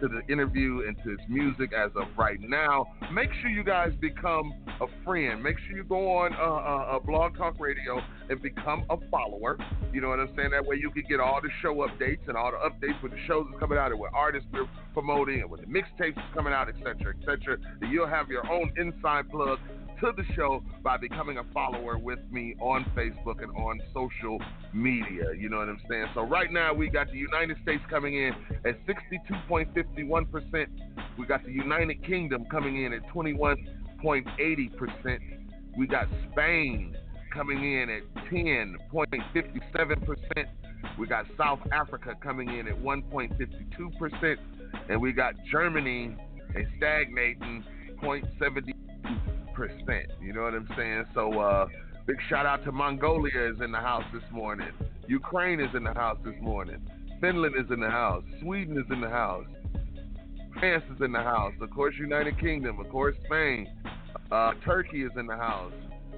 to 0.00 0.08
the 0.08 0.22
interview 0.32 0.84
and 0.86 0.96
to 1.04 1.10
his 1.10 1.18
music 1.28 1.72
as 1.72 1.90
of 1.94 2.06
right 2.18 2.40
now. 2.40 2.86
Make 3.12 3.28
sure 3.40 3.50
you 3.50 3.62
guys 3.62 3.92
become 4.00 4.52
a 4.80 4.86
friend. 5.04 5.40
Make 5.40 5.60
sure 5.60 5.76
you 5.76 5.84
go 5.84 6.18
on 6.18 6.34
uh, 6.34 6.38
uh, 6.38 6.96
uh, 6.96 6.98
Blog 6.98 7.36
Talk 7.36 7.60
Radio 7.60 8.02
and 8.28 8.42
become 8.42 8.84
a 8.90 8.96
follower. 9.10 9.56
You 9.92 10.00
know 10.00 10.08
what 10.08 10.18
I'm 10.18 10.34
saying? 10.36 10.50
That 10.50 10.66
way 10.66 10.74
you 10.76 10.90
can 10.90 11.04
get 11.08 11.20
all 11.20 11.40
the 11.40 11.50
show 11.60 11.86
updates 11.86 12.26
and 12.26 12.36
all 12.36 12.50
the 12.50 12.58
updates 12.58 13.00
when 13.00 13.12
the 13.12 13.18
shows 13.28 13.46
are 13.54 13.60
coming 13.60 13.78
out 13.78 13.92
and 13.92 14.00
what 14.00 14.12
artists 14.12 14.48
we're 14.52 14.66
promoting 14.92 15.40
and 15.40 15.48
when 15.50 15.60
the 15.60 15.66
mixtapes 15.66 16.18
is 16.18 16.34
coming 16.34 16.52
out, 16.52 16.68
etc., 16.68 17.14
etc. 17.20 17.58
You'll 17.88 18.08
have 18.08 18.28
your 18.28 18.44
own 18.50 18.72
inside 18.76 19.30
plug 19.30 19.60
to 20.02 20.12
the 20.16 20.24
show 20.34 20.62
by 20.82 20.96
becoming 20.96 21.36
a 21.38 21.44
follower 21.54 21.96
with 21.96 22.18
me 22.32 22.56
on 22.60 22.84
Facebook 22.96 23.40
and 23.40 23.52
on 23.52 23.80
social 23.94 24.42
media. 24.72 25.26
You 25.38 25.48
know 25.48 25.58
what 25.58 25.68
I'm 25.68 25.78
saying? 25.88 26.06
So 26.14 26.22
right 26.22 26.52
now 26.52 26.74
we 26.74 26.88
got 26.88 27.12
the 27.12 27.18
United 27.18 27.56
States 27.62 27.84
coming 27.88 28.14
in 28.14 28.32
at 28.64 28.84
62.51%. 28.86 30.66
We 31.16 31.26
got 31.26 31.44
the 31.44 31.52
United 31.52 32.04
Kingdom 32.04 32.46
coming 32.50 32.84
in 32.84 32.92
at 32.92 33.06
21.80%. 33.14 35.18
We 35.78 35.86
got 35.86 36.08
Spain 36.32 36.96
coming 37.32 37.62
in 37.62 37.88
at 37.88 38.02
10.57%. 38.32 40.48
We 40.98 41.06
got 41.06 41.26
South 41.38 41.60
Africa 41.70 42.16
coming 42.20 42.58
in 42.58 42.66
at 42.66 42.74
1.52%. 42.74 44.36
And 44.88 45.00
we 45.00 45.12
got 45.12 45.36
Germany 45.48 46.16
and 46.56 46.66
stagnating 46.76 47.62
0.70 48.02 48.72
percent. 49.54 50.10
You 50.20 50.32
know 50.32 50.42
what 50.42 50.54
I'm 50.54 50.68
saying? 50.76 51.04
So 51.14 51.38
uh, 51.38 51.66
big 52.06 52.16
shout 52.28 52.46
out 52.46 52.64
to 52.64 52.72
Mongolia 52.72 53.52
is 53.52 53.60
in 53.60 53.72
the 53.72 53.78
house 53.78 54.04
this 54.12 54.22
morning. 54.30 54.70
Ukraine 55.08 55.60
is 55.60 55.74
in 55.74 55.84
the 55.84 55.94
house 55.94 56.18
this 56.24 56.34
morning. 56.40 56.86
Finland 57.20 57.54
is 57.58 57.70
in 57.70 57.80
the 57.80 57.90
house. 57.90 58.24
Sweden 58.40 58.76
is 58.78 58.86
in 58.90 59.00
the 59.00 59.08
house. 59.08 59.46
France 60.58 60.84
is 60.94 61.00
in 61.00 61.12
the 61.12 61.22
house. 61.22 61.54
Of 61.60 61.70
course, 61.70 61.94
United 61.98 62.38
Kingdom. 62.38 62.80
Of 62.80 62.88
course, 62.88 63.16
Spain. 63.26 63.68
Uh, 64.30 64.52
Turkey 64.64 65.02
is 65.02 65.12
in 65.16 65.26
the 65.26 65.36
house. 65.36 65.72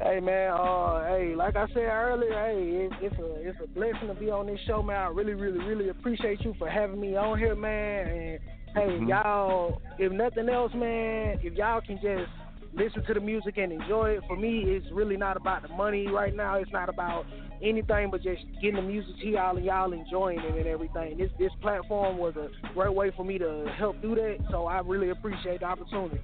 Hey 0.00 0.18
man, 0.20 0.50
uh, 0.50 1.06
hey, 1.06 1.34
like 1.36 1.54
I 1.54 1.68
said 1.68 1.84
earlier, 1.84 2.32
hey, 2.32 2.86
it, 2.86 2.92
it's 3.00 3.18
a 3.18 3.48
it's 3.48 3.58
a 3.62 3.68
blessing 3.68 4.08
to 4.08 4.14
be 4.14 4.28
on 4.28 4.46
this 4.46 4.58
show, 4.66 4.82
man. 4.82 4.96
I 4.96 5.06
really, 5.06 5.34
really, 5.34 5.60
really 5.60 5.88
appreciate 5.88 6.40
you 6.40 6.54
for 6.58 6.68
having 6.68 7.00
me 7.00 7.16
on 7.16 7.38
here, 7.38 7.54
man. 7.54 8.08
And 8.08 8.40
hey, 8.74 8.98
mm-hmm. 8.98 9.08
y'all, 9.08 9.80
if 9.98 10.10
nothing 10.10 10.48
else, 10.48 10.72
man, 10.74 11.38
if 11.42 11.54
y'all 11.54 11.80
can 11.80 11.96
just 12.02 12.30
listen 12.76 13.04
to 13.06 13.14
the 13.14 13.20
music 13.20 13.56
and 13.56 13.72
enjoy 13.72 14.10
it. 14.10 14.22
For 14.26 14.36
me, 14.36 14.64
it's 14.66 14.86
really 14.92 15.16
not 15.16 15.36
about 15.36 15.62
the 15.62 15.68
money 15.68 16.08
right 16.08 16.34
now. 16.34 16.56
It's 16.56 16.72
not 16.72 16.88
about 16.88 17.24
anything 17.62 18.10
but 18.10 18.22
just 18.22 18.42
getting 18.60 18.76
the 18.76 18.82
music 18.82 19.14
to 19.20 19.26
y'all 19.28 19.56
and 19.56 19.64
y'all 19.64 19.92
enjoying 19.92 20.40
it 20.40 20.56
and 20.56 20.66
everything. 20.66 21.18
This 21.18 21.30
this 21.38 21.52
platform 21.62 22.18
was 22.18 22.34
a 22.36 22.48
great 22.74 22.92
way 22.92 23.12
for 23.16 23.24
me 23.24 23.38
to 23.38 23.72
help 23.78 24.00
do 24.02 24.14
that. 24.16 24.38
So 24.50 24.66
I 24.66 24.80
really 24.80 25.10
appreciate 25.10 25.60
the 25.60 25.66
opportunity. 25.66 26.20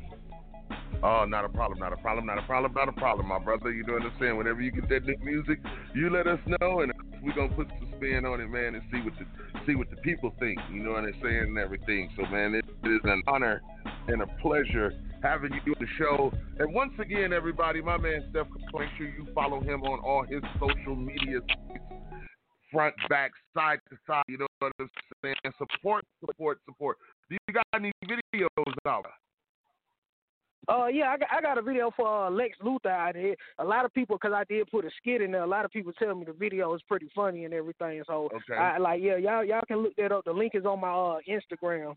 Oh, 1.02 1.24
not 1.24 1.46
a 1.46 1.48
problem, 1.48 1.78
not 1.78 1.94
a 1.94 1.96
problem, 1.96 2.26
not 2.26 2.38
a 2.38 2.42
problem, 2.42 2.72
not 2.74 2.88
a 2.88 2.92
problem, 2.92 3.26
my 3.26 3.38
brother. 3.38 3.72
You 3.72 3.84
I'm 3.88 4.12
saying? 4.20 4.36
Whenever 4.36 4.60
you 4.60 4.70
get 4.70 4.88
that 4.90 5.06
new 5.06 5.16
music, 5.22 5.58
you 5.94 6.10
let 6.10 6.26
us 6.26 6.38
know, 6.46 6.80
and 6.80 6.92
we're 7.22 7.34
gonna 7.34 7.54
put 7.54 7.68
some 7.68 7.92
spin 7.96 8.26
on 8.26 8.40
it, 8.40 8.48
man, 8.48 8.74
and 8.74 8.82
see 8.92 9.00
what 9.00 9.14
the 9.18 9.24
see 9.66 9.74
what 9.74 9.88
the 9.88 9.96
people 9.96 10.34
think. 10.38 10.58
You 10.70 10.82
know 10.82 10.92
what 10.92 11.04
I'm 11.04 11.14
saying 11.22 11.38
and 11.38 11.58
everything. 11.58 12.10
So, 12.16 12.26
man, 12.26 12.54
it, 12.54 12.66
it 12.84 12.88
is 12.88 13.00
an 13.04 13.22
honor 13.26 13.62
and 14.08 14.20
a 14.20 14.26
pleasure 14.42 14.92
having 15.22 15.52
you 15.64 15.72
on 15.72 15.80
the 15.80 15.86
show. 15.98 16.32
And 16.58 16.74
once 16.74 16.92
again, 17.00 17.32
everybody, 17.32 17.80
my 17.80 17.96
man 17.96 18.30
Stef, 18.30 18.46
make 18.74 18.88
sure 18.98 19.06
you 19.06 19.26
follow 19.34 19.60
him 19.60 19.82
on 19.82 20.00
all 20.00 20.24
his 20.24 20.42
social 20.58 20.96
media 20.96 21.40
front, 22.70 22.94
back, 23.08 23.32
side 23.54 23.78
to 23.88 23.96
side. 24.06 24.24
You 24.28 24.38
know 24.38 24.46
what 24.58 24.72
I'm 24.78 24.90
saying? 25.22 25.34
Support, 25.56 26.04
support, 26.24 26.58
support. 26.66 26.98
Do 27.30 27.36
you 27.48 27.54
got 27.54 27.64
any 27.74 27.92
videos 28.04 28.74
out? 28.86 29.06
Uh, 30.68 30.86
yeah, 30.86 31.10
I 31.10 31.16
got, 31.16 31.28
I 31.32 31.40
got 31.40 31.58
a 31.58 31.62
video 31.62 31.90
for 31.96 32.26
uh, 32.26 32.30
Lex 32.30 32.56
Luthor 32.62 32.90
out 32.90 33.16
here. 33.16 33.34
A 33.58 33.64
lot 33.64 33.84
of 33.84 33.94
people, 33.94 34.16
because 34.16 34.34
I 34.34 34.44
did 34.44 34.70
put 34.70 34.84
a 34.84 34.90
skit 34.98 35.22
in 35.22 35.32
there. 35.32 35.42
A 35.42 35.46
lot 35.46 35.64
of 35.64 35.70
people 35.70 35.92
tell 35.92 36.14
me 36.14 36.24
the 36.24 36.32
video 36.32 36.74
is 36.74 36.82
pretty 36.86 37.10
funny 37.14 37.44
and 37.44 37.54
everything. 37.54 38.02
So, 38.06 38.28
okay. 38.34 38.60
I 38.60 38.78
like, 38.78 39.00
yeah, 39.02 39.16
y'all 39.16 39.44
y'all 39.44 39.62
can 39.66 39.78
look 39.78 39.96
that 39.96 40.12
up. 40.12 40.24
The 40.24 40.32
link 40.32 40.52
is 40.54 40.66
on 40.66 40.80
my 40.80 40.90
uh, 40.90 41.18
Instagram. 41.28 41.96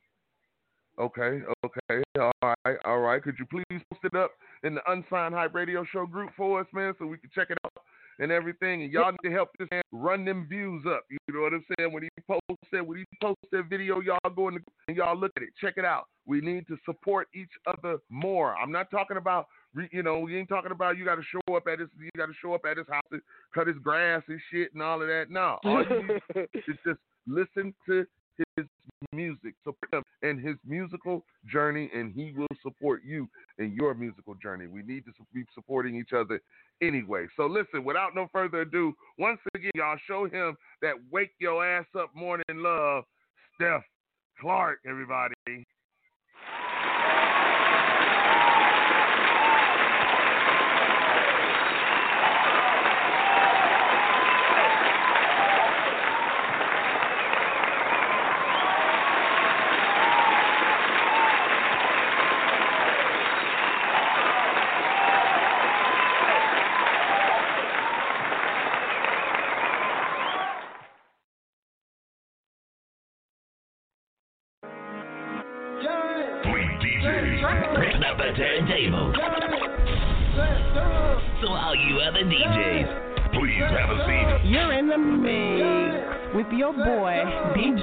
Okay, 0.99 1.41
okay, 1.66 2.03
all 2.20 2.32
right, 2.41 2.78
all 2.86 2.99
right. 2.99 3.22
Could 3.22 3.36
you 3.39 3.45
please 3.47 3.82
post 3.91 4.03
it 4.03 4.16
up 4.16 4.32
in 4.64 4.76
the 4.76 4.82
Unsigned 4.88 5.34
Hype 5.34 5.55
Radio 5.55 5.84
Show 5.91 6.05
group 6.05 6.30
for 6.38 6.61
us, 6.61 6.68
man, 6.72 6.93
so 6.99 7.07
we 7.07 7.18
can 7.18 7.32
check 7.34 7.49
it 7.49 7.57
out 7.66 7.74
and 8.20 8.32
everything. 8.32 8.84
And 8.84 8.91
y'all 8.91 9.11
need 9.11 9.30
to 9.30 9.32
help 9.32 9.49
this 9.57 9.68
man 9.72 9.82
run 9.91 10.26
them 10.26 10.47
views 10.49 10.84
up. 10.88 11.03
You 11.09 11.18
know 11.34 11.41
what 11.41 11.53
I'm 11.53 11.66
saying? 11.78 11.91
When 11.91 12.03
he 12.03 12.09
posted, 12.28 12.88
when 12.88 12.97
he 12.99 13.05
posted 13.22 13.49
that 13.51 13.70
video, 13.70 14.01
y'all 14.01 14.18
go 14.36 14.47
in 14.47 14.55
the, 14.55 14.61
and 14.88 14.97
y'all 14.97 15.18
look 15.18 15.32
at 15.38 15.43
it, 15.43 15.49
check 15.59 15.76
it 15.78 15.86
out. 15.86 16.05
We 16.26 16.41
need 16.41 16.68
to 16.68 16.78
support 16.86 17.28
each 17.34 17.51
other 17.68 17.97
more. 18.09 18.55
I'm 18.55 18.72
not 18.72 18.89
talking 18.89 19.18
about, 19.18 19.47
you 19.91 20.03
know, 20.03 20.20
we 20.20 20.38
ain't 20.38 20.49
talking 20.49 20.72
about 20.72 20.97
you 20.97 21.05
got 21.05 21.16
to 21.16 21.24
show 21.24 21.55
up 21.55 21.68
at 21.68 21.80
his, 21.80 21.89
you 21.99 22.09
got 22.18 22.28
to 22.28 22.34
show 22.41 22.53
up 22.53 22.61
at 22.70 22.78
his 22.78 22.88
house 22.88 23.03
and 23.11 23.22
cut 23.53 23.68
his 23.68 23.78
grass 23.78 24.24
and 24.28 24.39
shit 24.51 24.74
and 24.74 24.82
all 24.82 25.01
of 25.01 25.07
that. 25.07 25.26
No, 25.30 25.57
all 25.64 25.84
you 25.84 26.07
need 26.07 26.47
is 26.68 26.78
just 26.86 26.99
listen 27.28 27.74
to 27.88 28.05
his 28.56 28.66
music, 29.12 29.54
support 29.64 29.94
him 29.94 30.04
and 30.22 30.40
his 30.40 30.56
musical 30.66 31.26
journey, 31.52 31.90
and 31.94 32.14
he 32.14 32.34
will 32.36 32.48
support 32.62 33.02
you 33.06 33.28
in 33.60 33.74
your 33.74 33.94
musical 33.94 34.36
journey. 34.36 34.68
We 34.68 34.82
need 34.84 35.06
to 35.06 35.12
be 35.34 35.44
supporting 35.54 35.96
each 35.96 36.14
other 36.14 36.42
anyway. 36.82 37.28
So 37.36 37.46
listen, 37.46 37.84
without 37.84 38.16
no 38.16 38.28
further 38.32 38.62
ado, 38.62 38.94
once 39.18 39.40
again, 39.54 39.72
y'all 39.76 39.98
show 40.08 40.26
him 40.26 40.56
that 40.82 40.96
wake 41.12 41.32
your 41.40 41.66
ass 41.66 41.86
up 41.98 42.10
morning 42.16 42.44
love, 42.52 43.04
Stef 43.60 43.82
Klark, 44.42 44.76
everybody. 44.88 45.34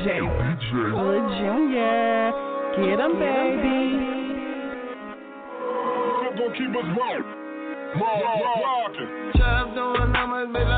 DJ. 0.00 0.16
Hood 0.16 1.28
Junior. 1.36 2.32
Get 2.76 3.00
him, 3.00 3.12
baby. 3.20 3.76
Don't 6.36 6.52
keep 6.56 6.70
us. 6.70 6.88
Rock, 6.96 8.18
rock, 8.24 8.58
rockin'. 8.64 9.74
Doing 9.74 10.12
numbers, 10.12 10.48
baby. 10.54 10.69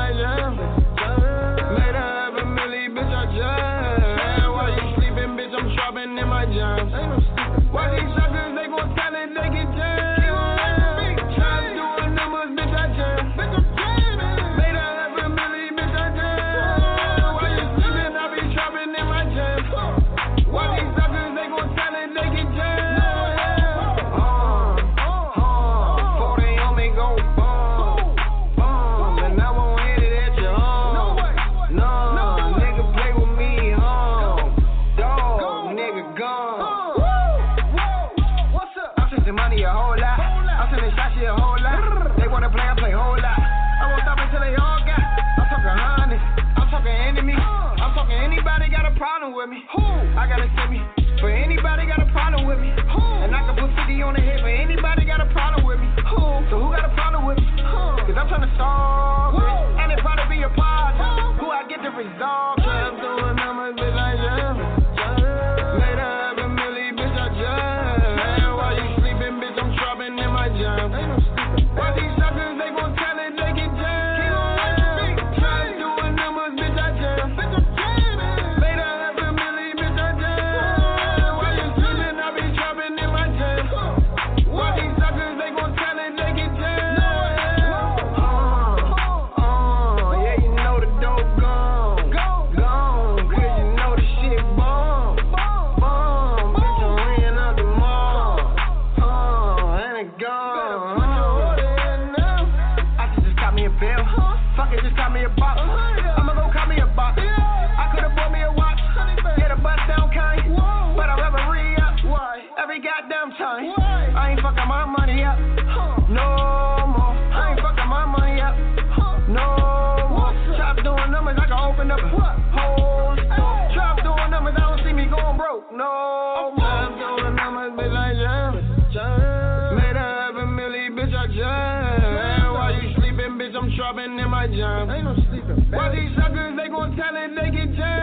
Why 135.73 135.89
these 135.89 136.15
suckers, 136.15 136.55
they 136.55 136.69
gon' 136.69 136.95
tell 136.95 137.15
it, 137.15 137.33
they 137.35 137.49
get 137.49 137.73
jammed. 137.75 138.02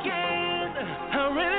Again. 0.00 0.74
I 1.12 1.28
really 1.30 1.53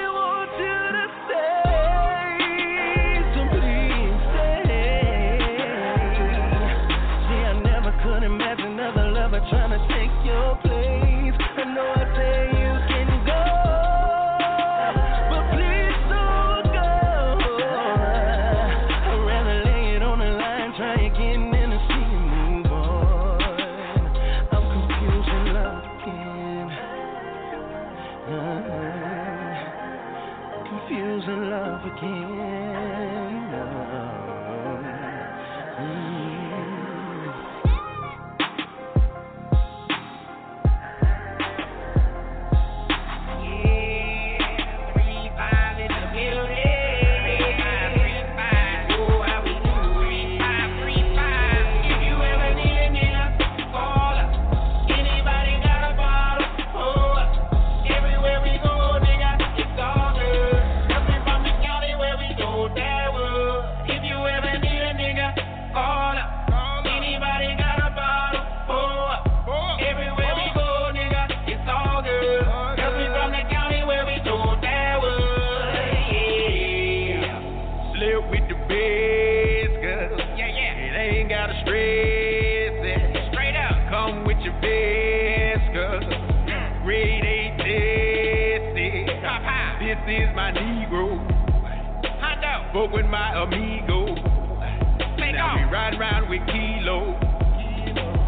With 93.06 93.12
my 93.12 93.44
amigo. 93.44 94.16
now 94.16 95.54
we 95.54 95.64
ride 95.70 95.94
round 96.00 96.28
with 96.28 96.42
Kilo. 96.50 97.14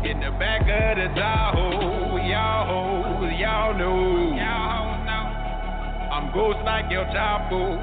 In 0.06 0.20
the 0.22 0.30
back 0.38 0.62
of 0.62 1.02
the 1.02 1.10
Tahoe. 1.20 2.18
Y'all 2.18 3.26
y'all 3.34 3.74
know. 3.74 4.38
I'm 6.14 6.32
ghost 6.32 6.60
like 6.64 6.92
your 6.92 7.06
Chapo. 7.06 7.82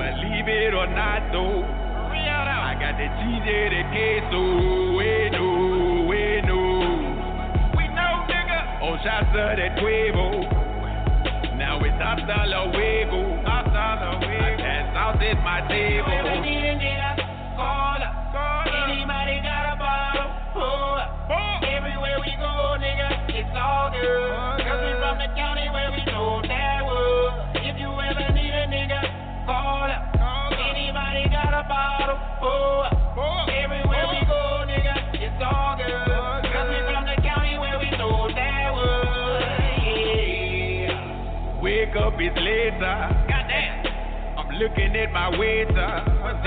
Believe 0.00 0.48
it 0.48 0.72
or 0.72 0.86
not, 0.86 1.28
though. 1.30 1.60
I 1.60 2.72
got 2.80 2.96
the 2.96 3.12
TJ, 3.20 3.68
the 3.68 3.82
queso, 3.92 4.40
we 4.96 5.28
know, 5.28 6.08
we 6.08 6.40
know. 6.40 7.76
We 7.76 7.84
know, 7.92 8.24
nigga. 8.32 8.80
On 8.80 8.96
shots 9.04 9.28
of 9.28 9.58
that 9.60 9.76
Cuervo. 9.76 10.40
Now 11.58 11.84
it's 11.84 12.00
hasta 12.00 12.48
luego. 12.48 13.19
Hasta 15.00 15.16
luego. 15.16 15.16
I 15.16 15.16
dance 15.16 15.16
out 15.16 15.22
at 15.22 15.42
my 15.42 15.60
table. 15.68 16.12
Anybody 18.90 19.40
got 19.40 19.72
a 19.72 19.76
bottle? 19.78 20.28
Pull 20.52 20.94
up. 21.00 21.30
Everywhere 21.64 22.20
we 22.20 22.32
go, 22.36 22.76
nigga, 22.76 23.08
it's 23.32 23.56
all 23.56 23.90
good. 23.90 24.60
Cause 24.60 24.80
we 24.84 24.92
from 25.00 25.16
the 25.18 25.28
county 25.36 25.68
where 25.72 25.90
we 25.90 26.04
know 26.04 26.42
that 26.46 26.84
wood. 26.84 27.64
If 27.64 27.80
you 27.80 27.88
ever 27.88 28.28
need 28.34 28.52
a 28.52 28.66
nigga, 28.68 29.00
call 29.46 29.88
up. 29.88 30.12
Anybody 30.52 31.28
got 31.32 31.54
a 31.54 31.64
bottle? 31.64 32.18
Pull 32.40 32.84
up. 32.84 33.48
Everywhere 33.48 34.06
we 34.12 34.20
go, 34.28 34.64
nigga, 34.68 35.16
it's 35.16 35.40
all 35.40 35.76
good. 35.80 36.44
Cause 36.52 36.68
we 36.68 36.78
from 36.92 37.04
the 37.08 37.16
county 37.24 37.56
where 37.58 37.78
we 37.78 37.90
know 37.96 38.28
that 38.36 38.68
wood. 38.76 39.40
Yeah. 40.84 41.62
Wake 41.62 41.96
up, 41.96 42.20
it's 42.20 42.36
later. 42.36 43.19
Looking 44.60 44.94
at 44.94 45.10
my 45.10 45.30
waiter. 45.38 46.04
What's 46.20 46.44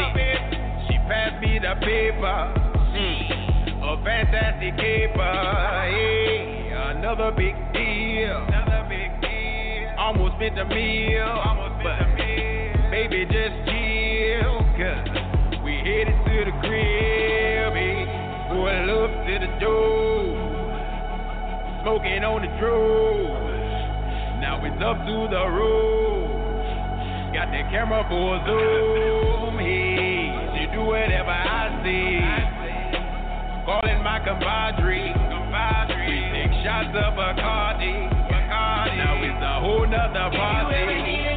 She 0.86 1.02
passed 1.10 1.42
me 1.42 1.58
the 1.58 1.74
paper. 1.82 2.54
A 3.82 3.98
fantastic 4.06 4.78
caper. 4.78 5.34
Hey, 5.90 6.70
another 6.94 7.32
big 7.32 7.56
deal. 7.74 8.38
Another 8.38 8.86
big 8.88 9.10
deal. 9.20 9.90
Almost 9.98 10.36
spent 10.36 10.60
a 10.60 10.66
meal. 10.66 11.26
Almost 11.26 11.82
spent 11.82 12.06
a 12.06 12.08
meal. 12.14 12.92
Baby, 12.94 13.26
just 13.26 13.58
chill. 13.66 14.62
Cause 14.78 15.10
we 15.66 15.82
headed 15.82 16.14
to 16.14 16.38
the 16.46 16.56
crib. 16.62 17.74
Hey, 17.74 18.06
pull 18.54 18.70
up 18.70 19.10
to 19.26 19.36
the 19.42 19.50
door. 19.58 20.38
Smoking 21.82 22.24
on 22.24 22.46
the 22.46 22.52
drove. 22.62 23.42
Now 24.38 24.62
it's 24.62 24.78
up 24.86 25.02
to 25.02 25.34
the 25.34 25.50
road. 25.50 26.43
Camera 27.74 28.06
for 28.08 28.36
a 28.36 28.40
zoom. 28.46 29.58
Hey, 29.58 30.30
she 30.54 30.70
do 30.72 30.86
whatever 30.86 31.34
I 31.34 31.74
say. 31.82 32.22
Calling 33.66 34.04
my 34.04 34.22
compadre. 34.22 35.10
We 36.06 36.22
take 36.38 36.54
shots 36.62 36.94
of 36.94 37.18
Bacardi. 37.18 38.14
Now 38.14 39.18
it's 39.26 39.42
a 39.42 39.60
whole 39.60 39.88
nother 39.88 40.30
party. 40.38 41.33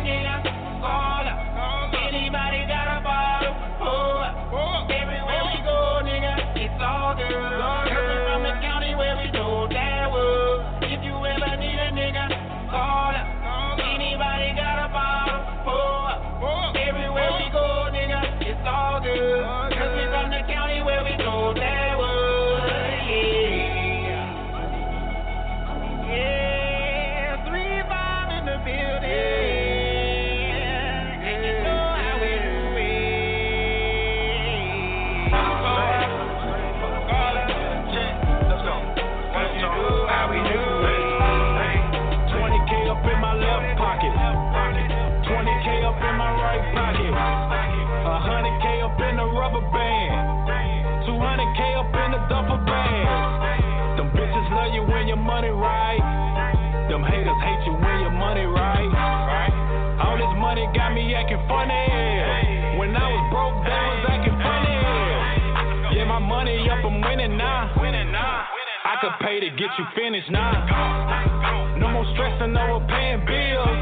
Funny. 61.49 62.79
When 62.79 62.95
I 62.95 63.07
was 63.09 63.25
broke, 63.33 63.59
they 63.65 63.81
was 63.91 64.03
acting 64.11 64.39
funny. 64.39 65.97
Yeah, 65.97 66.05
my 66.05 66.19
money 66.19 66.69
up, 66.71 66.85
I'm 66.85 67.01
winning 67.01 67.37
now. 67.39 67.67
I 68.87 68.95
could 69.03 69.19
pay 69.21 69.41
to 69.41 69.51
get 69.51 69.69
you 69.77 69.85
finished 69.99 70.31
now. 70.31 71.75
No 71.77 71.91
more 71.91 72.07
stressing 72.15 72.55
over 72.55 72.87
paying 72.87 73.21
bills. 73.27 73.77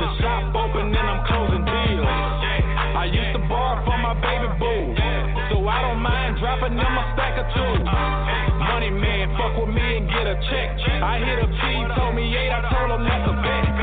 The 0.00 0.08
shop 0.22 0.54
open 0.54 0.94
and 0.94 0.96
I'm 0.96 1.26
closing 1.26 1.64
deals. 1.66 2.06
I 2.06 3.10
used 3.10 3.34
to 3.34 3.42
borrow 3.50 3.82
from 3.84 4.00
my 4.00 4.14
baby 4.22 4.48
boo, 4.56 4.94
so 5.50 5.66
I 5.66 5.82
don't 5.82 5.98
mind 5.98 6.38
dropping 6.38 6.78
them 6.78 6.94
a 6.94 7.04
stack 7.18 7.42
or 7.42 7.46
two. 7.52 7.84
Money 8.64 8.90
man, 8.94 9.34
fuck 9.36 9.58
with 9.58 9.74
me 9.74 9.98
and 9.98 10.06
get 10.08 10.24
a 10.30 10.38
check. 10.46 10.78
I 11.02 11.18
hit 11.18 11.42
a 11.42 11.48
P, 11.50 11.60
told 11.98 12.14
me 12.14 12.30
eight, 12.30 12.54
I 12.54 12.64
told 12.70 12.96
him 12.96 13.02
that's 13.04 13.28
a 13.28 13.34
bet. 13.34 13.79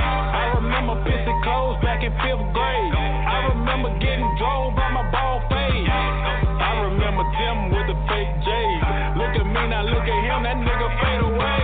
Back 1.82 2.04
in 2.04 2.12
fifth 2.24 2.46
grade. 2.54 2.94
I 2.94 3.54
remember 3.54 3.90
getting 4.00 4.28
drove 4.38 4.76
by 4.76 4.90
my 4.92 5.06
ball 5.12 5.42
fade. 5.50 5.88
I 5.88 6.84
remember 6.90 7.24
them 7.38 7.70
with 7.72 7.88
the 7.90 7.98
fake 8.10 8.34
J's. 8.44 8.82
Look 9.18 9.34
at 9.38 9.46
me, 9.46 9.62
now 9.70 9.84
look 9.86 10.06
at 10.06 10.20
him, 10.26 10.40
that 10.44 10.58
nigga 10.58 10.88
fade 11.02 11.22
away. 11.22 11.62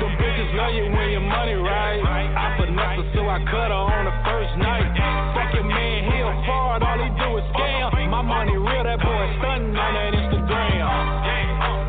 Them 0.00 0.12
bitches 0.18 0.50
love 0.56 0.74
you 0.74 0.86
when 0.94 1.10
your 1.10 1.26
money 1.26 1.54
right. 1.58 2.00
I 2.00 2.56
finesse 2.58 3.02
her, 3.02 3.06
so 3.14 3.20
I 3.26 3.38
cut 3.50 3.70
her 3.70 3.82
on 3.86 4.04
the 4.06 4.16
first 4.24 4.54
night. 4.58 4.88
Fuck 5.34 5.54
your 5.54 5.66
man, 5.66 5.98
he 6.10 6.16
a 6.22 6.32
fraud, 6.46 6.82
all 6.82 6.98
he 6.98 7.10
do 7.18 7.28
is 7.38 7.46
scam. 7.54 7.90
My 8.10 8.22
money 8.22 8.56
real, 8.56 8.84
that 8.84 8.98
boy 8.98 9.24
stunning 9.38 9.76
on 9.76 9.90
that 9.94 10.12
Instagram. 10.16 10.86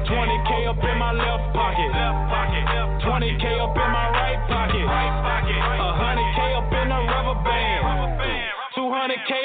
20k 0.09 0.51
up 0.67 0.83
in 0.83 0.97
my 0.97 1.13
left 1.13 1.53
pocket. 1.53 1.91
20k 3.05 3.45
up 3.61 3.75
in 3.77 3.89
my 3.89 4.10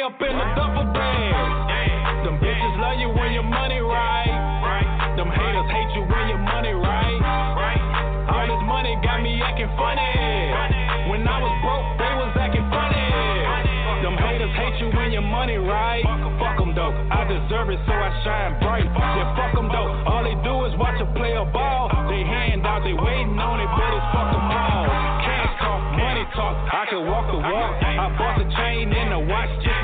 up 0.06 0.22
in 0.22 0.38
the 0.38 0.46
duffel 0.54 0.86
bag. 0.94 2.22
Them 2.22 2.38
bitches 2.38 2.74
love 2.78 2.94
you 3.02 3.10
when 3.10 3.34
your 3.34 3.42
money 3.42 3.82
right. 3.82 4.30
Them 5.18 5.26
haters 5.26 5.66
hate 5.66 5.90
you 5.98 6.06
when 6.06 6.30
your 6.30 6.38
money 6.46 6.70
right. 6.78 7.18
All 8.30 8.46
this 8.46 8.62
money 8.70 8.94
got 9.02 9.18
me 9.18 9.42
acting 9.42 9.66
funny. 9.74 10.06
When 11.10 11.26
I 11.26 11.42
was 11.42 11.54
broke, 11.58 11.88
they 11.98 12.12
was 12.22 12.30
acting 12.38 12.66
funny. 12.70 13.02
Them 14.06 14.14
haters 14.14 14.54
hate 14.54 14.78
you 14.78 14.94
when 14.94 15.10
your 15.10 15.26
money 15.26 15.58
right. 15.58 16.06
Fuck 16.38 16.62
them 16.62 16.70
though, 16.78 16.94
I 17.10 17.26
deserve 17.26 17.74
it 17.74 17.82
so 17.82 17.90
I 17.90 18.10
shine 18.22 18.62
bright. 18.62 18.86
Yeah, 18.86 19.34
fuck 19.34 19.58
them 19.58 19.66
though, 19.74 19.90
all 20.06 20.22
they 20.22 20.38
do 20.46 20.70
is 20.70 20.72
watch 20.78 21.02
a 21.02 21.08
player 21.18 21.42
ball. 21.50 21.90
They 22.06 22.22
hand 22.22 22.62
out, 22.62 22.86
they 22.86 22.94
waiting 22.94 23.34
on 23.42 23.58
it, 23.58 23.70
but 23.74 23.90
it's 23.90 24.06
fuck 24.14 24.30
them 24.30 24.46
all. 24.54 24.86
Cash 25.26 25.50
talk, 25.58 25.82
money 25.98 26.22
talk, 26.38 26.54
I 26.70 26.86
can 26.94 27.02
walk 27.10 27.26
the 27.26 27.42
walk. 27.42 27.74
I 27.82 28.06
bought 28.14 28.38
the 28.38 28.46
chain 28.54 28.92
and 28.92 29.10
the 29.10 29.18
watch 29.26 29.50
just 29.64 29.75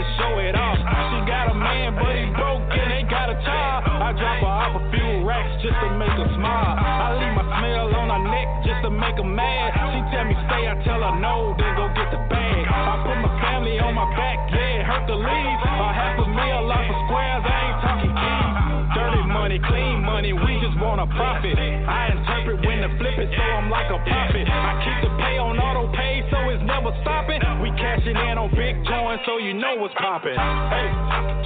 just 5.63 5.79
to 5.79 5.89
make 5.95 6.11
her 6.19 6.27
smile. 6.35 6.75
I 6.75 7.15
leave 7.23 7.35
my 7.39 7.47
smell 7.47 7.95
on 7.95 8.11
her 8.11 8.23
neck 8.35 8.49
just 8.67 8.83
to 8.83 8.91
make 8.91 9.15
her 9.15 9.25
mad. 9.25 9.71
She 9.95 10.01
tell 10.11 10.27
me 10.27 10.35
stay, 10.51 10.67
I 10.67 10.75
tell 10.83 10.99
her 10.99 11.15
no, 11.23 11.55
then 11.55 11.79
go 11.79 11.87
get 11.95 12.11
the 12.11 12.19
bag. 12.27 12.67
I 12.67 12.99
put 13.07 13.19
my 13.23 13.33
family 13.39 13.79
on 13.79 13.95
my 13.95 14.11
back, 14.19 14.43
yeah, 14.51 14.83
it 14.83 14.85
hurt 14.85 15.07
to 15.07 15.15
leave. 15.15 15.59
A 15.63 15.89
half 15.95 16.19
a 16.19 16.27
meal 16.27 16.67
off 16.67 16.83
of 16.83 16.99
squares, 17.07 17.45
I 17.47 17.55
ain't 17.63 17.79
talking 17.79 18.11
keys. 18.11 18.55
Dirty 18.91 19.25
money, 19.31 19.59
clean 19.63 20.03
money, 20.03 20.35
we 20.35 20.59
just 20.59 20.75
want 20.83 20.99
a 20.99 21.07
profit. 21.15 21.55
I 21.55 22.11
interpret 22.11 22.59
when 22.67 22.83
to 22.83 22.91
flip 22.99 23.17
it, 23.23 23.31
so 23.31 23.43
I'm 23.47 23.71
like 23.71 23.87
a 23.87 24.03
prophet. 24.03 24.47
I 24.51 24.83
keep 24.83 24.99
the 25.07 25.15
pay 25.23 25.39
on 25.39 25.63
auto 25.63 25.95
pay, 25.95 26.27
so 26.27 26.43
it's 26.51 26.67
never 26.67 26.91
stopping. 27.07 27.52
Cashing 27.83 28.15
in 28.15 28.39
on 28.39 28.47
big 28.55 28.79
joints, 28.87 29.27
so 29.27 29.43
you 29.43 29.59
know 29.59 29.75
what's 29.83 29.95
popping. 29.99 30.39
Hey, 30.39 30.89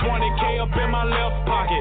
20k 0.05 0.61
up 0.61 0.69
in 0.69 0.89
my 0.93 1.09
left 1.09 1.49
pocket, 1.49 1.81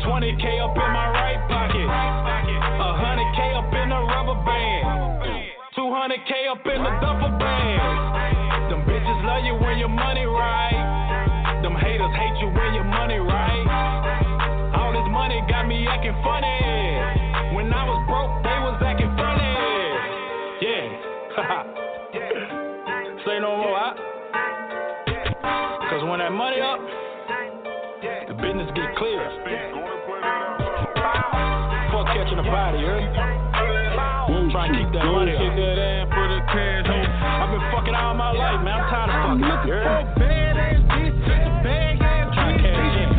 20k 0.00 0.44
up 0.64 0.72
in 0.72 0.90
my 0.96 1.08
right 1.12 1.36
pocket, 1.52 1.84
100k 1.84 3.38
up 3.52 3.68
in 3.68 3.92
the 3.92 4.00
rubber 4.00 4.40
band, 4.48 5.52
200k 5.76 6.32
up 6.48 6.64
in 6.64 6.80
the 6.80 6.92
duffel 7.04 7.36
bag. 7.36 8.72
Them 8.72 8.80
bitches 8.88 9.20
love 9.28 9.44
you 9.44 9.60
when 9.60 9.76
your 9.76 9.92
money 9.92 10.24
right. 10.24 11.60
Them 11.60 11.76
haters 11.76 12.16
hate 12.16 12.40
you 12.40 12.48
when 12.48 12.72
your 12.72 12.88
money 12.88 13.20
right. 13.20 14.72
All 14.72 14.92
this 14.96 15.04
money 15.12 15.44
got 15.52 15.68
me 15.68 15.84
acting 15.86 16.16
funny. 16.24 16.48
When 17.52 17.68
I 17.70 17.84
was 17.84 18.00
broke, 18.08 18.40
they 18.40 18.58
was 18.64 18.80
acting 18.80 19.13
More, 23.54 23.78
huh? 23.78 23.94
Cause 25.86 26.02
when 26.10 26.18
that 26.18 26.32
money 26.32 26.58
up, 26.58 26.80
the 28.26 28.34
business 28.34 28.66
get 28.74 28.96
clear. 28.98 29.22
Fuck 31.94 32.06
catching 32.10 32.38
a 32.38 32.42
body, 32.42 32.78
you 32.82 32.86
heard? 32.86 33.14
Try 34.50 34.66
and 34.66 34.74
keep 34.74 34.90
that 34.94 35.06
money 35.06 35.38
up. 35.38 35.54
that 35.54 35.78
ass 35.78 36.10
for 36.10 36.26
the 36.26 36.40
cash. 36.50 36.86
I've 36.86 37.50
been 37.54 37.62
fucking 37.70 37.94
all 37.94 38.14
my 38.14 38.32
life, 38.32 38.58
man. 38.64 38.74
I'm 38.74 38.90
tired 38.90 39.10
of 39.10 39.22
fucking. 39.22 39.46
You 39.70 39.78
heard? 39.78 40.02
Trying 42.34 42.58
to 42.58 42.62
cash 42.62 42.98
in. 43.06 43.14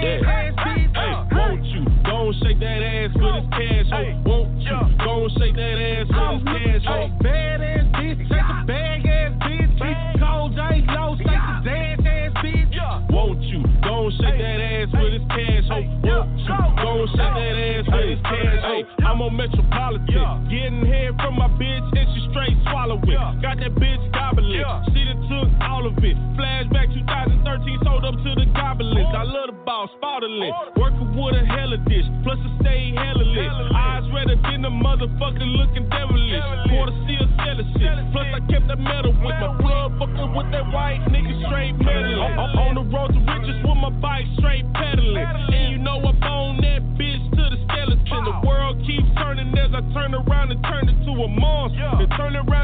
Yeah. 0.00 0.24
Hey, 0.24 0.56
won't 1.36 1.64
you 1.68 1.84
gon' 2.08 2.32
shake 2.40 2.60
that 2.60 2.80
ass 2.80 3.12
for 3.12 3.28
this 3.28 3.44
cash? 3.52 3.92
Ho? 3.92 4.00
Won't 4.24 4.56
you 4.64 4.80
gon' 5.04 5.28
shake 5.36 5.56
that 5.56 5.76
ass 5.76 6.08
for 6.08 6.40
this 6.48 6.80
cash? 6.80 6.88
Ho? 6.88 7.19
I'm 19.10 19.18
on 19.26 19.34
Metropolitan, 19.34 20.46
getting 20.46 20.86
head 20.86 21.18
from 21.18 21.34
my 21.34 21.50
bitch 21.58 21.82
and 21.98 22.06
she 22.14 22.30
straight 22.30 22.54
swallow 22.70 22.94
it. 23.02 23.18
Got 23.42 23.58
that 23.58 23.74
bitch 23.74 23.98
gobbling, 24.14 24.62
she 24.94 25.02
done 25.02 25.26
took 25.26 25.50
all 25.66 25.82
of 25.82 25.98
it. 25.98 26.14
Flashback 26.38 26.94
2013, 26.94 27.42
sold 27.82 28.06
up 28.06 28.14
to 28.14 28.30
the 28.38 28.46
goblins. 28.54 29.10
I 29.10 29.26
love 29.26 29.50
the 29.50 29.58
ball, 29.66 29.90
spottling, 29.98 30.54
working 30.78 31.10
with 31.18 31.34
a 31.34 31.42
hella 31.42 31.82
dish, 31.90 32.06
plus 32.22 32.38
I 32.38 32.50
stay 32.62 32.94
hella 32.94 33.26
lit. 33.26 33.50
Eyes 33.74 34.06
redder 34.14 34.38
than 34.46 34.62
the 34.62 34.70
motherfucker 34.70 35.42
looking 35.58 35.90
devilish. 35.90 36.46
Quarter 36.70 36.94
seal 37.10 37.26
seller 37.34 37.66
shit, 37.82 37.98
plus 38.14 38.30
I 38.30 38.38
kept 38.46 38.70
that 38.70 38.78
metal 38.78 39.10
with 39.10 39.34
my 39.42 39.58
blood 39.58 39.90
fucking 39.98 40.38
with 40.38 40.54
that 40.54 40.70
white 40.70 41.02
nigga 41.10 41.34
straight 41.50 41.74
meddling. 41.82 42.14
On, 42.14 42.69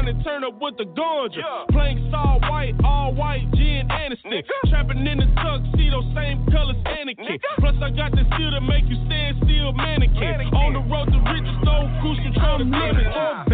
and 0.07 0.23
turn 0.23 0.43
up 0.43 0.55
with 0.61 0.77
the 0.77 0.85
ganja. 0.85 1.67
Playing 1.71 2.13
all 2.13 2.39
white, 2.47 2.73
all 2.83 3.13
white, 3.13 3.43
gin 3.55 3.87
Aniston. 3.89 4.41
Trapping 4.69 5.05
in 5.05 5.19
the 5.19 5.27
tuxedo, 5.35 6.01
same 6.15 6.45
colors 6.47 6.79
Anakin. 6.87 7.39
Plus 7.59 7.75
I 7.83 7.91
got 7.91 8.11
the 8.11 8.23
steel 8.35 8.51
to 8.51 8.61
make 8.61 8.85
you 8.87 8.95
stand 9.05 9.37
still 9.43 9.73
mannequin. 9.73 10.47
On 10.55 10.73
the 10.73 10.83
road 10.87 11.11
to 11.11 11.19
riches, 11.27 11.59
no 11.63 11.91
cruise 11.99 12.19
control 12.23 12.59
to 12.59 12.63
limit. 12.63 13.46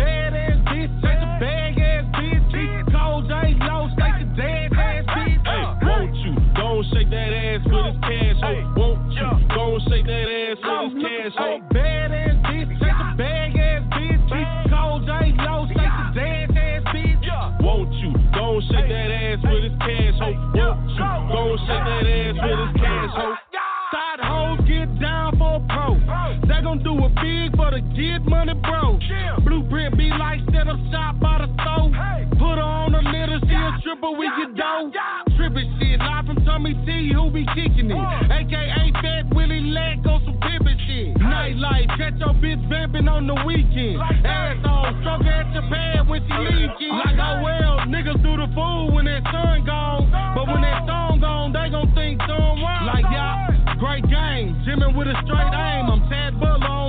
Money, 28.46 28.60
bro. 28.60 29.00
Blueprint 29.44 29.98
be 29.98 30.10
like 30.10 30.40
set 30.52 30.68
up 30.68 30.80
shop 30.92 31.20
by 31.20 31.40
the 31.40 31.48
stove. 31.62 31.92
Put 32.40 32.60
her 32.60 32.64
on 32.64 32.96
a 32.96 33.02
litter, 33.02 33.40
she 33.48 33.56
a 33.56 33.72
stripper 33.80 34.12
with 34.12 34.32
your 34.38 34.52
dough. 34.56 34.92
Trippin' 35.38 35.78
shit, 35.80 36.00
live 36.00 36.26
from 36.26 36.44
Tommy 36.46 36.74
T, 36.86 37.12
who 37.14 37.32
be 37.32 37.46
kicking 37.56 37.92
it. 37.92 38.32
AKA 38.32 38.92
Fat 39.02 39.34
Willie 39.36 39.72
Leg 39.72 40.06
on 40.06 40.22
some 40.26 40.38
pimpin' 40.40 40.78
shit. 40.88 41.16
Nightlife, 41.18 41.88
catch 41.98 42.20
your 42.20 42.34
bitch 42.36 42.62
vamping 42.70 43.08
on 43.08 43.28
the 43.28 43.36
weekend. 43.46 44.02
Asshole, 44.26 44.92
stroke 45.02 45.24
her 45.24 45.32
at 45.32 45.54
your 45.54 45.64
pad 45.70 46.08
when 46.08 46.22
she 46.28 46.34
leaking. 46.34 46.94
Like, 46.94 47.18
oh 47.20 47.42
well, 47.44 47.78
niggas 47.88 48.22
do 48.24 48.38
the 48.38 48.48
fool 48.54 48.92
when 48.92 49.06
that 49.06 49.24
sun 49.32 49.66
gone. 49.66 50.12
But 50.36 50.48
when 50.48 50.62
that 50.62 50.86
song 50.88 51.20
gone, 51.20 51.54
they 51.54 51.70
gon' 51.72 51.94
think 51.96 52.20
something 52.28 52.62
wrong. 52.62 52.86
Like, 52.86 53.06
y'all. 53.08 53.54
Great 53.80 54.08
game, 54.08 54.56
Jimin 54.64 54.96
with 54.96 55.08
a 55.08 55.16
straight 55.26 55.52
aim. 55.52 55.92
I'm 55.92 56.03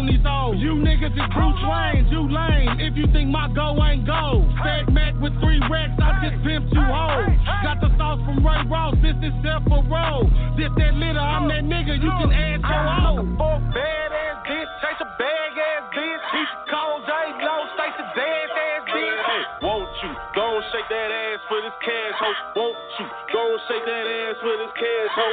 phony 0.05 0.20
though. 0.22 0.52
You 0.52 0.74
niggas 0.76 1.12
is 1.12 1.28
Bruce 1.32 1.62
Wayne, 1.64 2.06
you 2.09 2.28
lame. 2.28 2.81
If 2.81 2.97
you 2.97 3.06
think 3.12 3.31
my 3.31 3.48
go 3.55 3.76
ain't 3.85 4.06
gold, 4.06 4.48
Fat 4.62 4.93
Mac 4.93 5.14
with 5.20 5.32
three 5.40 5.60
racks, 5.70 5.97
I 6.01 6.28
just 6.28 6.43
pimped 6.44 6.72
you 6.72 6.85
hoes. 6.85 7.32
Got 7.62 7.81
the 7.81 7.90
sauce 7.97 8.20
from 8.24 8.44
Ray 8.44 8.60
Ross, 8.68 8.94
this 9.02 9.16
is 9.22 9.32
Seth 9.43 9.64
Row. 9.68 10.28
Dip 10.56 10.72
that 10.76 10.94
litter, 10.94 11.20
I'm 11.20 11.48
that 11.48 11.64
nigga, 11.64 11.97
you 11.97 12.10
can 12.10 12.32
ask 12.32 12.62
your 12.62 12.86
own. 13.09 13.36
For 13.36 13.56
bad 13.72 14.12
ass 14.12 14.39
bitch, 14.44 14.70
chase 14.82 15.01
a 15.01 15.09
bag 15.16 15.52
ass 15.56 15.85
bitch. 15.94 16.22
He 16.32 16.43
call 16.70 17.01
J 17.06 17.12
Lo, 17.40 17.56
a 17.64 18.06
dead 18.16 18.48
ass 18.52 18.82
bitch. 18.89 19.20
Hey, 19.24 19.43
won't 19.62 19.89
you 20.02 20.10
go 20.35 20.56
and 20.56 20.64
shake 20.72 20.89
that 20.90 21.10
ass 21.10 21.40
for 21.48 21.60
this 21.62 21.76
cash, 21.81 22.16
ho? 22.20 22.31
Won't 22.56 22.76
you 23.01 23.06
go 23.32 23.43
and 23.52 23.62
shake 23.68 23.86
that 23.86 24.06
ass 24.06 24.36
for 24.40 24.55
this 24.60 24.74
cash, 24.76 25.12
ho? 25.16 25.28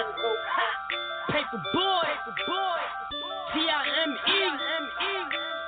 Paper 1.32 1.62
boy, 1.74 2.08
paper 2.26 2.36
boy. 2.48 3.01
T-I-M-E, 3.52 4.40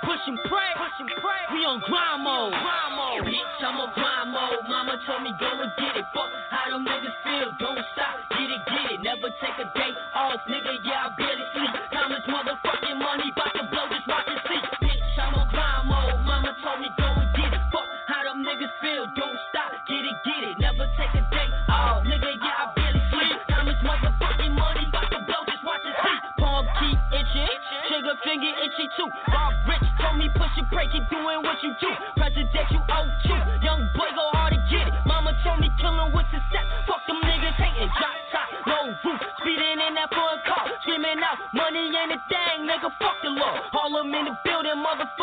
push 0.07 0.23
and 0.27 0.39
pray, 0.47 0.71
push 0.79 0.93
pray. 1.19 1.41
We 1.51 1.67
on 1.67 1.83
grind 1.83 2.23
mode, 2.23 2.55
grind 2.55 2.93
mode. 2.95 3.27
Bitch, 3.27 3.59
I'm 3.59 3.75
on 3.75 3.91
grind 3.91 4.31
mode. 4.31 4.63
Mama 4.71 4.95
told 5.03 5.19
me 5.19 5.35
go 5.35 5.51
and 5.51 5.71
get 5.75 5.99
it. 5.99 6.07
Fuck 6.15 6.31
how 6.47 6.71
them 6.71 6.87
niggas 6.87 7.17
feel. 7.27 7.51
Don't 7.59 7.83
stop, 7.91 8.23
get 8.31 8.47
it, 8.47 8.63
get 8.63 8.87
it. 8.87 8.99
Never 9.03 9.27
take 9.43 9.59
a 9.59 9.67
day 9.75 9.91
off, 10.15 10.39
nigga. 10.47 10.79
Yeah, 10.79 11.11
I 11.11 11.15
barely 11.19 11.43
sleep. 11.51 11.75
Time 11.91 12.15
is 12.15 12.23
motherfucking 12.23 12.97
money, 13.03 13.35
bout 13.35 13.51
to 13.51 13.67
blow. 13.67 13.91
Just 13.91 14.07
watch 14.07 14.31
and 14.31 14.39
see. 14.47 14.61
Bitch, 14.79 15.19
I'm 15.19 15.35
on 15.35 15.47
grind 15.51 15.83
mode. 15.91 16.23
Mama 16.23 16.55
told 16.63 16.79
me 16.79 16.87
go 16.95 17.07
and 17.19 17.31
get 17.35 17.51
it. 17.51 17.63
Fuck 17.67 17.87
how 18.07 18.23
them 18.23 18.47
niggas 18.47 18.71
feel. 18.79 19.11
Don't 19.11 19.39
stop, 19.51 19.75
get 19.91 20.07
it, 20.07 20.17
get 20.23 20.41
it. 20.47 20.55
Never 20.55 20.87
take 20.95 21.11
a 21.19 21.22
finger 28.33 28.49
itchy 28.65 28.89
too. 28.97 29.09
Bob 29.29 29.53
Rich 29.69 29.85
told 30.01 30.17
me 30.17 30.25
push 30.33 30.49
it, 30.57 30.65
break 30.73 30.89
it, 30.89 31.05
doing 31.13 31.45
what 31.45 31.61
you 31.61 31.69
do. 31.77 31.89
Presidential 32.17 32.81
O2, 32.89 33.29
young 33.61 33.85
boy 33.93 34.09
go 34.17 34.25
hard 34.33 34.57
to 34.57 34.59
get 34.73 34.89
it. 34.89 34.93
Mama 35.05 35.37
told 35.45 35.61
me 35.61 35.69
killing 35.77 36.09
with 36.09 36.25
success. 36.33 36.65
Fuck 36.89 37.05
them 37.05 37.21
niggas 37.21 37.53
hating, 37.61 37.93
drop 37.93 38.17
top, 38.33 38.49
no 38.65 38.89
roof, 39.05 39.21
speeding 39.37 39.77
in 39.85 39.93
that 39.93 40.09
foreign 40.09 40.41
car, 40.49 40.65
screaming 40.81 41.21
out, 41.21 41.37
money 41.53 41.93
ain't 41.93 42.09
a 42.09 42.19
thing, 42.25 42.65
nigga. 42.65 42.89
Fuck 42.97 43.21
the 43.21 43.29
law. 43.29 43.53
All 43.77 43.93
them 43.93 44.09
in 44.09 44.25
the 44.25 44.35
building, 44.41 44.81
motherfucker, 44.81 45.22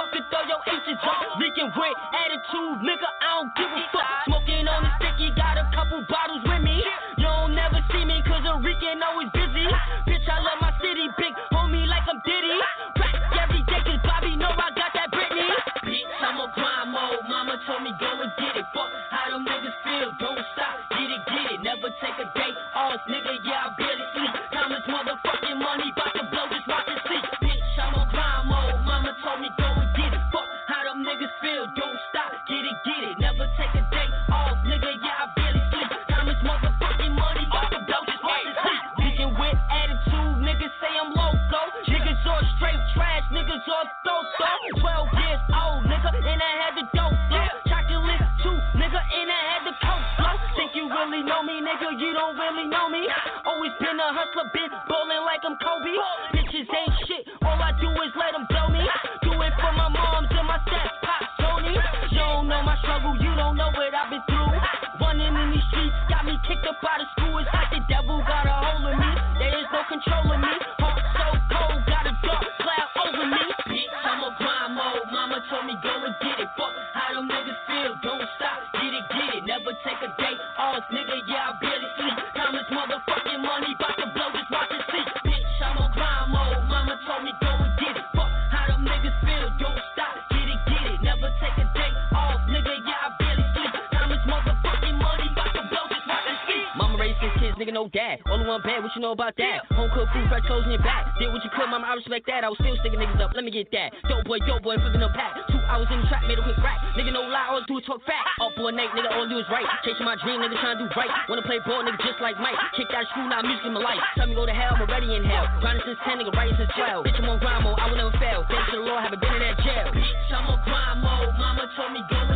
you 99.00 99.08
know 99.08 99.16
about 99.16 99.32
that? 99.40 99.64
Home 99.72 99.88
cooked 99.96 100.12
food, 100.12 100.28
fresh 100.28 100.44
clothes 100.44 100.68
in 100.68 100.76
your 100.76 100.84
back. 100.84 101.08
Did 101.16 101.32
what 101.32 101.40
you 101.40 101.48
could, 101.56 101.72
mama, 101.72 101.88
I 101.88 101.96
respect 101.96 102.28
that. 102.28 102.44
I 102.44 102.52
was 102.52 102.60
still 102.60 102.76
sticking 102.84 103.00
niggas 103.00 103.16
up, 103.16 103.32
let 103.32 103.48
me 103.48 103.48
get 103.48 103.72
that. 103.72 103.96
Dope 104.12 104.28
boy, 104.28 104.36
dope 104.44 104.60
boy, 104.60 104.76
flipping 104.76 105.00
up 105.00 105.16
pack. 105.16 105.40
Two 105.48 105.56
hours 105.72 105.88
in 105.88 106.04
the 106.04 106.06
trap, 106.12 106.28
made 106.28 106.36
a 106.36 106.44
quick 106.44 106.60
rack. 106.60 106.76
Nigga, 107.00 107.08
no 107.08 107.24
lie, 107.24 107.48
all 107.48 107.64
I 107.64 107.64
do 107.64 107.80
is 107.80 107.84
talk 107.88 108.04
fat. 108.04 108.20
Up 108.44 108.52
all 108.60 108.68
night, 108.68 108.92
nigga, 108.92 109.08
all 109.08 109.24
I 109.24 109.28
do 109.32 109.40
is 109.40 109.48
right. 109.48 109.64
Chasing 109.88 110.04
my 110.04 110.20
dream, 110.20 110.44
nigga, 110.44 110.52
trying 110.60 110.76
to 110.76 110.84
do 110.84 110.92
right. 110.92 111.08
Wanna 111.32 111.40
play 111.48 111.64
ball, 111.64 111.80
nigga, 111.80 111.96
just 112.04 112.20
like 112.20 112.36
Mike. 112.44 112.60
Kick 112.76 112.92
that 112.92 113.08
screw, 113.08 113.24
now 113.24 113.40
music 113.40 113.64
in 113.64 113.72
my 113.72 113.80
life. 113.80 114.04
Tell 114.20 114.28
me 114.28 114.36
go 114.36 114.44
to 114.44 114.52
hell, 114.52 114.76
I'm 114.76 114.84
already 114.84 115.16
in 115.16 115.24
hell. 115.24 115.48
Grinding 115.64 115.80
since 115.88 115.96
10, 116.04 116.20
nigga, 116.20 116.36
writing 116.36 116.60
since 116.60 116.68
12. 116.76 117.08
Bitch, 117.08 117.16
I'm 117.16 117.24
on 117.24 117.40
grind 117.40 117.64
mode, 117.64 117.80
I 117.80 117.88
will 117.88 117.96
never 117.96 118.12
fail. 118.20 118.44
Thanks 118.52 118.68
to 118.68 118.76
the 118.76 118.84
Lord, 118.84 119.00
haven't 119.00 119.24
been 119.24 119.32
in 119.32 119.40
that 119.48 119.56
jail. 119.64 119.96
Bitch, 119.96 120.28
I'm 120.28 120.44
on 120.44 120.60
grind 120.68 121.00
mode. 121.00 121.32
Mama 121.40 121.72
told 121.72 121.96
me 121.96 122.04
go 122.04 122.29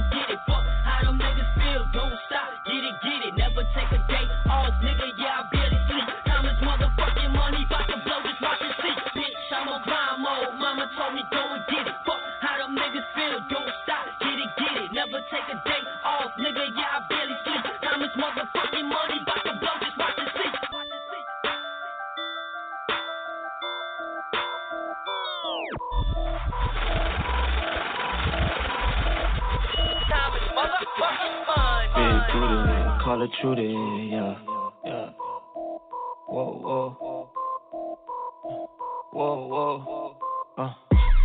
call 33.15 33.23
it 33.23 33.31
Trudy, 33.41 33.63
yeah, 34.11 34.35
yeah. 34.85 35.11
Whoa, 36.27 36.59
whoa, 36.65 37.29
whoa, 39.13 39.49
whoa. 39.49 40.17
Uh, 40.59 40.75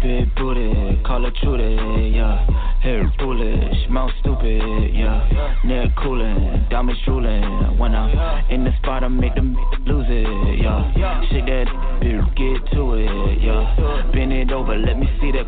big 0.04 0.36
booty, 0.36 1.02
call 1.04 1.26
it 1.26 1.34
Trudy, 1.42 2.12
yeah. 2.16 2.69
Hair 2.82 3.12
foolish, 3.20 3.90
mouth 3.90 4.12
stupid, 4.22 4.96
yeah. 4.96 5.58
Neck 5.66 5.90
cooling, 5.98 6.66
diamonds 6.70 7.02
drooling. 7.04 7.78
When 7.78 7.94
I'm 7.94 8.46
in 8.50 8.64
the 8.64 8.72
spot, 8.78 9.04
I 9.04 9.10
make 9.10 9.36
them 9.36 9.54
lose 9.86 10.06
it, 10.08 10.60
yeah. 10.64 10.88
Shake 11.30 11.46
that, 11.46 11.68
bitch, 12.00 12.24
get 12.40 12.72
to 12.72 12.94
it, 12.96 13.42
yeah. 13.42 14.12
Bend 14.14 14.32
it 14.32 14.52
over, 14.52 14.78
let 14.78 14.98
me 14.98 15.08
see 15.20 15.32
that. 15.34 15.46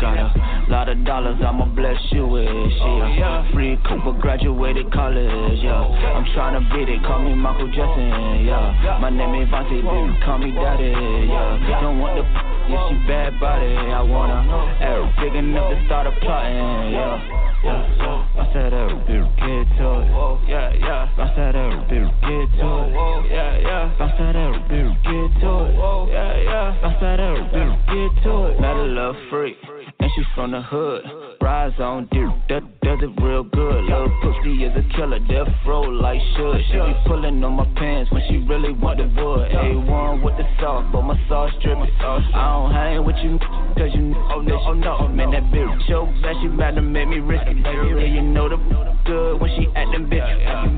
Got 0.00 0.18
a 0.18 0.70
lot 0.70 0.88
of 0.88 1.04
dollars, 1.04 1.40
I'ma 1.44 1.66
bless 1.74 1.98
you 2.12 2.26
with, 2.26 2.46
yeah. 2.46 3.50
Free 3.52 3.76
Cooper, 3.88 4.12
graduated 4.12 4.92
college, 4.92 5.58
yeah. 5.60 5.74
I'm 5.74 6.24
tryna 6.36 6.70
beat 6.72 6.88
it, 6.88 7.02
call 7.02 7.22
me 7.22 7.34
Michael 7.34 7.66
Jackson, 7.66 8.46
yeah. 8.46 8.98
My 9.00 9.10
name 9.10 9.42
is 9.42 9.48
Vontae, 9.48 10.24
call 10.24 10.38
me 10.38 10.52
daddy, 10.52 10.94
yeah. 11.26 11.80
Don't 11.82 11.98
want 11.98 12.14
the 12.14 12.53
yeah, 12.68 12.88
she 12.88 12.94
bad 13.06 13.40
body, 13.40 13.76
I 13.76 14.02
wanna 14.02 14.78
arrow 14.80 15.12
big 15.20 15.34
enough 15.34 15.70
to 15.70 15.86
start 15.86 16.06
a 16.06 16.12
plotting, 16.20 16.92
yeah. 16.92 17.44
Yeah. 17.64 18.28
I 18.36 18.52
said 18.52 18.74
arrow, 18.74 19.00
bitch, 19.08 19.24
get 19.40 19.76
to 19.78 19.86
it. 20.00 20.48
Yeah, 20.48 20.72
yeah. 20.74 21.08
I 21.16 21.34
said 21.34 21.56
arrow, 21.56 21.80
bitch, 21.88 22.10
get 22.20 22.48
to 22.60 22.68
it. 22.84 23.30
Yeah, 23.30 23.58
yeah. 23.58 23.94
I 23.98 24.18
said 24.18 24.36
arrow, 24.36 24.58
bitch, 24.68 24.92
get 25.02 25.40
to 25.40 25.52
it. 25.64 26.12
Yeah, 26.12 26.36
yeah. 26.42 26.84
I 26.84 27.00
said 27.00 27.20
arrow, 27.20 27.44
bitch, 27.48 27.74
get 27.86 28.22
to 28.24 28.46
it. 28.46 28.60
Met 28.60 28.76
a 28.76 28.82
little 28.82 29.16
freak, 29.30 29.56
and 29.98 30.10
she 30.14 30.22
from 30.34 30.50
the 30.50 30.60
hood. 30.60 31.04
Rise 31.44 31.78
on 31.78 32.08
deer, 32.10 32.32
that 32.48 32.62
does 32.80 33.00
it 33.02 33.20
real 33.20 33.44
good. 33.44 33.84
Little 33.84 34.08
pussy 34.22 34.64
is 34.64 34.72
a 34.80 34.96
killer, 34.96 35.18
death 35.28 35.46
row 35.66 35.82
like 35.82 36.18
should. 36.34 36.56
She 36.72 36.80
be 36.80 36.96
pulling 37.04 37.44
on 37.44 37.52
my 37.52 37.68
pants 37.76 38.10
when 38.10 38.22
she 38.30 38.38
really 38.48 38.72
want 38.72 38.96
the 38.96 39.04
wood. 39.12 39.52
A1 39.52 40.24
with 40.24 40.40
the 40.40 40.48
sauce, 40.56 40.88
but 40.88 41.02
my 41.02 41.20
sauce 41.28 41.52
dripping. 41.60 41.92
I 42.00 42.24
don't 42.32 42.72
hang 42.72 43.04
with 43.04 43.20
you, 43.20 43.36
cause 43.76 43.92
you 43.92 44.08
know, 44.08 44.24
oh 44.32 44.40
no, 44.40 44.56
oh 44.56 44.72
no. 44.72 45.06
Man, 45.08 45.32
that 45.36 45.44
bitch 45.52 45.68
so 45.84 46.08
bad, 46.24 46.32
she 46.40 46.48
about 46.48 46.80
to 46.80 46.80
make 46.80 47.12
me 47.12 47.20
risk 47.20 47.44
it. 47.44 47.60
Yeah, 47.60 48.08
you 48.08 48.22
know 48.24 48.48
the 48.48 48.56
good 49.04 49.36
when 49.36 49.52
she 49.52 49.68
acting 49.76 50.08
bitch. 50.08 50.24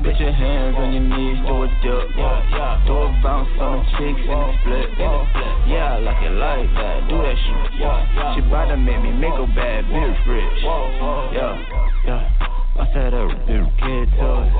Put 0.03 0.19
your 0.19 0.35
hands 0.35 0.75
on 0.75 0.91
your 0.91 1.07
knees, 1.07 1.47
do 1.47 1.63
a 1.63 1.67
dip. 1.79 2.11
Do 2.11 2.91
a 2.91 3.07
bounce 3.23 3.47
on 3.63 3.79
the 3.79 3.85
cheeks 3.95 4.19
and 4.19 4.35
a 4.35 4.51
split. 4.59 4.91
Yeah, 5.71 5.95
I 5.95 6.03
like 6.03 6.19
it 6.27 6.35
like 6.35 6.67
that. 6.75 7.07
Do 7.07 7.23
that 7.23 7.39
shit. 7.39 7.71
She 8.35 8.43
bout 8.51 8.67
to 8.67 8.75
make 8.75 8.99
me 8.99 9.15
make 9.15 9.31
a 9.31 9.47
bad 9.55 9.87
bitch 9.87 10.27
rich. 10.27 10.56
Whoa, 10.63 11.29
yeah, 11.33 11.53
yeah. 12.05 12.29
I 12.77 12.93
said 12.93 13.13
I 13.13 13.25
would 13.25 13.45
get 13.45 13.57
to 13.57 13.61
it. 13.61 14.53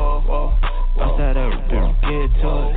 I 0.97 1.17
said 1.17 1.37
I 1.37 1.47
would 1.47 1.65
get 1.67 1.81
to 2.41 2.49
it. 2.57 2.75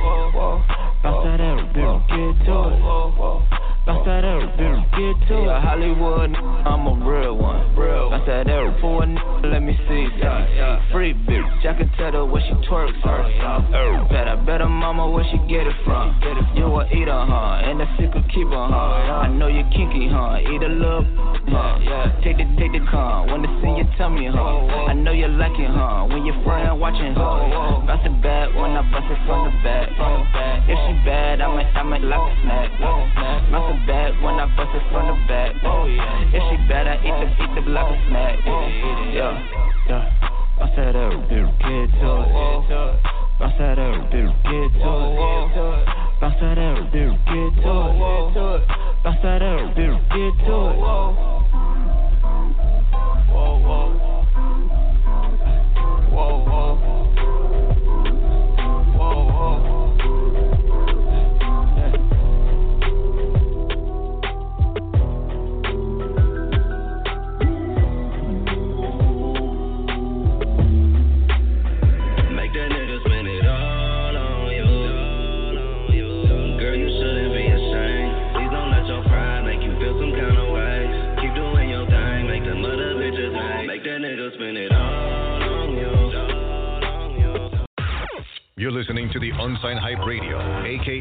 I 1.03 1.23
said 1.23 1.41
I 1.41 1.53
would 1.55 1.73
get 1.73 2.45
to 2.45 2.57
it. 2.69 3.70
Bounce 3.83 4.05
that 4.05 4.23
up, 4.23 4.45
bitch, 4.61 4.91
get 4.93 5.27
to 5.27 5.41
it. 5.41 5.45
Yeah, 5.49 5.59
Hollywood, 5.59 6.29
I'm 6.37 6.85
a 6.85 6.93
real 7.01 7.33
one. 7.35 7.65
Bounce 7.73 8.27
that 8.27 8.45
up 8.45 8.79
for 8.79 9.01
a 9.01 9.07
nigga, 9.07 9.51
let 9.51 9.63
me 9.63 9.73
see. 9.89 10.05
Yeah, 10.21 10.85
Free 10.91 11.15
bitch, 11.15 11.65
I 11.65 11.73
can 11.73 11.89
tell 11.97 12.11
her 12.11 12.25
where 12.25 12.43
she 12.45 12.53
twerks 12.69 13.01
on. 13.03 13.73
Uh, 13.73 14.07
better, 14.07 14.37
better 14.45 14.69
mama 14.69 15.09
where 15.09 15.25
she 15.25 15.37
get 15.49 15.65
it 15.65 15.73
from. 15.83 16.13
You 16.53 16.69
a 16.69 16.85
eater, 16.93 17.09
huh? 17.09 17.65
And 17.65 17.81
a 17.81 17.89
secret 17.97 18.21
keeper, 18.29 18.53
huh? 18.53 19.25
I 19.25 19.27
know 19.33 19.47
you 19.47 19.63
kinky, 19.73 20.05
huh? 20.13 20.37
Eat 20.37 20.61
a 20.61 20.69
little, 20.69 21.01
huh? 21.49 22.21
Take 22.21 22.37
the, 22.37 22.45
take 22.61 22.77
the 22.77 22.85
con, 22.85 23.33
wanna 23.33 23.49
see 23.65 23.81
your 23.81 23.89
tummy, 23.97 24.29
huh? 24.29 24.91
I 24.91 24.93
know 24.93 25.11
you 25.11 25.27
like 25.27 25.57
it, 25.57 25.73
huh? 25.73 26.05
When 26.05 26.23
your 26.23 26.37
friend 26.45 26.79
watching, 26.79 27.17
huh? 27.17 27.81
Bounce 27.89 28.05
it 28.05 28.13
back 28.21 28.53
when 28.53 28.77
I 28.77 28.85
bust 28.93 29.09
it 29.09 29.17
from 29.25 29.49
the 29.49 29.57
back. 29.65 29.89
If 30.69 30.77
she 30.85 30.93
bad, 31.01 31.41
I 31.41 31.47
might, 31.49 31.73
I 31.73 31.81
might 31.81 32.05
like 32.05 32.21
a 32.21 32.41
snack. 32.45 32.69
Bounce 33.49 33.70
it 33.71 33.87
back 33.87 34.11
when 34.21 34.35
I 34.35 34.45
bust 34.55 34.75
it 34.75 34.83
from 34.91 35.07
the 35.07 35.15
back. 35.27 35.55
Oh, 35.63 35.85
yeah. 35.87 36.35
If 36.35 36.43
she 36.51 36.57
bad, 36.67 36.87
I 36.87 36.99
eat 36.99 37.15
the, 37.15 37.27
eat 37.31 37.55
the 37.55 37.61
like 37.71 37.87
a 37.87 37.97
snack. 38.09 38.39
Oh, 38.45 38.67
yeah, 39.11 39.39
yeah. 39.87 40.03
Bounce 40.59 40.75
that 40.75 40.95
up, 40.95 41.13
bitch, 41.31 41.47
get 41.63 41.87
to 41.99 42.11
it. 42.21 42.31
Bounce 43.39 43.57
that 43.57 43.79
up, 43.79 44.11
bitch, 44.11 44.31
get 44.43 44.71
to 44.77 44.91
it. 45.01 45.23
Bounce 46.19 46.39
that 46.41 46.57
up, 46.59 46.91
bitch, 46.91 47.15
get 47.25 47.51
to 47.63 47.73
it. 47.81 48.67
Bounce 49.03 49.21
that 49.23 49.41
up, 49.41 49.73
bitch, 49.75 49.97
get 50.11 50.33
to 50.45 50.53
it. 50.53 50.77
Oh, 50.81 50.83
oh. 50.83 51.39
Whoa, 53.31 53.59
whoa. 53.59 53.87
Whoa, 56.11 56.35
whoa. 56.45 56.69
Whoa, 58.97 59.17
whoa. 59.31 59.70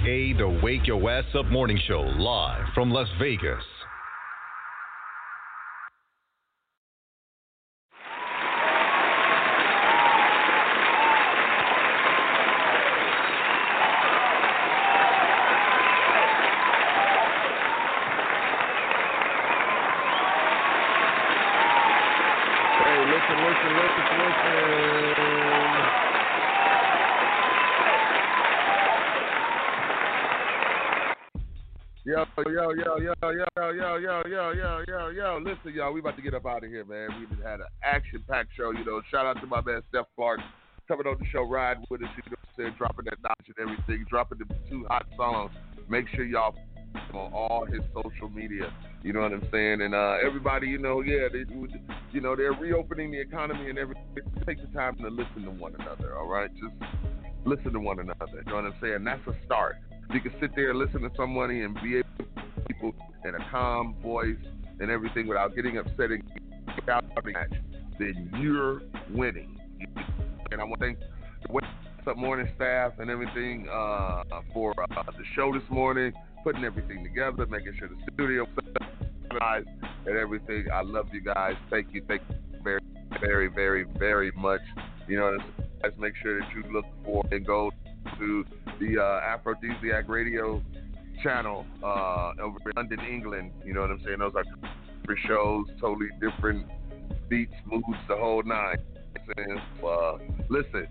Aka 0.01 0.32
the 0.32 0.60
Wake 0.62 0.86
Your 0.86 1.10
Ass 1.10 1.24
Up 1.35 1.47
Morning 1.47 1.78
Show, 1.86 2.01
live 2.01 2.72
from 2.74 2.90
Las 2.90 3.09
Vegas. 3.18 3.70
Yo, 32.71 32.77
yo, 32.77 33.13
yo, 33.21 33.31
yo, 33.33 33.73
yo, 33.73 33.97
yo, 33.99 34.23
yo, 34.23 34.53
yo, 34.55 34.85
yo, 34.87 35.11
yo. 35.11 35.39
Listen, 35.43 35.75
y'all, 35.75 35.93
we 35.93 35.99
about 35.99 36.15
to 36.15 36.23
get 36.23 36.35
up 36.35 36.47
out 36.47 36.63
of 36.63 36.71
here, 36.71 36.85
man. 36.85 37.09
We 37.19 37.27
just 37.27 37.43
had 37.43 37.59
an 37.59 37.67
action-packed 37.83 38.51
show, 38.57 38.71
you 38.71 38.85
know. 38.85 39.03
Shout 39.11 39.27
out 39.27 39.41
to 39.41 39.47
my 39.49 39.61
man 39.61 39.83
Stef 39.93 40.05
Klark 40.17 40.37
coming 40.87 41.05
on 41.09 41.17
the 41.19 41.27
show, 41.33 41.43
riding 41.43 41.83
with 41.91 42.01
us, 42.03 42.09
you 42.15 42.31
know 42.31 42.37
what 42.39 42.47
I'm 42.47 42.63
saying, 42.63 42.75
dropping 42.79 43.07
that 43.07 43.19
knowledge 43.25 43.51
and 43.59 43.59
everything, 43.59 44.07
dropping 44.09 44.39
the 44.39 44.45
two 44.71 44.87
hot 44.89 45.05
songs. 45.17 45.51
Make 45.89 46.07
sure 46.15 46.25
y'all 46.25 46.55
on 47.13 47.33
all 47.33 47.67
his 47.67 47.81
social 47.93 48.29
media. 48.29 48.73
You 49.03 49.15
know 49.15 49.23
what 49.23 49.33
I'm 49.33 49.49
saying? 49.51 49.83
And 49.83 49.93
uh, 49.93 50.19
everybody, 50.25 50.69
you 50.69 50.79
know, 50.79 51.01
yeah, 51.01 51.27
they, 51.27 51.43
you 52.13 52.21
know, 52.21 52.37
they're 52.37 52.53
reopening 52.53 53.11
the 53.11 53.21
economy 53.21 53.69
and 53.69 53.81
everything. 53.81 54.05
Take 54.47 54.61
the 54.61 54.69
time 54.79 54.97
to 54.99 55.09
listen 55.09 55.43
to 55.43 55.51
one 55.51 55.75
another. 55.75 56.17
All 56.17 56.29
right, 56.29 56.49
just 56.55 56.75
listen 57.45 57.73
to 57.73 57.81
one 57.81 57.99
another. 57.99 58.45
You 58.47 58.53
know 58.53 58.63
what 58.63 58.67
I'm 58.67 58.75
saying? 58.81 59.03
That's 59.03 59.27
a 59.27 59.35
start. 59.45 59.75
You 60.15 60.21
can 60.21 60.33
sit 60.41 60.55
there 60.55 60.71
and 60.71 60.79
listen 60.79 61.03
to 61.03 61.11
somebody 61.17 61.63
and 61.63 61.75
be 61.83 61.99
able 61.99 62.09
in 63.25 63.35
a 63.35 63.51
calm 63.51 63.95
voice 64.03 64.37
and 64.81 64.91
everything 64.91 65.27
without 65.27 65.55
getting 65.55 65.79
upset 65.79 66.11
and 66.11 66.23
without 66.77 67.05
match. 67.25 67.53
Then 67.99 68.31
you're 68.41 68.83
winning. 69.11 69.59
And 70.51 70.61
I 70.61 70.65
want 70.65 70.81
to 70.81 70.87
thank 70.87 70.99
the 72.05 72.11
Up 72.11 72.17
Morning 72.17 72.49
staff 72.57 72.93
and 72.99 73.11
everything 73.11 73.69
uh, 73.71 74.23
for 74.53 74.75
uh, 74.81 75.03
the 75.05 75.25
show 75.35 75.53
this 75.53 75.69
morning, 75.71 76.13
putting 76.43 76.65
everything 76.65 77.05
together, 77.05 77.47
making 77.47 77.75
sure 77.79 77.89
the 77.89 78.13
studio 78.13 78.47
guys 79.39 79.65
and 80.07 80.17
everything. 80.17 80.67
I 80.73 80.83
love 80.83 81.09
you 81.13 81.21
guys. 81.21 81.55
Thank 81.71 81.89
you. 81.93 82.03
Thank 82.09 82.23
you 82.29 82.37
very, 82.63 82.81
very, 83.21 83.49
very, 83.49 83.85
very 83.99 84.33
much. 84.33 84.63
You 85.07 85.19
know, 85.19 85.39
guys, 85.83 85.93
make 85.99 86.15
sure 86.23 86.41
that 86.41 86.49
you 86.55 86.65
look 86.73 86.87
for 87.05 87.23
and 87.31 87.47
go 87.47 87.71
to 88.19 88.45
the 88.81 88.99
uh, 88.99 89.21
Aphrodisiac 89.35 90.09
Radio 90.09 90.63
channel 91.23 91.67
uh, 91.83 92.33
over 92.41 92.59
in 92.67 92.73
London, 92.77 93.01
England. 93.01 93.53
You 93.65 93.75
know 93.75 93.83
what 93.83 93.91
I'm 93.91 94.03
saying? 94.05 94.19
Those 94.19 94.33
are 94.37 94.45
different 95.01 95.21
shows, 95.27 95.67
totally 95.81 96.09
different 96.21 96.67
beats, 97.29 97.55
moods, 97.67 97.87
the 98.09 98.17
whole 98.17 98.43
nine. 98.43 98.77
Saying? 99.37 99.61
Uh, 99.85 100.19
listen, 100.49 100.89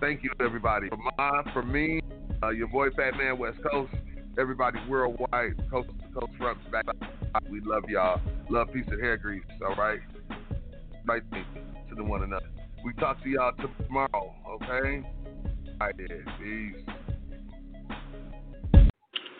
thank 0.00 0.22
you 0.22 0.30
everybody. 0.40 0.88
For 0.88 0.98
my, 1.18 1.42
for 1.52 1.62
me, 1.62 2.00
uh, 2.42 2.50
your 2.50 2.68
boy 2.68 2.90
Fat 2.90 3.16
Man 3.16 3.38
West 3.38 3.58
Coast, 3.70 3.92
everybody 4.38 4.78
worldwide, 4.88 5.70
coast 5.70 5.88
to 5.88 6.20
coast, 6.20 6.32
front 6.38 6.58
back. 6.70 6.86
We 7.50 7.60
love 7.60 7.84
y'all. 7.88 8.20
Love, 8.48 8.68
peace, 8.72 8.84
and 8.88 9.00
hair 9.00 9.16
grease. 9.16 9.42
All 9.62 9.74
right, 9.74 10.00
right 11.04 11.22
to 11.32 11.94
the 11.94 12.04
one 12.04 12.22
another. 12.22 12.46
We 12.84 12.92
talk 12.94 13.22
to 13.22 13.28
y'all 13.28 13.52
tomorrow. 13.86 14.34
Okay. 14.48 15.02
All 15.80 15.86
right, 15.86 15.94
then. 15.96 16.24
Peace. 16.40 17.01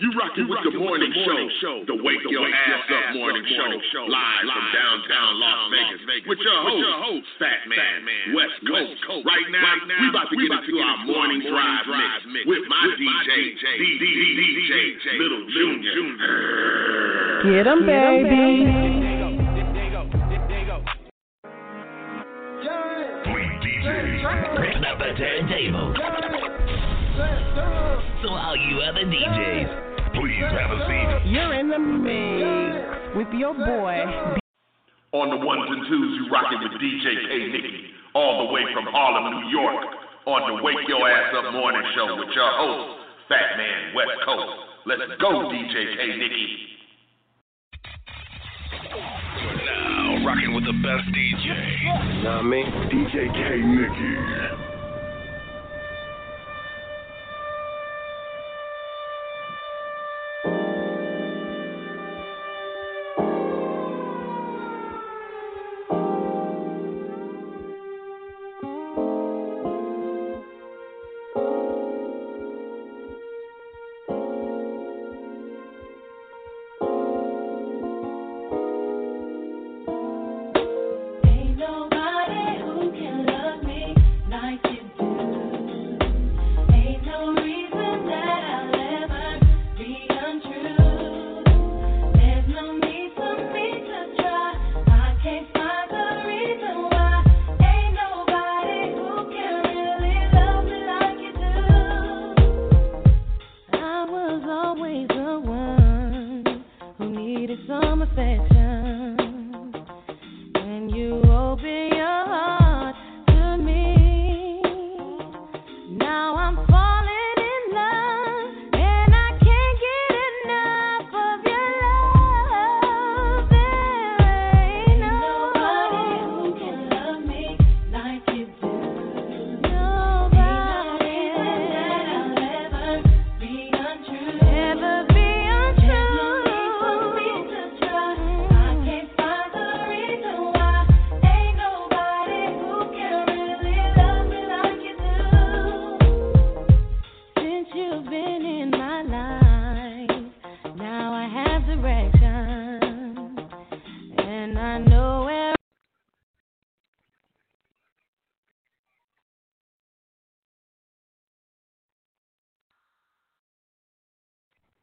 You 0.03 0.11
rockin' 0.19 0.51
with 0.51 0.59
the 0.67 0.75
morning 0.75 1.15
show, 1.63 1.87
the 1.87 1.95
Wake 1.95 2.27
Your 2.27 2.43
Ass 2.43 2.91
Up 2.91 3.15
Morning 3.15 3.47
Show, 3.47 4.03
live 4.03 4.43
from 4.51 4.67
downtown 4.75 5.39
Las 5.39 5.71
Vegas, 5.71 6.27
with 6.27 6.43
your 6.43 6.59
host, 6.59 7.23
Fat 7.39 7.63
Man, 7.71 8.35
West 8.35 8.59
Coast. 8.67 8.99
Right 9.23 9.47
now, 9.55 9.63
we 10.03 10.11
about 10.11 10.27
to 10.27 10.35
get 10.35 10.51
into 10.51 10.83
our 10.83 11.07
morning 11.07 11.47
drive 11.47 11.87
mix 11.87 12.19
with 12.51 12.67
my 12.67 12.83
DJ, 12.99 13.55
DJ 13.63 15.07
Little 15.23 15.47
Junior. 15.55 15.95
Get 17.47 17.71
'em, 17.71 17.87
baby. 17.87 18.67
Turn 24.59 24.83
up 24.83 24.99
the 24.99 25.15
turntable. 25.15 25.95
So 28.23 28.29
all 28.31 28.57
you 28.57 28.81
other 28.81 29.05
DJs, 29.05 29.92
You're 30.43 31.55
in 31.55 31.69
the 31.71 31.79
mix 31.79 33.17
with 33.17 33.29
your 33.39 33.55
boy. 33.55 33.97
On 35.13 35.31
the 35.31 35.37
ones 35.37 35.69
and 35.71 35.87
twos, 35.87 36.19
you 36.19 36.33
rockin' 36.33 36.59
with 36.61 36.81
DJ 36.83 37.05
K 37.29 37.33
Nicky, 37.53 37.91
all 38.15 38.47
the 38.47 38.53
way 38.53 38.63
from 38.75 38.85
Harlem, 38.91 39.33
New 39.39 39.49
York, 39.51 39.85
on 40.27 40.57
the 40.57 40.63
Wake 40.63 40.89
Your 40.89 41.09
Ass 41.09 41.35
Up 41.37 41.53
Morning 41.53 41.83
Show 41.95 42.17
with 42.19 42.35
your 42.35 42.51
host, 42.59 43.01
Fat 43.29 43.57
Man 43.57 43.95
West 43.95 44.19
Coast. 44.25 44.53
Let's 44.87 45.03
go, 45.21 45.53
DJ 45.53 45.97
K 45.97 46.17
Nicky. 46.19 46.49
Now, 49.63 50.27
rocking 50.27 50.55
with 50.55 50.65
the 50.65 50.77
best 50.83 51.07
DJ. 51.15 52.25
Know 52.25 52.31
what 52.31 52.39
I 52.39 52.43
mean? 52.43 52.67
DJ 52.91 53.31
K 53.31 53.61
Nicky. 53.63 54.72